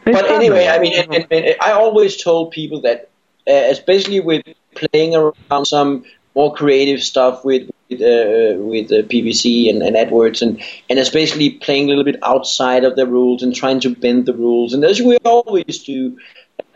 But 0.04 0.30
anyway, 0.30 0.66
I 0.68 0.78
mean, 0.78 0.94
and, 0.98 1.14
and, 1.14 1.26
and 1.30 1.56
I 1.60 1.72
always 1.72 2.16
told 2.22 2.52
people 2.52 2.80
that, 2.82 3.08
uh, 3.48 3.52
especially 3.70 4.20
with 4.20 4.42
playing 4.74 5.14
around 5.14 5.66
some 5.66 6.04
more 6.34 6.54
creative 6.54 7.02
stuff 7.02 7.44
with 7.44 7.68
with, 7.90 8.00
uh, 8.00 8.54
with 8.62 8.86
uh, 8.92 9.02
PPC 9.10 9.68
and, 9.68 9.82
and 9.82 9.96
AdWords, 9.96 10.40
and 10.42 10.62
and 10.88 10.98
especially 10.98 11.50
playing 11.50 11.86
a 11.86 11.88
little 11.88 12.04
bit 12.04 12.16
outside 12.22 12.84
of 12.84 12.94
the 12.96 13.06
rules 13.06 13.42
and 13.42 13.54
trying 13.54 13.80
to 13.80 13.90
bend 13.94 14.26
the 14.26 14.32
rules, 14.34 14.72
and 14.72 14.84
as 14.84 15.02
we 15.02 15.16
always 15.24 15.82
do. 15.84 16.16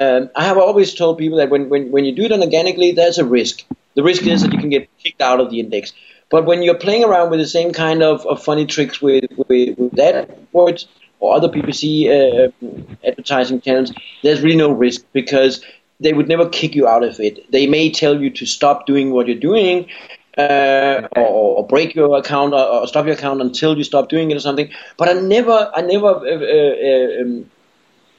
Um, 0.00 0.30
I 0.34 0.44
have 0.44 0.58
always 0.58 0.94
told 0.94 1.18
people 1.18 1.38
that 1.38 1.50
when, 1.50 1.68
when, 1.68 1.90
when 1.90 2.04
you 2.04 2.12
do 2.12 2.22
it 2.22 2.32
organically, 2.32 2.92
there's 2.92 3.18
a 3.18 3.24
risk. 3.24 3.64
The 3.94 4.02
risk 4.02 4.26
is 4.26 4.42
that 4.42 4.52
you 4.52 4.58
can 4.58 4.70
get 4.70 4.88
kicked 4.98 5.22
out 5.22 5.40
of 5.40 5.50
the 5.50 5.60
index. 5.60 5.92
But 6.30 6.46
when 6.46 6.62
you're 6.62 6.74
playing 6.74 7.04
around 7.04 7.30
with 7.30 7.38
the 7.38 7.46
same 7.46 7.72
kind 7.72 8.02
of, 8.02 8.26
of 8.26 8.42
funny 8.42 8.66
tricks 8.66 9.00
with, 9.00 9.24
with, 9.36 9.78
with 9.78 9.92
AdWords 9.92 10.86
or 11.20 11.36
other 11.36 11.48
PPC 11.48 12.08
uh, 12.08 12.50
advertising 13.06 13.60
channels, 13.60 13.92
there's 14.22 14.40
really 14.40 14.56
no 14.56 14.72
risk 14.72 15.04
because 15.12 15.64
they 16.00 16.12
would 16.12 16.28
never 16.28 16.48
kick 16.48 16.74
you 16.74 16.88
out 16.88 17.04
of 17.04 17.20
it. 17.20 17.50
They 17.52 17.66
may 17.66 17.90
tell 17.90 18.20
you 18.20 18.30
to 18.30 18.46
stop 18.46 18.86
doing 18.86 19.12
what 19.12 19.28
you're 19.28 19.38
doing 19.38 19.88
uh, 20.36 21.06
or, 21.16 21.58
or 21.58 21.66
break 21.66 21.94
your 21.94 22.18
account 22.18 22.52
or, 22.52 22.64
or 22.64 22.86
stop 22.88 23.06
your 23.06 23.14
account 23.14 23.40
until 23.40 23.76
you 23.76 23.84
stop 23.84 24.08
doing 24.08 24.30
it 24.30 24.36
or 24.36 24.40
something. 24.40 24.70
But 24.96 25.08
I 25.08 25.12
never, 25.12 25.70
I 25.74 25.82
never, 25.82 26.06
uh, 26.06 26.20
uh, 26.20 27.22
um, 27.22 27.50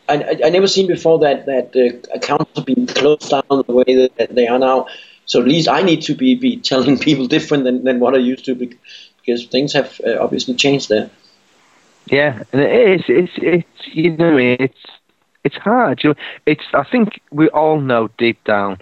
I, 0.08 0.16
I, 0.16 0.40
I 0.46 0.50
never 0.50 0.68
seen 0.68 0.88
before 0.88 1.20
that 1.20 1.46
that 1.46 1.76
uh, 1.76 2.16
accounts 2.16 2.52
have 2.56 2.66
been 2.66 2.88
closed 2.88 3.30
down 3.30 3.44
the 3.50 3.74
way 3.74 4.10
that, 4.18 4.36
they 4.36 4.48
are 4.48 4.60
now. 4.60 4.88
So 5.26 5.42
at 5.42 5.48
least 5.48 5.68
I 5.68 5.82
need 5.82 6.04
to 6.04 6.16
be, 6.16 6.36
be 6.36 6.58
telling 6.58 6.98
people 7.08 7.28
different 7.28 7.64
than, 7.64 7.84
than 7.84 8.00
what 8.00 8.14
I 8.14 8.20
used 8.20 8.46
to 8.46 8.56
bec- 8.56 8.78
because 9.18 9.46
things 9.46 9.74
have 9.74 10.00
uh, 10.06 10.18
obviously 10.20 10.54
changed 10.54 10.90
there. 10.90 11.10
Yeah, 12.06 12.44
and 12.54 12.62
it 12.62 13.00
is. 13.00 13.06
It's 13.08 13.34
it's 13.38 13.88
you 13.96 14.16
know 14.16 14.38
it's 14.38 14.86
it's 15.44 15.56
hard. 15.56 16.04
You 16.04 16.10
know, 16.10 16.16
it's. 16.46 16.64
I 16.74 16.84
think 16.84 17.20
we 17.32 17.50
all 17.50 17.80
know 17.80 18.10
deep 18.20 18.44
down 18.44 18.78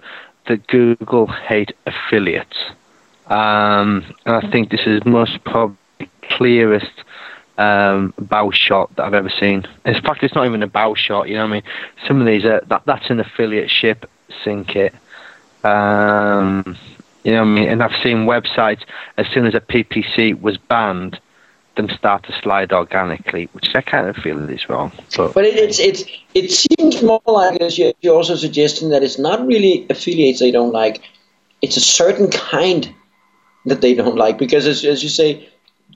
that 0.46 0.66
Google 0.66 1.26
hate 1.26 1.72
affiliates, 1.86 2.58
um, 3.28 4.04
and 4.26 4.36
I 4.36 4.50
think 4.50 4.70
this 4.70 4.86
is 4.86 5.02
most 5.06 5.42
probably 5.44 5.78
clearest 6.22 6.92
um, 7.58 8.12
bow 8.18 8.50
shot 8.50 8.94
that 8.96 9.04
I've 9.04 9.14
ever 9.14 9.30
seen. 9.30 9.64
In 9.84 9.94
fact, 10.02 10.22
it's 10.22 10.34
not 10.34 10.46
even 10.46 10.62
a 10.62 10.66
bow 10.66 10.94
shot. 10.94 11.28
You 11.28 11.34
know 11.36 11.42
what 11.44 11.50
I 11.50 11.52
mean? 11.54 11.62
Some 12.06 12.20
of 12.20 12.26
these 12.26 12.44
are 12.44 12.60
that 12.68 12.82
that's 12.84 13.10
an 13.10 13.20
affiliate 13.20 13.70
ship. 13.70 14.08
Sink 14.42 14.74
it. 14.76 14.94
Um, 15.62 16.76
you 17.22 17.32
know 17.32 17.40
what 17.40 17.48
I 17.48 17.54
mean? 17.54 17.68
And 17.68 17.82
I've 17.82 18.02
seen 18.02 18.26
websites 18.26 18.82
as 19.16 19.26
soon 19.28 19.46
as 19.46 19.54
a 19.54 19.60
PPC 19.60 20.40
was 20.40 20.58
banned, 20.58 21.18
them 21.76 21.88
start 21.88 22.24
to 22.24 22.32
slide 22.42 22.72
organically, 22.72 23.48
which 23.52 23.74
I 23.74 23.80
kind 23.80 24.06
of 24.08 24.16
feel 24.16 24.48
is 24.50 24.68
wrong. 24.68 24.92
But, 25.16 25.34
But 25.34 25.44
it, 25.44 25.56
it's 25.56 25.78
it's 25.78 26.04
it 26.34 26.50
seems 26.50 27.02
more 27.02 27.22
like 27.26 27.60
as 27.60 27.78
you- 27.78 27.94
you're 28.00 28.14
also 28.14 28.36
suggesting 28.36 28.90
that 28.90 29.02
it's 29.02 29.18
not 29.18 29.46
really 29.46 29.86
affiliates 29.90 30.40
they 30.40 30.50
don't 30.50 30.72
like. 30.72 31.00
It's 31.62 31.76
a 31.76 31.80
certain 31.80 32.30
kind 32.30 32.92
that 33.66 33.80
they 33.80 33.94
don't 33.94 34.16
like 34.16 34.36
because 34.38 34.66
as, 34.66 34.84
as 34.84 35.02
you 35.02 35.08
say, 35.08 35.48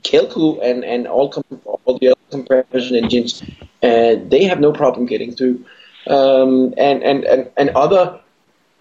Kelkoo 0.03 0.59
and 0.63 0.85
and 0.85 1.07
all 1.07 1.33
all 1.65 1.99
the 1.99 2.09
other 2.09 2.21
comparison 2.31 2.97
engines, 2.97 3.43
uh, 3.83 4.17
they 4.29 4.45
have 4.45 4.61
no 4.61 4.73
problem 4.73 5.07
getting 5.07 5.35
through, 5.35 5.65
um, 6.07 6.75
and, 6.77 7.03
and 7.03 7.25
and 7.25 7.51
and 7.57 7.71
other 7.71 8.21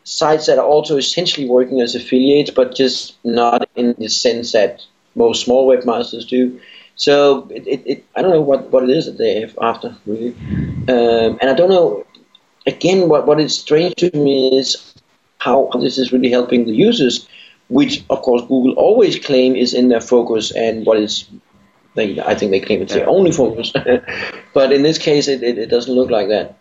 sites 0.04 0.46
that 0.46 0.58
are 0.58 0.66
also 0.66 0.98
essentially 0.98 1.48
working 1.48 1.82
as 1.82 1.96
affiliates, 1.96 2.52
but 2.52 2.76
just 2.76 3.18
not 3.24 3.70
in 3.76 3.94
the 3.98 4.08
sense 4.08 4.54
that 4.54 4.82
most 5.16 5.44
small 5.44 5.68
webmasters 5.68 6.28
do. 6.28 6.60
So 6.96 7.48
it, 7.52 7.68
it, 7.68 7.84
it 7.86 8.06
I 8.16 8.22
don't 8.22 8.32
know 8.32 8.42
what, 8.42 8.72
what 8.72 8.84
it 8.84 8.90
is 8.90 9.06
that 9.06 9.18
they 9.18 9.42
have 9.42 9.58
after 9.62 9.96
really, 10.06 10.34
um, 10.88 11.38
and 11.42 11.50
I 11.50 11.54
don't 11.54 11.70
know. 11.70 12.06
Again, 12.66 13.08
what 13.08 13.28
what 13.28 13.40
is 13.40 13.58
strange 13.58 13.96
to 13.96 14.12
me 14.18 14.58
is 14.58 14.94
how 15.40 15.70
this 15.80 15.98
is 15.98 16.12
really 16.12 16.30
helping 16.30 16.66
the 16.66 16.74
users, 16.74 17.28
which 17.70 18.04
of 18.10 18.22
course 18.22 18.42
Google 18.44 18.74
always 18.74 19.20
claim 19.20 19.56
is 19.56 19.74
in 19.74 19.90
their 19.90 20.02
focus 20.02 20.52
and 20.52 20.86
what 20.86 21.00
is. 21.00 21.26
They, 21.96 22.20
I 22.22 22.36
think 22.36 22.52
they 22.52 22.60
claim 22.60 22.84
it's 22.84 22.94
their 22.94 23.10
only 23.10 23.32
focus, 23.32 23.74
but 24.54 24.72
in 24.72 24.84
this 24.84 25.00
case, 25.00 25.28
it, 25.28 25.42
it, 25.42 25.58
it 25.58 25.66
doesn't 25.70 25.92
look 25.96 26.12
like 26.12 26.28
that. 26.28 26.56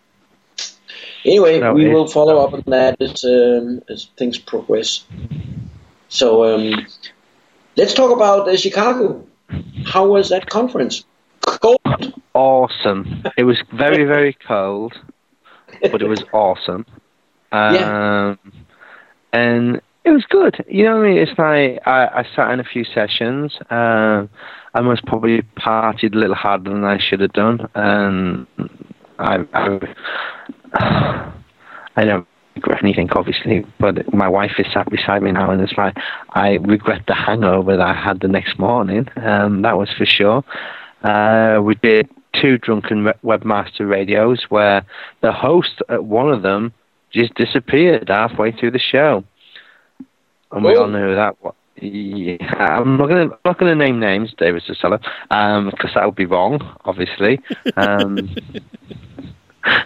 Anyway, 1.23 1.59
No, 1.59 1.73
we 1.73 1.85
it- 1.85 1.93
will 1.93 2.07
follow 2.07 2.43
up 2.43 2.53
on 2.53 2.63
that 2.67 2.99
as 3.01 3.23
um, 3.23 3.81
as 3.89 4.05
things 4.17 4.37
progress. 4.39 5.03
So 6.09 6.43
um, 6.55 6.87
let's 7.75 7.93
talk 7.93 8.11
about 8.11 8.47
uh, 8.49 8.57
Chicago. 8.57 9.25
How 9.85 10.07
was 10.07 10.29
that 10.29 10.49
conference? 10.49 11.05
Cold. 11.41 11.79
awesome. 12.33 13.23
It 13.37 13.43
was 13.43 13.57
very, 13.71 14.05
very 14.05 14.33
cold, 14.47 14.93
but 15.81 16.01
it 16.01 16.07
was 16.09 16.23
awesome. 16.33 16.85
Um, 17.49 17.73
Yeah. 17.75 18.35
And 19.31 19.81
it 20.07 20.11
was 20.11 20.25
good. 20.29 20.63
You 20.69 20.85
know 20.85 20.97
what 20.97 21.05
I 21.05 21.09
mean? 21.09 21.17
It's 21.17 21.37
like 21.37 21.85
I, 21.85 22.21
I 22.21 22.27
sat 22.33 22.51
in 22.51 22.61
a 22.61 22.63
few 22.63 22.85
sessions. 22.85 23.57
Um, 23.69 24.29
I 24.73 24.81
most 24.81 25.05
probably 25.05 25.41
partied 25.59 26.13
a 26.13 26.17
little 26.17 26.35
harder 26.35 26.69
than 26.71 26.85
I 26.85 26.97
should 26.97 27.19
have 27.19 27.33
done. 27.33 27.67
And 27.75 28.47
I, 29.19 29.39
I, 29.53 29.79
I 31.97 32.05
don't 32.05 32.25
regret 32.55 32.83
anything, 32.83 33.09
obviously, 33.11 33.65
but 33.79 34.13
my 34.13 34.29
wife 34.29 34.53
is 34.59 34.67
sat 34.71 34.89
beside 34.89 35.23
me 35.23 35.33
now, 35.33 35.51
and 35.51 35.61
it's 35.61 35.77
like 35.77 35.97
I 36.29 36.51
regret 36.61 37.01
the 37.07 37.13
hangover 37.13 37.75
that 37.75 37.85
I 37.85 37.93
had 37.93 38.21
the 38.21 38.29
next 38.29 38.57
morning. 38.57 39.07
Um, 39.17 39.61
that 39.63 39.77
was 39.77 39.89
for 39.97 40.05
sure. 40.05 40.41
Uh, 41.03 41.59
we 41.61 41.75
did 41.75 42.09
two 42.33 42.57
drunken 42.57 43.11
webmaster 43.25 43.89
radios 43.89 44.45
where 44.47 44.85
the 45.21 45.33
host 45.33 45.81
at 45.89 46.05
one 46.05 46.31
of 46.31 46.43
them 46.43 46.71
just 47.11 47.33
disappeared 47.35 48.07
halfway 48.07 48.53
through 48.53 48.71
the 48.71 48.79
show, 48.79 49.23
and 50.51 50.63
we 50.63 50.75
all 50.75 50.87
knew 50.87 51.15
that. 51.15 51.35
Yeah, 51.79 52.37
I'm 52.55 52.97
not 52.97 53.07
gonna 53.07 53.23
I'm 53.25 53.39
not 53.45 53.59
gonna 53.59 53.75
name 53.75 53.99
names, 53.99 54.33
David 54.37 54.63
Szetela, 54.63 54.99
um, 55.29 55.69
because 55.69 55.93
that 55.93 56.05
would 56.05 56.15
be 56.15 56.25
wrong, 56.25 56.59
obviously. 56.85 57.39
Um, 57.75 58.35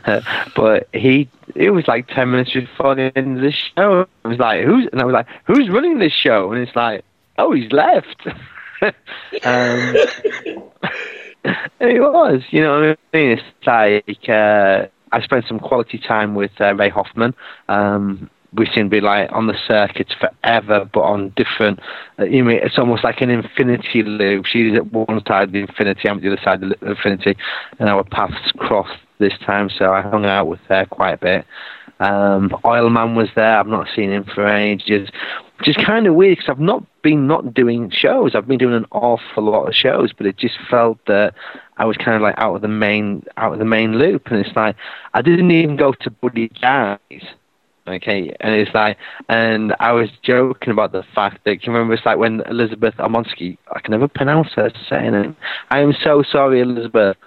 but 0.55 0.87
he 0.93 1.29
it 1.55 1.71
was 1.71 1.87
like 1.87 2.07
ten 2.07 2.31
minutes 2.31 2.53
before 2.53 2.95
the 2.95 3.11
end 3.15 3.37
of 3.37 3.43
the 3.43 3.51
show. 3.51 4.07
I 4.23 4.27
was 4.27 4.39
like, 4.39 4.63
who's 4.63 4.87
and 4.91 5.01
I 5.01 5.05
was 5.05 5.13
like, 5.13 5.27
who's 5.45 5.69
running 5.69 5.99
this 5.99 6.13
show? 6.13 6.51
And 6.53 6.61
it's 6.61 6.75
like, 6.75 7.03
oh, 7.37 7.51
he's 7.51 7.71
left. 7.71 8.25
um, 8.81 8.91
and 11.43 11.89
it 11.89 11.99
was, 11.99 12.41
you 12.51 12.61
know 12.61 12.79
what 12.79 12.99
I 13.13 13.17
mean? 13.17 13.37
It's 13.37 13.43
like 13.65 14.29
uh, 14.29 14.87
I 15.11 15.21
spent 15.21 15.45
some 15.47 15.59
quality 15.59 15.97
time 15.97 16.35
with 16.35 16.51
uh, 16.59 16.73
Rae 16.75 16.89
Hoffman. 16.89 17.35
Um, 17.67 18.29
we 18.53 18.65
seem 18.67 18.85
to 18.85 18.89
be 18.89 19.01
like 19.01 19.31
on 19.31 19.47
the 19.47 19.57
circuits 19.67 20.13
forever, 20.19 20.89
but 20.93 21.01
on 21.01 21.33
different. 21.35 21.79
Uh, 22.19 22.25
you 22.25 22.43
know, 22.43 22.51
it's 22.51 22.77
almost 22.77 23.03
like 23.03 23.21
an 23.21 23.29
infinity 23.29 24.03
loop. 24.03 24.45
She's 24.45 24.75
at 24.75 24.91
one 24.91 25.21
side 25.25 25.43
of 25.43 25.51
the 25.51 25.59
infinity, 25.59 26.09
I'm 26.09 26.17
at 26.17 26.23
the 26.23 26.31
other 26.33 26.41
side 26.43 26.63
of 26.63 26.69
the 26.69 26.89
infinity, 26.89 27.37
and 27.79 27.89
our 27.89 28.03
paths 28.03 28.51
crossed 28.57 28.99
this 29.19 29.33
time. 29.45 29.69
So 29.69 29.93
I 29.93 30.01
hung 30.01 30.25
out 30.25 30.47
with 30.47 30.59
her 30.67 30.85
quite 30.85 31.13
a 31.13 31.17
bit. 31.17 31.45
Um, 32.01 32.49
Oilman 32.65 33.15
was 33.15 33.29
there. 33.35 33.59
I've 33.59 33.67
not 33.67 33.87
seen 33.95 34.11
him 34.11 34.23
for 34.23 34.47
ages, 34.47 35.07
which 35.59 35.67
is 35.67 35.75
kind 35.85 36.07
of 36.07 36.15
weird 36.15 36.37
because 36.37 36.49
I've 36.49 36.59
not 36.59 36.83
been 37.03 37.27
not 37.27 37.53
doing 37.53 37.91
shows. 37.91 38.33
I've 38.33 38.47
been 38.47 38.57
doing 38.57 38.73
an 38.73 38.87
awful 38.91 39.43
lot 39.43 39.67
of 39.67 39.75
shows, 39.75 40.11
but 40.11 40.25
it 40.25 40.35
just 40.35 40.55
felt 40.69 40.97
that 41.05 41.35
I 41.77 41.85
was 41.85 41.97
kind 41.97 42.15
of 42.15 42.23
like 42.23 42.35
out 42.39 42.55
of 42.55 42.63
the 42.63 42.67
main 42.67 43.23
out 43.37 43.53
of 43.53 43.59
the 43.59 43.65
main 43.65 43.99
loop, 43.99 44.27
and 44.27 44.43
it's 44.43 44.55
like 44.55 44.75
I 45.13 45.21
didn't 45.21 45.51
even 45.51 45.77
go 45.77 45.93
to 45.93 46.09
Buddy 46.09 46.49
Guys. 46.59 47.23
Okay, 47.91 48.35
and 48.39 48.55
it's 48.55 48.73
like, 48.73 48.97
and 49.29 49.75
I 49.79 49.91
was 49.91 50.09
joking 50.21 50.71
about 50.71 50.91
the 50.91 51.03
fact 51.13 51.43
that, 51.45 51.65
you 51.65 51.73
remember, 51.73 51.93
it's 51.93 52.05
like 52.05 52.17
when 52.17 52.41
Elizabeth 52.41 52.95
Amonsky, 52.97 53.57
I 53.71 53.79
can 53.79 53.91
never 53.91 54.07
pronounce 54.07 54.49
her 54.53 54.71
saying 54.89 55.13
it. 55.13 55.35
I 55.69 55.79
am 55.79 55.93
so 56.03 56.23
sorry, 56.23 56.61
Elizabeth. 56.61 57.17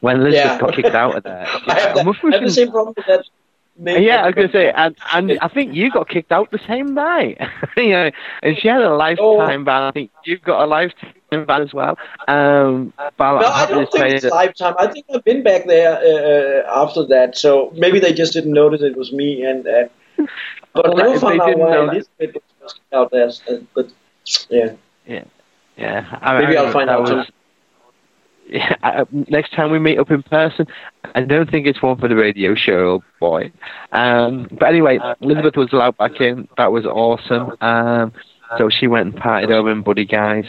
When 0.00 0.16
Elizabeth 0.16 0.44
Yeah. 0.44 0.58
got 0.58 0.74
kicked 0.74 0.94
out 0.94 1.16
of 1.16 1.24
there. 1.24 1.46
I 1.66 1.80
have, 1.80 1.94
that, 1.94 2.06
I 2.06 2.30
have 2.32 2.42
the 2.42 2.50
same 2.50 2.70
problem 2.70 2.94
with 2.96 3.06
that. 3.06 3.24
Yeah, 3.82 4.22
I 4.22 4.26
was 4.26 4.34
going 4.34 4.48
to 4.48 4.52
say, 4.52 4.70
and, 4.70 4.94
and 5.12 5.38
I 5.42 5.48
think 5.48 5.74
you 5.74 5.90
got 5.90 6.08
kicked 6.08 6.32
out 6.32 6.50
the 6.50 6.60
same 6.66 6.94
night. 6.94 7.38
you 7.76 7.90
know, 7.90 8.10
and 8.42 8.58
she 8.58 8.68
had 8.68 8.82
a 8.82 8.90
oh. 8.90 8.96
lifetime 8.96 9.64
ban. 9.64 9.82
I 9.82 9.90
think 9.92 10.10
you've 10.24 10.42
got 10.42 10.62
a 10.62 10.66
lifetime 10.66 11.14
ban 11.30 11.62
as 11.62 11.72
well. 11.72 11.96
Um, 12.28 12.92
but 13.16 13.40
No, 13.40 13.46
I 13.46 13.66
don't 13.66 13.90
think 13.90 14.14
it's 14.14 14.24
lifetime. 14.24 14.74
I 14.78 14.88
think 14.88 15.06
I've 15.14 15.24
been 15.24 15.42
back 15.42 15.66
there 15.66 15.96
uh, 16.66 16.82
after 16.84 17.06
that, 17.06 17.36
so 17.36 17.72
maybe 17.76 18.00
they 18.00 18.12
just 18.12 18.32
didn't 18.32 18.52
notice 18.52 18.82
it 18.82 18.96
was 18.96 19.12
me. 19.12 19.42
And 19.44 19.66
uh, 19.66 20.24
but 20.74 20.96
never 20.96 21.14
if 21.14 21.20
they 21.20 21.26
out 21.38 21.46
didn't 21.46 21.58
why 21.60 21.70
know 21.70 21.86
that- 21.86 21.92
Elizabeth 22.18 22.42
was 22.62 22.80
out 22.92 23.10
there. 23.10 23.30
But 23.74 23.92
yeah, 24.48 24.72
Yeah, 25.06 25.24
yeah. 25.76 26.18
I, 26.20 26.38
Maybe 26.40 26.56
I 26.56 26.64
I'll 26.64 26.72
find 26.72 26.90
out 26.90 27.02
was- 27.02 27.30
Yeah, 28.48 28.74
I, 28.82 29.06
next 29.12 29.52
time 29.52 29.70
we 29.70 29.78
meet 29.78 29.98
up 30.00 30.10
in 30.10 30.24
person, 30.24 30.66
I 31.14 31.20
don't 31.20 31.48
think 31.48 31.68
it's 31.68 31.80
one 31.80 31.98
for 31.98 32.08
the 32.08 32.16
radio 32.16 32.56
show, 32.56 33.04
boy. 33.20 33.52
Um, 33.92 34.48
but 34.50 34.66
anyway, 34.68 34.98
Elizabeth 35.20 35.54
was 35.54 35.72
allowed 35.72 35.96
back 35.98 36.20
in. 36.20 36.48
That 36.56 36.72
was 36.72 36.84
awesome. 36.84 37.52
Um, 37.60 38.12
so 38.58 38.68
she 38.68 38.88
went 38.88 39.14
and 39.14 39.22
partied 39.22 39.52
over 39.52 39.70
in 39.70 39.82
Buddy 39.82 40.04
Guys. 40.04 40.46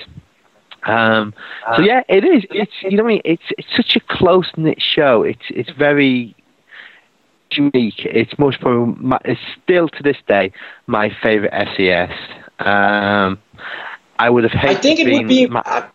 Um, 0.84 1.34
so 1.76 1.82
yeah, 1.84 2.02
it 2.10 2.24
is. 2.26 2.44
It's 2.50 2.72
you 2.84 2.98
know 2.98 3.04
what 3.04 3.10
I 3.12 3.14
mean. 3.14 3.22
It's 3.26 3.44
it's 3.58 3.76
such 3.76 3.96
a 3.96 4.00
close 4.00 4.50
knit 4.58 4.82
show. 4.82 5.24
It's 5.24 5.46
it's 5.50 5.70
very 5.72 6.36
unique. 7.52 8.06
It's 8.06 8.38
most 8.40 8.60
probably 8.62 8.96
my, 9.00 9.20
it's 9.26 9.42
still 9.64 9.90
to 9.90 10.04
this 10.04 10.18
day 10.28 10.52
my 10.88 11.10
favorite 11.22 11.54
SES. 11.76 12.12
Um, 12.60 13.40
I 14.18 14.30
would 14.30 14.44
have 14.46 14.54
I 14.70 14.76
think 14.76 15.00
it 15.00 15.12
would 15.12 15.28
be. 15.28 15.48
my- 15.48 15.64
I, 15.66 15.88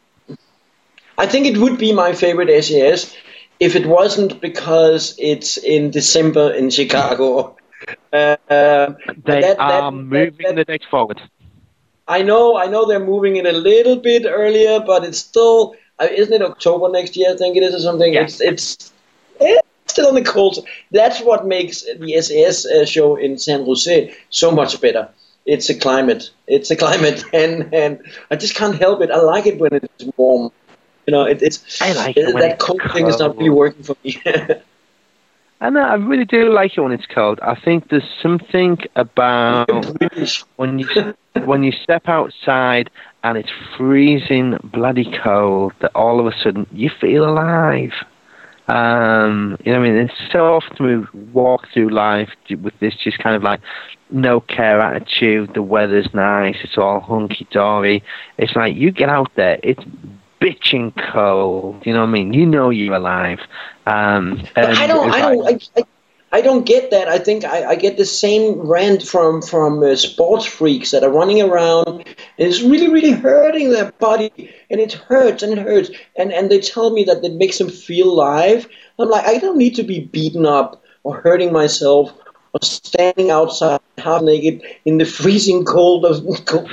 I 1.18 1.26
think 1.26 1.46
it 1.46 1.56
would 1.58 1.78
be 1.78 1.92
my 1.92 2.12
favorite 2.12 2.50
SES 2.64 3.14
if 3.58 3.74
it 3.74 3.86
wasn't 3.86 4.40
because 4.40 5.14
it's 5.18 5.56
in 5.56 5.90
December 5.90 6.52
in 6.52 6.70
Chicago. 6.70 7.56
Uh, 8.12 8.36
um, 8.48 8.96
They 9.26 9.42
that- 9.42 9.60
are 9.60 9.90
that- 9.92 9.92
moving 9.92 10.54
the 10.56 10.64
date 10.64 10.82
forward. 10.90 11.20
I 12.08 12.22
know, 12.22 12.56
I 12.56 12.66
know 12.66 12.86
they're 12.86 13.00
moving 13.00 13.36
it 13.36 13.46
a 13.46 13.52
little 13.52 13.96
bit 13.96 14.26
earlier, 14.26 14.80
but 14.80 15.04
it's 15.04 15.18
still, 15.18 15.74
uh, 15.98 16.06
isn't 16.10 16.32
it 16.32 16.42
October 16.42 16.88
next 16.90 17.16
year? 17.16 17.32
I 17.32 17.36
think 17.36 17.56
it 17.56 17.62
is 17.62 17.74
or 17.74 17.80
something. 17.80 18.14
It's 18.14 18.40
it's 18.40 18.92
it's 19.40 19.66
still 19.86 20.08
on 20.08 20.14
the 20.14 20.22
cold. 20.22 20.66
That's 20.92 21.20
what 21.20 21.46
makes 21.46 21.82
the 21.82 22.20
SES 22.20 22.66
uh, 22.66 22.84
show 22.84 23.16
in 23.16 23.38
San 23.38 23.64
Jose 23.64 24.14
so 24.30 24.50
much 24.50 24.80
better. 24.80 25.08
It's 25.46 25.68
a 25.70 25.74
climate. 25.74 26.30
It's 26.46 26.70
a 26.70 26.76
climate, 26.76 27.24
and 27.32 27.74
and 27.74 28.02
I 28.30 28.36
just 28.36 28.54
can't 28.54 28.76
help 28.76 29.00
it. 29.00 29.10
I 29.10 29.18
like 29.18 29.46
it 29.46 29.58
when 29.58 29.74
it's 29.74 30.04
warm. 30.16 30.52
You 31.06 31.12
know, 31.12 31.24
it, 31.24 31.40
it's 31.42 31.80
I 31.80 31.92
like 31.92 32.16
it 32.16 32.26
when 32.34 32.42
that 32.42 32.52
it's 32.52 32.64
cold 32.64 32.82
thing 32.92 33.06
is 33.06 33.18
not 33.18 33.36
really 33.36 33.50
working 33.50 33.82
for 33.82 33.96
me. 34.04 34.20
I 35.60 35.70
know, 35.70 35.80
I 35.80 35.94
really 35.94 36.26
do 36.26 36.52
like 36.52 36.76
it 36.76 36.80
when 36.80 36.92
it's 36.92 37.06
cold. 37.06 37.40
I 37.40 37.58
think 37.58 37.88
there's 37.88 38.08
something 38.22 38.78
about 38.94 39.70
when 40.56 40.78
you 40.78 40.88
when 41.44 41.62
you 41.62 41.72
step 41.72 42.08
outside 42.08 42.90
and 43.24 43.38
it's 43.38 43.50
freezing 43.76 44.58
bloody 44.64 45.10
cold 45.22 45.72
that 45.80 45.92
all 45.94 46.20
of 46.20 46.26
a 46.26 46.38
sudden 46.38 46.66
you 46.72 46.90
feel 47.00 47.28
alive. 47.28 47.92
Um, 48.68 49.56
you 49.64 49.72
know, 49.72 49.78
what 49.78 49.88
I 49.88 49.92
mean, 49.92 49.96
it's 50.02 50.32
so 50.32 50.54
often 50.54 51.08
we 51.12 51.20
walk 51.32 51.68
through 51.72 51.90
life 51.90 52.30
with 52.50 52.78
this 52.80 52.94
just 52.96 53.18
kind 53.18 53.36
of 53.36 53.42
like 53.42 53.60
no 54.10 54.40
care 54.40 54.80
attitude. 54.80 55.54
The 55.54 55.62
weather's 55.62 56.12
nice. 56.12 56.56
It's 56.64 56.76
all 56.76 57.00
hunky 57.00 57.46
dory. 57.50 58.02
It's 58.38 58.56
like 58.56 58.76
you 58.76 58.90
get 58.90 59.08
out 59.08 59.30
there. 59.36 59.58
It's 59.62 59.82
bitching 60.40 60.92
cold. 61.12 61.84
You 61.86 61.92
know 61.92 62.00
what 62.00 62.08
I 62.08 62.12
mean? 62.12 62.32
You 62.32 62.46
know 62.46 62.70
you're 62.70 62.94
alive. 62.94 63.40
Um, 63.86 64.42
I 64.56 64.86
don't, 64.86 65.10
I 65.10 65.20
don't, 65.20 65.46
I, 65.46 65.80
I, 65.80 65.84
I 66.32 66.40
don't 66.40 66.66
get 66.66 66.90
that. 66.90 67.08
I 67.08 67.18
think 67.18 67.44
I, 67.44 67.70
I 67.70 67.74
get 67.76 67.96
the 67.96 68.04
same 68.04 68.60
rant 68.60 69.02
from 69.02 69.42
from 69.42 69.82
uh, 69.82 69.96
sports 69.96 70.44
freaks 70.44 70.90
that 70.90 71.04
are 71.04 71.10
running 71.10 71.40
around, 71.40 71.86
and 71.88 72.04
it's 72.36 72.60
really, 72.60 72.88
really 72.88 73.12
hurting 73.12 73.70
their 73.70 73.92
body, 73.92 74.52
and 74.68 74.80
it 74.80 74.92
hurts 74.92 75.42
and 75.42 75.52
it 75.52 75.58
hurts, 75.58 75.90
and 76.16 76.32
and 76.32 76.50
they 76.50 76.60
tell 76.60 76.90
me 76.90 77.04
that 77.04 77.24
it 77.24 77.34
makes 77.34 77.58
them 77.58 77.70
feel 77.70 78.10
alive. 78.10 78.68
I'm 78.98 79.08
like, 79.08 79.26
I 79.26 79.38
don't 79.38 79.56
need 79.56 79.76
to 79.76 79.82
be 79.82 80.00
beaten 80.00 80.46
up 80.46 80.82
or 81.04 81.20
hurting 81.20 81.52
myself 81.52 82.12
or 82.52 82.60
standing 82.62 83.30
outside 83.30 83.80
half 83.98 84.22
naked 84.22 84.62
in 84.84 84.98
the 84.98 85.04
freezing 85.04 85.64
cold 85.64 86.04
of 86.04 86.22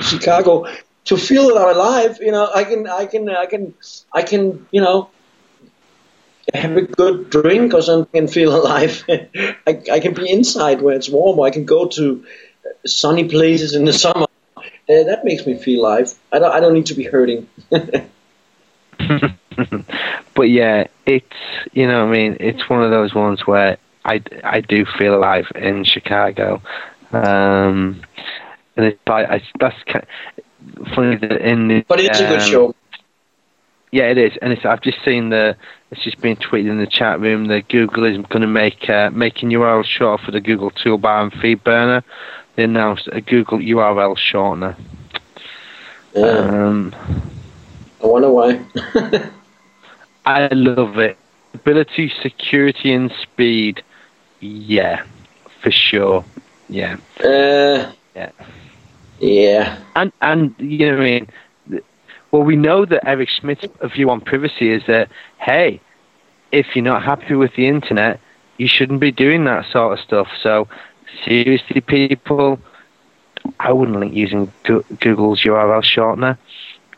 Chicago 0.00 0.66
to 1.04 1.16
feel 1.16 1.48
that 1.48 1.56
I'm 1.56 1.76
alive. 1.76 2.18
You 2.20 2.32
know, 2.32 2.50
I 2.54 2.64
can, 2.64 2.88
I 2.88 3.06
can, 3.06 3.28
I 3.28 3.46
can, 3.46 3.74
I 4.12 4.22
can, 4.22 4.66
you 4.70 4.80
know, 4.80 5.10
have 6.52 6.76
a 6.76 6.82
good 6.82 7.30
drink 7.30 7.72
or 7.72 7.82
something 7.82 8.18
and 8.18 8.30
feel 8.30 8.54
alive. 8.60 9.04
I, 9.08 9.82
I 9.90 10.00
can 10.00 10.14
be 10.14 10.30
inside 10.30 10.82
where 10.82 10.94
it's 10.94 11.08
warm, 11.08 11.38
or 11.38 11.46
I 11.46 11.50
can 11.50 11.64
go 11.64 11.86
to 11.88 12.24
sunny 12.86 13.28
places 13.28 13.74
in 13.74 13.84
the 13.84 13.92
summer. 13.92 14.26
Uh, 14.56 15.04
that 15.04 15.24
makes 15.24 15.46
me 15.46 15.56
feel 15.56 15.80
alive. 15.80 16.12
I 16.30 16.38
don't, 16.38 16.52
I 16.52 16.60
don't 16.60 16.74
need 16.74 16.86
to 16.86 16.94
be 16.94 17.04
hurting. 17.04 17.48
but 20.34 20.42
yeah, 20.42 20.86
it's 21.06 21.26
you 21.72 21.86
know, 21.86 22.06
I 22.06 22.10
mean, 22.10 22.36
it's 22.40 22.68
one 22.68 22.82
of 22.82 22.90
those 22.90 23.14
ones 23.14 23.46
where 23.46 23.78
I, 24.04 24.22
I 24.42 24.60
do 24.60 24.84
feel 24.84 25.14
alive 25.14 25.46
in 25.54 25.84
Chicago, 25.84 26.60
um, 27.12 28.02
and 28.76 28.86
it's 28.86 29.00
like 29.06 29.28
I, 29.28 29.42
that's 29.58 29.82
kind 29.84 30.06
funny 30.94 31.16
that 31.16 31.40
in 31.40 31.68
the, 31.68 31.84
But 31.86 32.00
it's 32.00 32.20
a 32.20 32.28
good 32.28 32.40
um, 32.40 32.48
show. 32.48 32.74
Yeah, 33.90 34.04
it 34.04 34.18
is, 34.18 34.32
and 34.42 34.52
it's, 34.52 34.64
I've 34.64 34.80
just 34.80 34.98
seen 35.04 35.30
the 35.30 35.56
it's 35.92 36.02
just 36.02 36.20
been 36.20 36.34
tweeted 36.36 36.68
in 36.68 36.78
the 36.78 36.86
chat 36.86 37.20
room 37.20 37.46
that 37.46 37.68
Google 37.68 38.04
is 38.04 38.16
going 38.26 38.42
to 38.42 38.48
make 38.48 38.90
uh, 38.90 39.10
making 39.10 39.50
URL 39.50 39.84
short 39.84 40.22
for 40.22 40.32
the 40.32 40.40
Google 40.40 40.72
toolbar 40.72 41.22
and 41.22 41.32
feed 41.40 41.62
burner. 41.62 42.02
They 42.56 42.64
announced 42.64 43.08
a 43.12 43.20
Google 43.20 43.58
URL 43.58 44.16
shortener. 44.16 44.76
Um, 46.16 46.94
I 48.02 48.06
wonder 48.06 48.30
why. 48.30 48.64
I 50.26 50.48
love 50.48 50.98
it. 50.98 51.16
Ability, 51.54 52.12
security, 52.20 52.92
and 52.92 53.12
speed. 53.22 53.82
Yeah, 54.40 55.04
for 55.62 55.70
sure. 55.70 56.24
Yeah. 56.68 56.96
Uh, 57.20 57.92
yeah. 58.14 58.30
Yeah. 59.20 59.78
And 59.96 60.12
and 60.20 60.54
you 60.58 60.78
know 60.86 60.92
what 60.92 61.00
I 61.00 61.04
mean. 61.04 61.28
Well, 62.30 62.42
we 62.42 62.56
know 62.56 62.84
that 62.84 63.06
Eric 63.06 63.28
Schmidt's 63.28 63.66
view 63.94 64.10
on 64.10 64.20
privacy 64.20 64.70
is 64.70 64.82
that 64.86 65.08
hey, 65.38 65.80
if 66.52 66.74
you're 66.74 66.84
not 66.84 67.02
happy 67.02 67.34
with 67.34 67.54
the 67.54 67.68
internet, 67.68 68.20
you 68.58 68.68
shouldn't 68.68 69.00
be 69.00 69.12
doing 69.12 69.44
that 69.44 69.70
sort 69.70 69.98
of 69.98 70.04
stuff. 70.04 70.28
So 70.42 70.68
seriously, 71.24 71.80
people, 71.80 72.58
I 73.60 73.72
wouldn't 73.72 73.98
link 73.98 74.14
using 74.14 74.52
Google's 74.64 75.42
URL 75.42 75.82
shortener. 75.82 76.36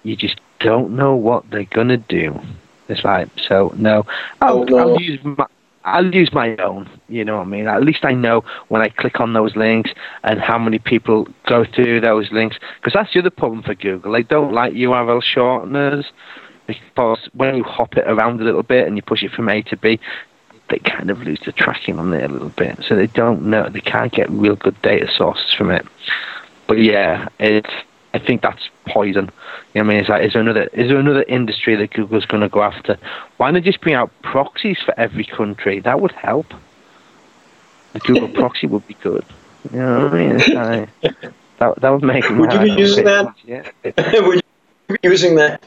You 0.03 0.17
just 0.17 0.41
don't 0.61 0.93
know 0.97 1.15
what 1.15 1.51
they're 1.51 1.65
gonna 1.65 1.99
do. 1.99 2.41
It's 2.89 3.05
like 3.05 3.29
so. 3.37 3.75
No, 3.77 4.07
I'll, 4.41 4.61
Oh, 4.61 4.65
no. 4.65 4.79
I'll 4.79 5.01
use 5.01 5.23
my. 5.25 5.47
I'll 5.85 6.15
use 6.15 6.33
my 6.33 6.57
own, 6.57 6.89
you 7.09 7.25
know 7.25 7.37
what 7.37 7.47
I 7.47 7.51
mean? 7.51 7.69
At 7.69 7.85
least 7.85 8.05
I 8.05 8.13
know 8.13 8.45
when 8.69 8.83
I 8.83 8.89
click 8.89 9.21
on 9.21 9.33
those 9.33 9.55
links 9.57 9.91
and 10.25 10.41
how 10.41 10.59
many 10.59 10.79
people 10.79 11.29
go 11.47 11.65
through 11.65 12.01
those 12.01 12.31
links. 12.33 12.59
Because 12.81 12.93
that's 12.93 13.13
the 13.13 13.21
other 13.21 13.31
problem 13.31 13.63
for 13.63 13.75
Google. 13.75 14.13
They 14.13 14.23
don't 14.23 14.53
like 14.53 14.73
URL 14.73 15.23
shorteners 15.23 16.07
because 16.67 17.29
when 17.33 17.55
you 17.55 17.63
hop 17.65 17.97
it 17.97 18.05
around 18.07 18.41
a 18.41 18.45
little 18.45 18.63
bit 18.63 18.87
and 18.87 18.97
you 18.97 19.03
push 19.03 19.23
it 19.23 19.31
from 19.31 19.49
A 19.49 19.63
to 19.63 19.77
B, 19.77 20.01
they 20.69 20.79
kind 20.79 21.11
of 21.11 21.21
lose 21.23 21.41
the 21.45 21.53
tracking 21.53 21.99
on 21.99 22.13
it 22.13 22.29
a 22.29 22.33
little 22.33 22.49
bit. 22.51 22.83
So 22.87 22.97
they 22.97 23.07
don't 23.07 23.43
know, 23.43 23.69
they 23.69 23.81
can't 23.81 24.13
get 24.13 24.29
real 24.31 24.57
good 24.57 24.81
data 24.83 25.09
sources 25.13 25.53
from 25.55 25.71
it. 25.71 25.87
But 26.67 26.79
yeah, 26.79 27.29
it's. 27.39 27.71
I 28.15 28.19
think 28.19 28.41
that's 28.41 28.71
poison. 28.87 29.31
You 29.75 29.83
know 29.83 29.91
I 29.91 29.93
mean? 29.93 30.01
Is 30.01 30.33
there 30.33 30.41
another 30.41 30.65
is 30.73 30.89
there 30.89 30.99
another 30.99 31.23
industry 31.25 31.77
that 31.77 31.93
Google's 31.93 32.25
going 32.25 32.41
to 32.41 32.49
go 32.49 32.63
after? 32.63 32.99
Why 33.37 33.51
not 33.51 33.63
just 33.63 33.83
bring 33.83 33.95
out 33.95 34.11
proxies 34.23 34.79
for 34.83 34.99
every 34.99 35.25
country? 35.25 35.81
That 35.81 36.01
would 36.01 36.13
help. 36.13 36.47
The 37.93 38.01
Google 38.01 38.29
proxy 38.29 38.67
would 38.67 38.87
be 38.87 38.95
good. 39.03 39.25
You 39.73 39.79
know 39.79 40.05
what 40.05 40.15
I 40.15 40.27
mean? 40.27 40.39
Like, 40.55 40.89
that 41.59 41.81
that 41.81 41.91
would 41.91 42.03
make. 42.03 42.29
Would 42.29 42.53
you 42.53 42.61
be 42.61 42.73
using 42.73 43.05
that? 43.05 43.35
Yeah. 43.45 43.69
Would 43.85 44.43
you 44.89 44.97
be 45.01 45.09
using 45.09 45.37
that? 45.37 45.65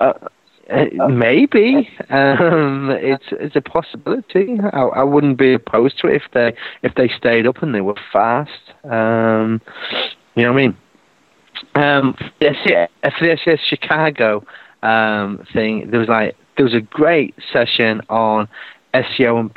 Uh, 0.00 0.12
uh, 0.70 1.08
maybe 1.08 1.90
um, 2.08 2.90
it's 2.90 3.26
it's 3.32 3.54
a 3.54 3.60
possibility. 3.60 4.58
I, 4.72 4.80
I 4.80 5.02
wouldn't 5.02 5.36
be 5.36 5.52
opposed 5.52 5.98
to 6.00 6.08
it 6.08 6.16
if 6.16 6.22
they 6.32 6.54
if 6.82 6.94
they 6.94 7.08
stayed 7.08 7.46
up 7.46 7.62
and 7.62 7.74
they 7.74 7.82
were 7.82 7.96
fast. 8.12 8.50
Um, 8.84 9.60
you 10.34 10.42
know 10.42 10.52
what 10.52 10.60
I 10.60 10.66
mean? 10.66 10.76
Um, 11.74 12.14
for 12.14 13.24
this 13.24 13.40
yes, 13.46 13.60
Chicago 13.60 14.44
um, 14.82 15.46
thing, 15.52 15.90
there 15.90 16.00
was 16.00 16.08
like 16.08 16.36
there 16.56 16.64
was 16.64 16.74
a 16.74 16.80
great 16.80 17.34
session 17.52 18.00
on 18.08 18.48
SEO 18.94 19.40
and 19.40 19.54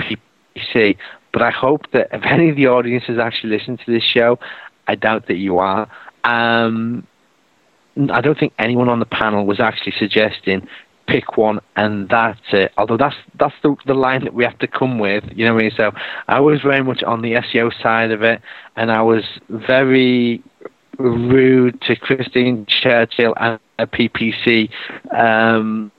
PPC. 0.58 0.98
But 1.34 1.42
I 1.42 1.52
hope 1.52 1.92
that 1.92 2.08
if 2.12 2.24
any 2.26 2.50
of 2.50 2.56
the 2.56 2.68
audience 2.68 3.06
has 3.06 3.20
actually 3.20 3.58
listened 3.58 3.80
to 3.86 3.92
this 3.92 4.04
show, 4.04 4.40
I 4.88 4.96
doubt 4.96 5.28
that 5.28 5.38
you 5.38 5.60
are. 5.60 5.90
Um, 6.24 7.06
I 8.12 8.22
don't 8.22 8.38
think 8.38 8.54
anyone 8.60 8.90
on 8.90 9.00
the 9.00 9.06
panel 9.06 9.46
was 9.46 9.60
actually 9.60 9.94
suggesting 9.98 10.68
pick 11.08 11.38
one 11.38 11.60
and 11.76 12.10
that's 12.10 12.40
it. 12.52 12.72
Although 12.78 12.98
that's 12.98 13.16
that's 13.40 13.56
the 13.64 13.76
the 13.86 13.94
line 13.94 14.24
that 14.26 14.34
we 14.34 14.44
have 14.44 14.60
to 14.60 14.68
come 14.68 15.00
with, 15.00 15.24
you 15.34 15.46
know 15.46 15.54
what 15.54 15.62
I 15.62 15.64
mean? 15.64 15.72
So 15.76 15.92
I 16.28 16.40
was 16.40 16.62
very 16.62 16.84
much 16.84 17.02
on 17.04 17.22
the 17.22 17.34
SEO 17.34 17.72
side 17.82 18.12
of 18.12 18.22
it, 18.24 18.42
and 18.76 18.92
I 18.92 19.02
was 19.02 19.24
very 19.50 20.44
rude 21.00 21.82
to 21.82 21.96
Christine 21.96 22.66
Churchill 22.68 23.34
and 23.40 23.60
a 23.80 23.88
PPC 23.88 24.70
um, 25.12 25.92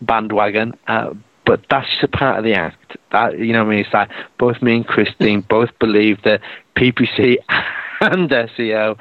bandwagon. 0.00 0.74
Uh, 0.86 1.14
but 1.44 1.64
that's 1.68 1.88
just 1.90 2.02
a 2.02 2.08
part 2.08 2.38
of 2.38 2.44
the 2.44 2.54
act. 2.54 2.96
That 3.10 3.38
you 3.38 3.52
know 3.52 3.64
what 3.64 3.72
I 3.72 3.76
mean? 3.76 3.84
It's 3.84 3.94
like 3.94 4.10
both 4.38 4.62
me 4.62 4.76
and 4.76 4.86
Christine 4.86 5.40
both 5.48 5.70
believe 5.78 6.22
that 6.24 6.40
PPC 6.76 7.36
and 8.00 8.30
SEO 8.30 8.98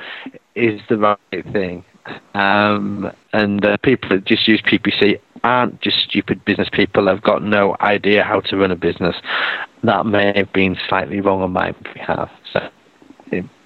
is 0.55 0.81
the 0.89 0.97
right 0.97 1.19
thing. 1.51 1.83
Um, 2.33 3.11
and 3.33 3.63
uh, 3.63 3.77
people 3.77 4.09
that 4.09 4.25
just 4.25 4.47
use 4.47 4.61
PPC 4.61 5.19
aren't 5.43 5.81
just 5.81 5.99
stupid 5.99 6.43
business 6.45 6.69
people. 6.71 7.05
They've 7.05 7.21
got 7.21 7.43
no 7.43 7.75
idea 7.79 8.23
how 8.23 8.41
to 8.41 8.57
run 8.57 8.71
a 8.71 8.75
business. 8.75 9.15
That 9.83 10.05
may 10.05 10.33
have 10.35 10.51
been 10.53 10.77
slightly 10.87 11.21
wrong 11.21 11.41
on 11.41 11.51
my 11.51 11.71
behalf. 11.93 12.31
So, 12.51 12.69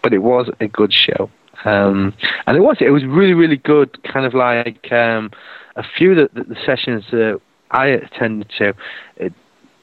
but 0.02 0.14
it 0.14 0.20
was 0.20 0.50
a 0.60 0.68
good 0.68 0.94
show. 0.94 1.30
Um, 1.64 2.14
and 2.46 2.58
it 2.58 2.60
was 2.60 2.78
it 2.80 2.92
was 2.92 3.06
really 3.06 3.34
really 3.34 3.58
good. 3.58 4.04
Kind 4.04 4.26
of 4.26 4.34
like 4.34 4.92
um, 4.92 5.32
a 5.76 5.84
few 5.98 6.12
of 6.12 6.30
the, 6.34 6.44
the 6.44 6.56
sessions 6.66 7.06
that 7.12 7.40
I 7.76 7.88
attended 7.88 8.50
to. 8.58 8.74
It, 9.18 9.34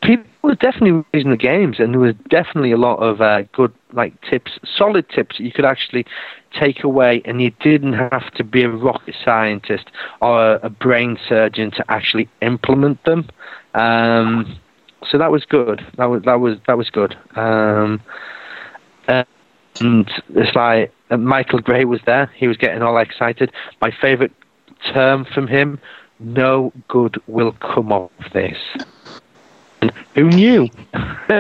people 0.03 0.25
were 0.43 0.55
definitely 0.55 1.05
raising 1.13 1.31
the 1.31 1.37
games, 1.37 1.79
and 1.79 1.93
there 1.93 2.01
was 2.01 2.15
definitely 2.29 2.73
a 2.73 2.77
lot 2.77 2.97
of 2.97 3.21
uh, 3.21 3.43
good 3.53 3.73
like 3.93 4.21
tips, 4.23 4.53
solid 4.65 5.09
tips 5.11 5.39
that 5.39 5.45
you 5.45 5.53
could 5.53 5.65
actually 5.65 6.07
take 6.59 6.83
away, 6.85 7.23
and 7.25 7.41
you 7.41 7.51
didn't 7.61 7.93
have 7.93 8.33
to 8.35 8.45
be 8.45 8.63
a 8.63 8.69
rocket 8.69 9.15
scientist 9.25 9.91
or 10.21 10.55
a, 10.55 10.61
a 10.65 10.71
brain 10.71 11.19
surgeon 11.29 11.71
to 11.73 11.85
actually 11.89 12.29
implement 12.41 13.05
them. 13.05 13.29
Um, 13.75 14.59
so 15.11 15.19
that 15.19 15.31
was 15.31 15.45
good. 15.45 15.85
That 15.97 16.07
was 16.07 16.23
that 16.25 16.41
was 16.41 16.59
that 16.67 16.79
was 16.79 16.91
good. 16.91 17.17
Um, 17.37 18.01
uh, 19.09 19.25
and 19.81 20.11
it's 20.31 20.55
like 20.55 20.93
uh, 21.11 21.17
Michael 21.17 21.61
Gray 21.61 21.85
was 21.85 22.01
there. 22.07 22.31
He 22.37 22.49
was 22.49 22.57
getting 22.57 22.83
all 22.83 22.99
excited. 22.99 23.53
My 23.81 23.91
favourite 24.01 24.33
term 24.93 25.27
from 25.35 25.47
him: 25.47 25.79
"No 26.23 26.73
good 26.89 27.21
will 27.27 27.53
come 27.53 27.93
of 27.93 28.11
this." 28.33 28.59
And 29.81 29.93
who 30.15 30.29
knew? 30.29 30.69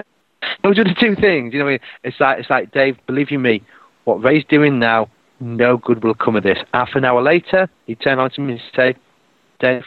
Those 0.62 0.78
are 0.78 0.84
the 0.84 0.96
two 0.98 1.14
things. 1.14 1.54
You 1.54 1.60
know, 1.60 1.78
it's 2.02 2.20
like 2.20 2.38
it's 2.40 2.50
like 2.50 2.72
Dave. 2.72 2.96
Believe 3.06 3.30
you 3.30 3.38
me, 3.38 3.62
what 4.04 4.22
Rae's 4.22 4.44
doing 4.48 4.78
now, 4.78 5.08
no 5.40 5.76
good 5.76 6.02
will 6.02 6.14
come 6.14 6.36
of 6.36 6.42
this. 6.42 6.58
Half 6.72 6.94
an 6.94 7.04
hour 7.04 7.22
later, 7.22 7.68
he 7.86 7.94
turned 7.94 8.20
on 8.20 8.30
to 8.30 8.40
me 8.40 8.54
and 8.54 8.62
said, 8.74 8.96
"Dave, 9.60 9.84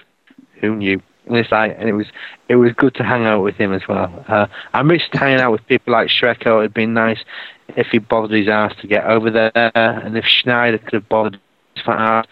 who 0.62 0.76
knew?" 0.76 1.02
And 1.28 1.38
it's 1.38 1.52
like, 1.52 1.76
and 1.78 1.90
it 1.90 1.94
was 1.94 2.08
it 2.50 2.56
was 2.56 2.72
good 2.74 2.94
to 2.96 3.04
hang 3.04 3.26
out 3.26 3.42
with 3.42 3.56
him 3.56 3.74
as 3.74 3.88
well. 3.88 4.26
Uh, 4.28 4.48
I 4.74 4.84
missed 4.84 5.14
hanging 5.14 5.40
out 5.40 5.52
with 5.52 5.66
people 5.68 5.94
like 5.94 6.10
Shreko. 6.10 6.60
It'd 6.60 6.74
been 6.74 6.94
nice 6.94 7.20
if 7.70 7.88
he 7.88 7.98
bothered 7.98 8.32
his 8.32 8.48
ass 8.48 8.74
to 8.82 8.88
get 8.88 9.06
over 9.06 9.32
there, 9.32 9.52
and 9.76 10.18
if 10.18 10.26
Schneider 10.26 10.78
could 10.78 10.94
have 10.94 11.10
bothered 11.10 11.40
his 11.76 11.86
fat 11.86 12.00
ass, 12.00 12.26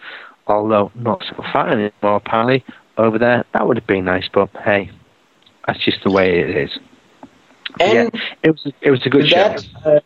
although 0.46 0.90
not 0.94 1.24
so 1.28 1.42
fat 1.52 1.72
anymore 1.72 2.16
apparently 2.16 2.64
over 2.96 3.18
there, 3.18 3.44
that 3.52 3.66
would 3.66 3.76
have 3.76 3.86
been 3.86 4.04
nice. 4.04 4.28
But 4.32 4.50
hey, 4.64 4.90
that's 5.66 5.78
just 5.84 6.02
the 6.04 6.10
way 6.10 6.40
it 6.40 6.50
is. 6.50 6.78
And 7.80 8.10
yeah, 8.12 8.20
it 8.42 8.50
was 8.50 8.72
it 8.80 8.90
was 8.90 9.04
a 9.06 9.10
good 9.10 9.22
with 9.22 9.30
show. 9.30 9.36
that, 9.36 9.66
uh, 9.84 10.00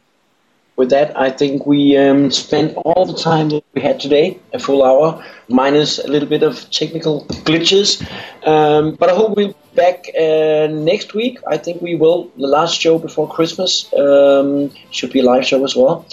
with 0.77 0.91
that, 0.91 1.19
I 1.19 1.31
think 1.31 1.67
we 1.67 1.97
um, 1.97 2.31
spent 2.31 2.77
all 2.77 3.05
the 3.05 3.19
time 3.19 3.49
that 3.49 3.65
we 3.75 3.83
had 3.83 3.99
today, 3.99 4.39
a 4.53 4.61
full 4.61 4.85
hour, 4.85 5.23
minus 5.49 5.99
a 5.99 6.07
little 6.07 6.29
bit 6.29 6.45
of 6.45 6.71
technical 6.71 7.25
glitches. 7.47 8.01
Um, 8.47 8.95
but 8.95 9.11
I 9.11 9.15
hope 9.15 9.37
we'll 9.37 9.49
be 9.49 9.55
back 9.75 10.07
uh, 10.17 10.69
next 10.71 11.15
week. 11.15 11.41
I 11.49 11.57
think 11.57 11.83
we 11.83 11.97
will. 11.97 12.31
The 12.37 12.47
last 12.47 12.81
show 12.81 12.99
before 12.99 13.29
Christmas 13.29 13.93
um, 13.93 14.71
should 14.93 15.13
be 15.13 15.19
a 15.19 15.25
live 15.25 15.45
show 15.45 15.65
as 15.65 15.75
well. 15.75 16.07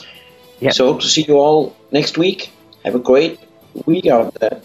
Yeah. 0.60 0.72
So 0.72 0.92
hope 0.92 1.02
to 1.02 1.08
see 1.08 1.22
you 1.22 1.36
all 1.36 1.76
next 1.92 2.18
week. 2.18 2.52
Have 2.84 2.96
a 2.96 3.00
great 3.00 3.40
week 3.86 4.08
out 4.08 4.34
there. 4.36 4.62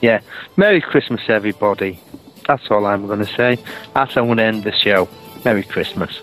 Yeah. 0.00 0.20
Merry 0.56 0.80
Christmas, 0.80 1.20
everybody. 1.28 2.00
That's 2.46 2.70
all 2.70 2.86
I'm 2.86 3.06
going 3.06 3.20
to 3.20 3.32
say. 3.34 3.58
That's 3.94 4.14
how 4.14 4.22
I'm 4.22 4.28
going 4.28 4.38
to 4.38 4.44
end 4.44 4.64
the 4.64 4.72
show. 4.72 5.08
Merry 5.44 5.62
Christmas. 5.62 6.20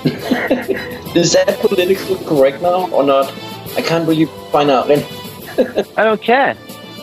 Is 0.04 1.32
that 1.32 1.58
politically 1.60 2.24
correct 2.24 2.62
now 2.62 2.90
or 2.90 3.02
not? 3.02 3.32
I 3.76 3.82
can't 3.82 4.08
really 4.08 4.26
find 4.52 4.70
out. 4.70 4.90
I 5.96 6.04
don't 6.04 6.22
care. 6.22 6.56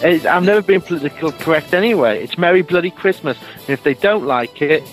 I've 0.03 0.43
never 0.43 0.61
been 0.61 0.81
politically 0.81 1.31
correct 1.33 1.73
anyway. 1.73 2.23
It's 2.23 2.37
Merry 2.37 2.61
Bloody 2.61 2.91
Christmas. 2.91 3.37
And 3.61 3.69
if 3.69 3.83
they 3.83 3.95
don't 3.95 4.25
like 4.25 4.61
it, 4.61 4.83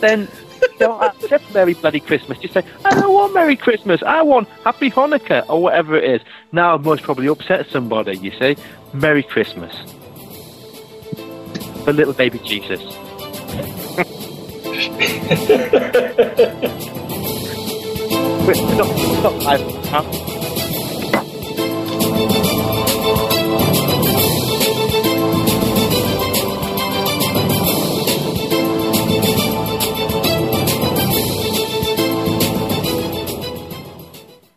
then 0.00 0.28
don't 0.78 1.02
accept 1.02 1.52
Merry 1.54 1.74
Bloody 1.74 2.00
Christmas. 2.00 2.38
Just 2.38 2.54
say, 2.54 2.64
I 2.84 2.90
don't 2.94 3.12
want 3.12 3.34
Merry 3.34 3.56
Christmas. 3.56 4.02
I 4.02 4.22
want 4.22 4.48
Happy 4.64 4.90
Hanukkah 4.90 5.48
or 5.48 5.62
whatever 5.62 5.96
it 5.96 6.04
is. 6.04 6.22
Now 6.52 6.74
I've 6.74 6.84
most 6.84 7.02
probably 7.02 7.28
upset 7.28 7.66
somebody, 7.70 8.16
you 8.18 8.32
see. 8.38 8.56
Merry 8.92 9.22
Christmas. 9.22 9.74
For 11.84 11.92
little 11.92 12.14
baby 12.14 12.38
Jesus. 12.40 12.80
Stop, 18.46 19.42
I, 19.42 19.58
huh? 19.88 20.35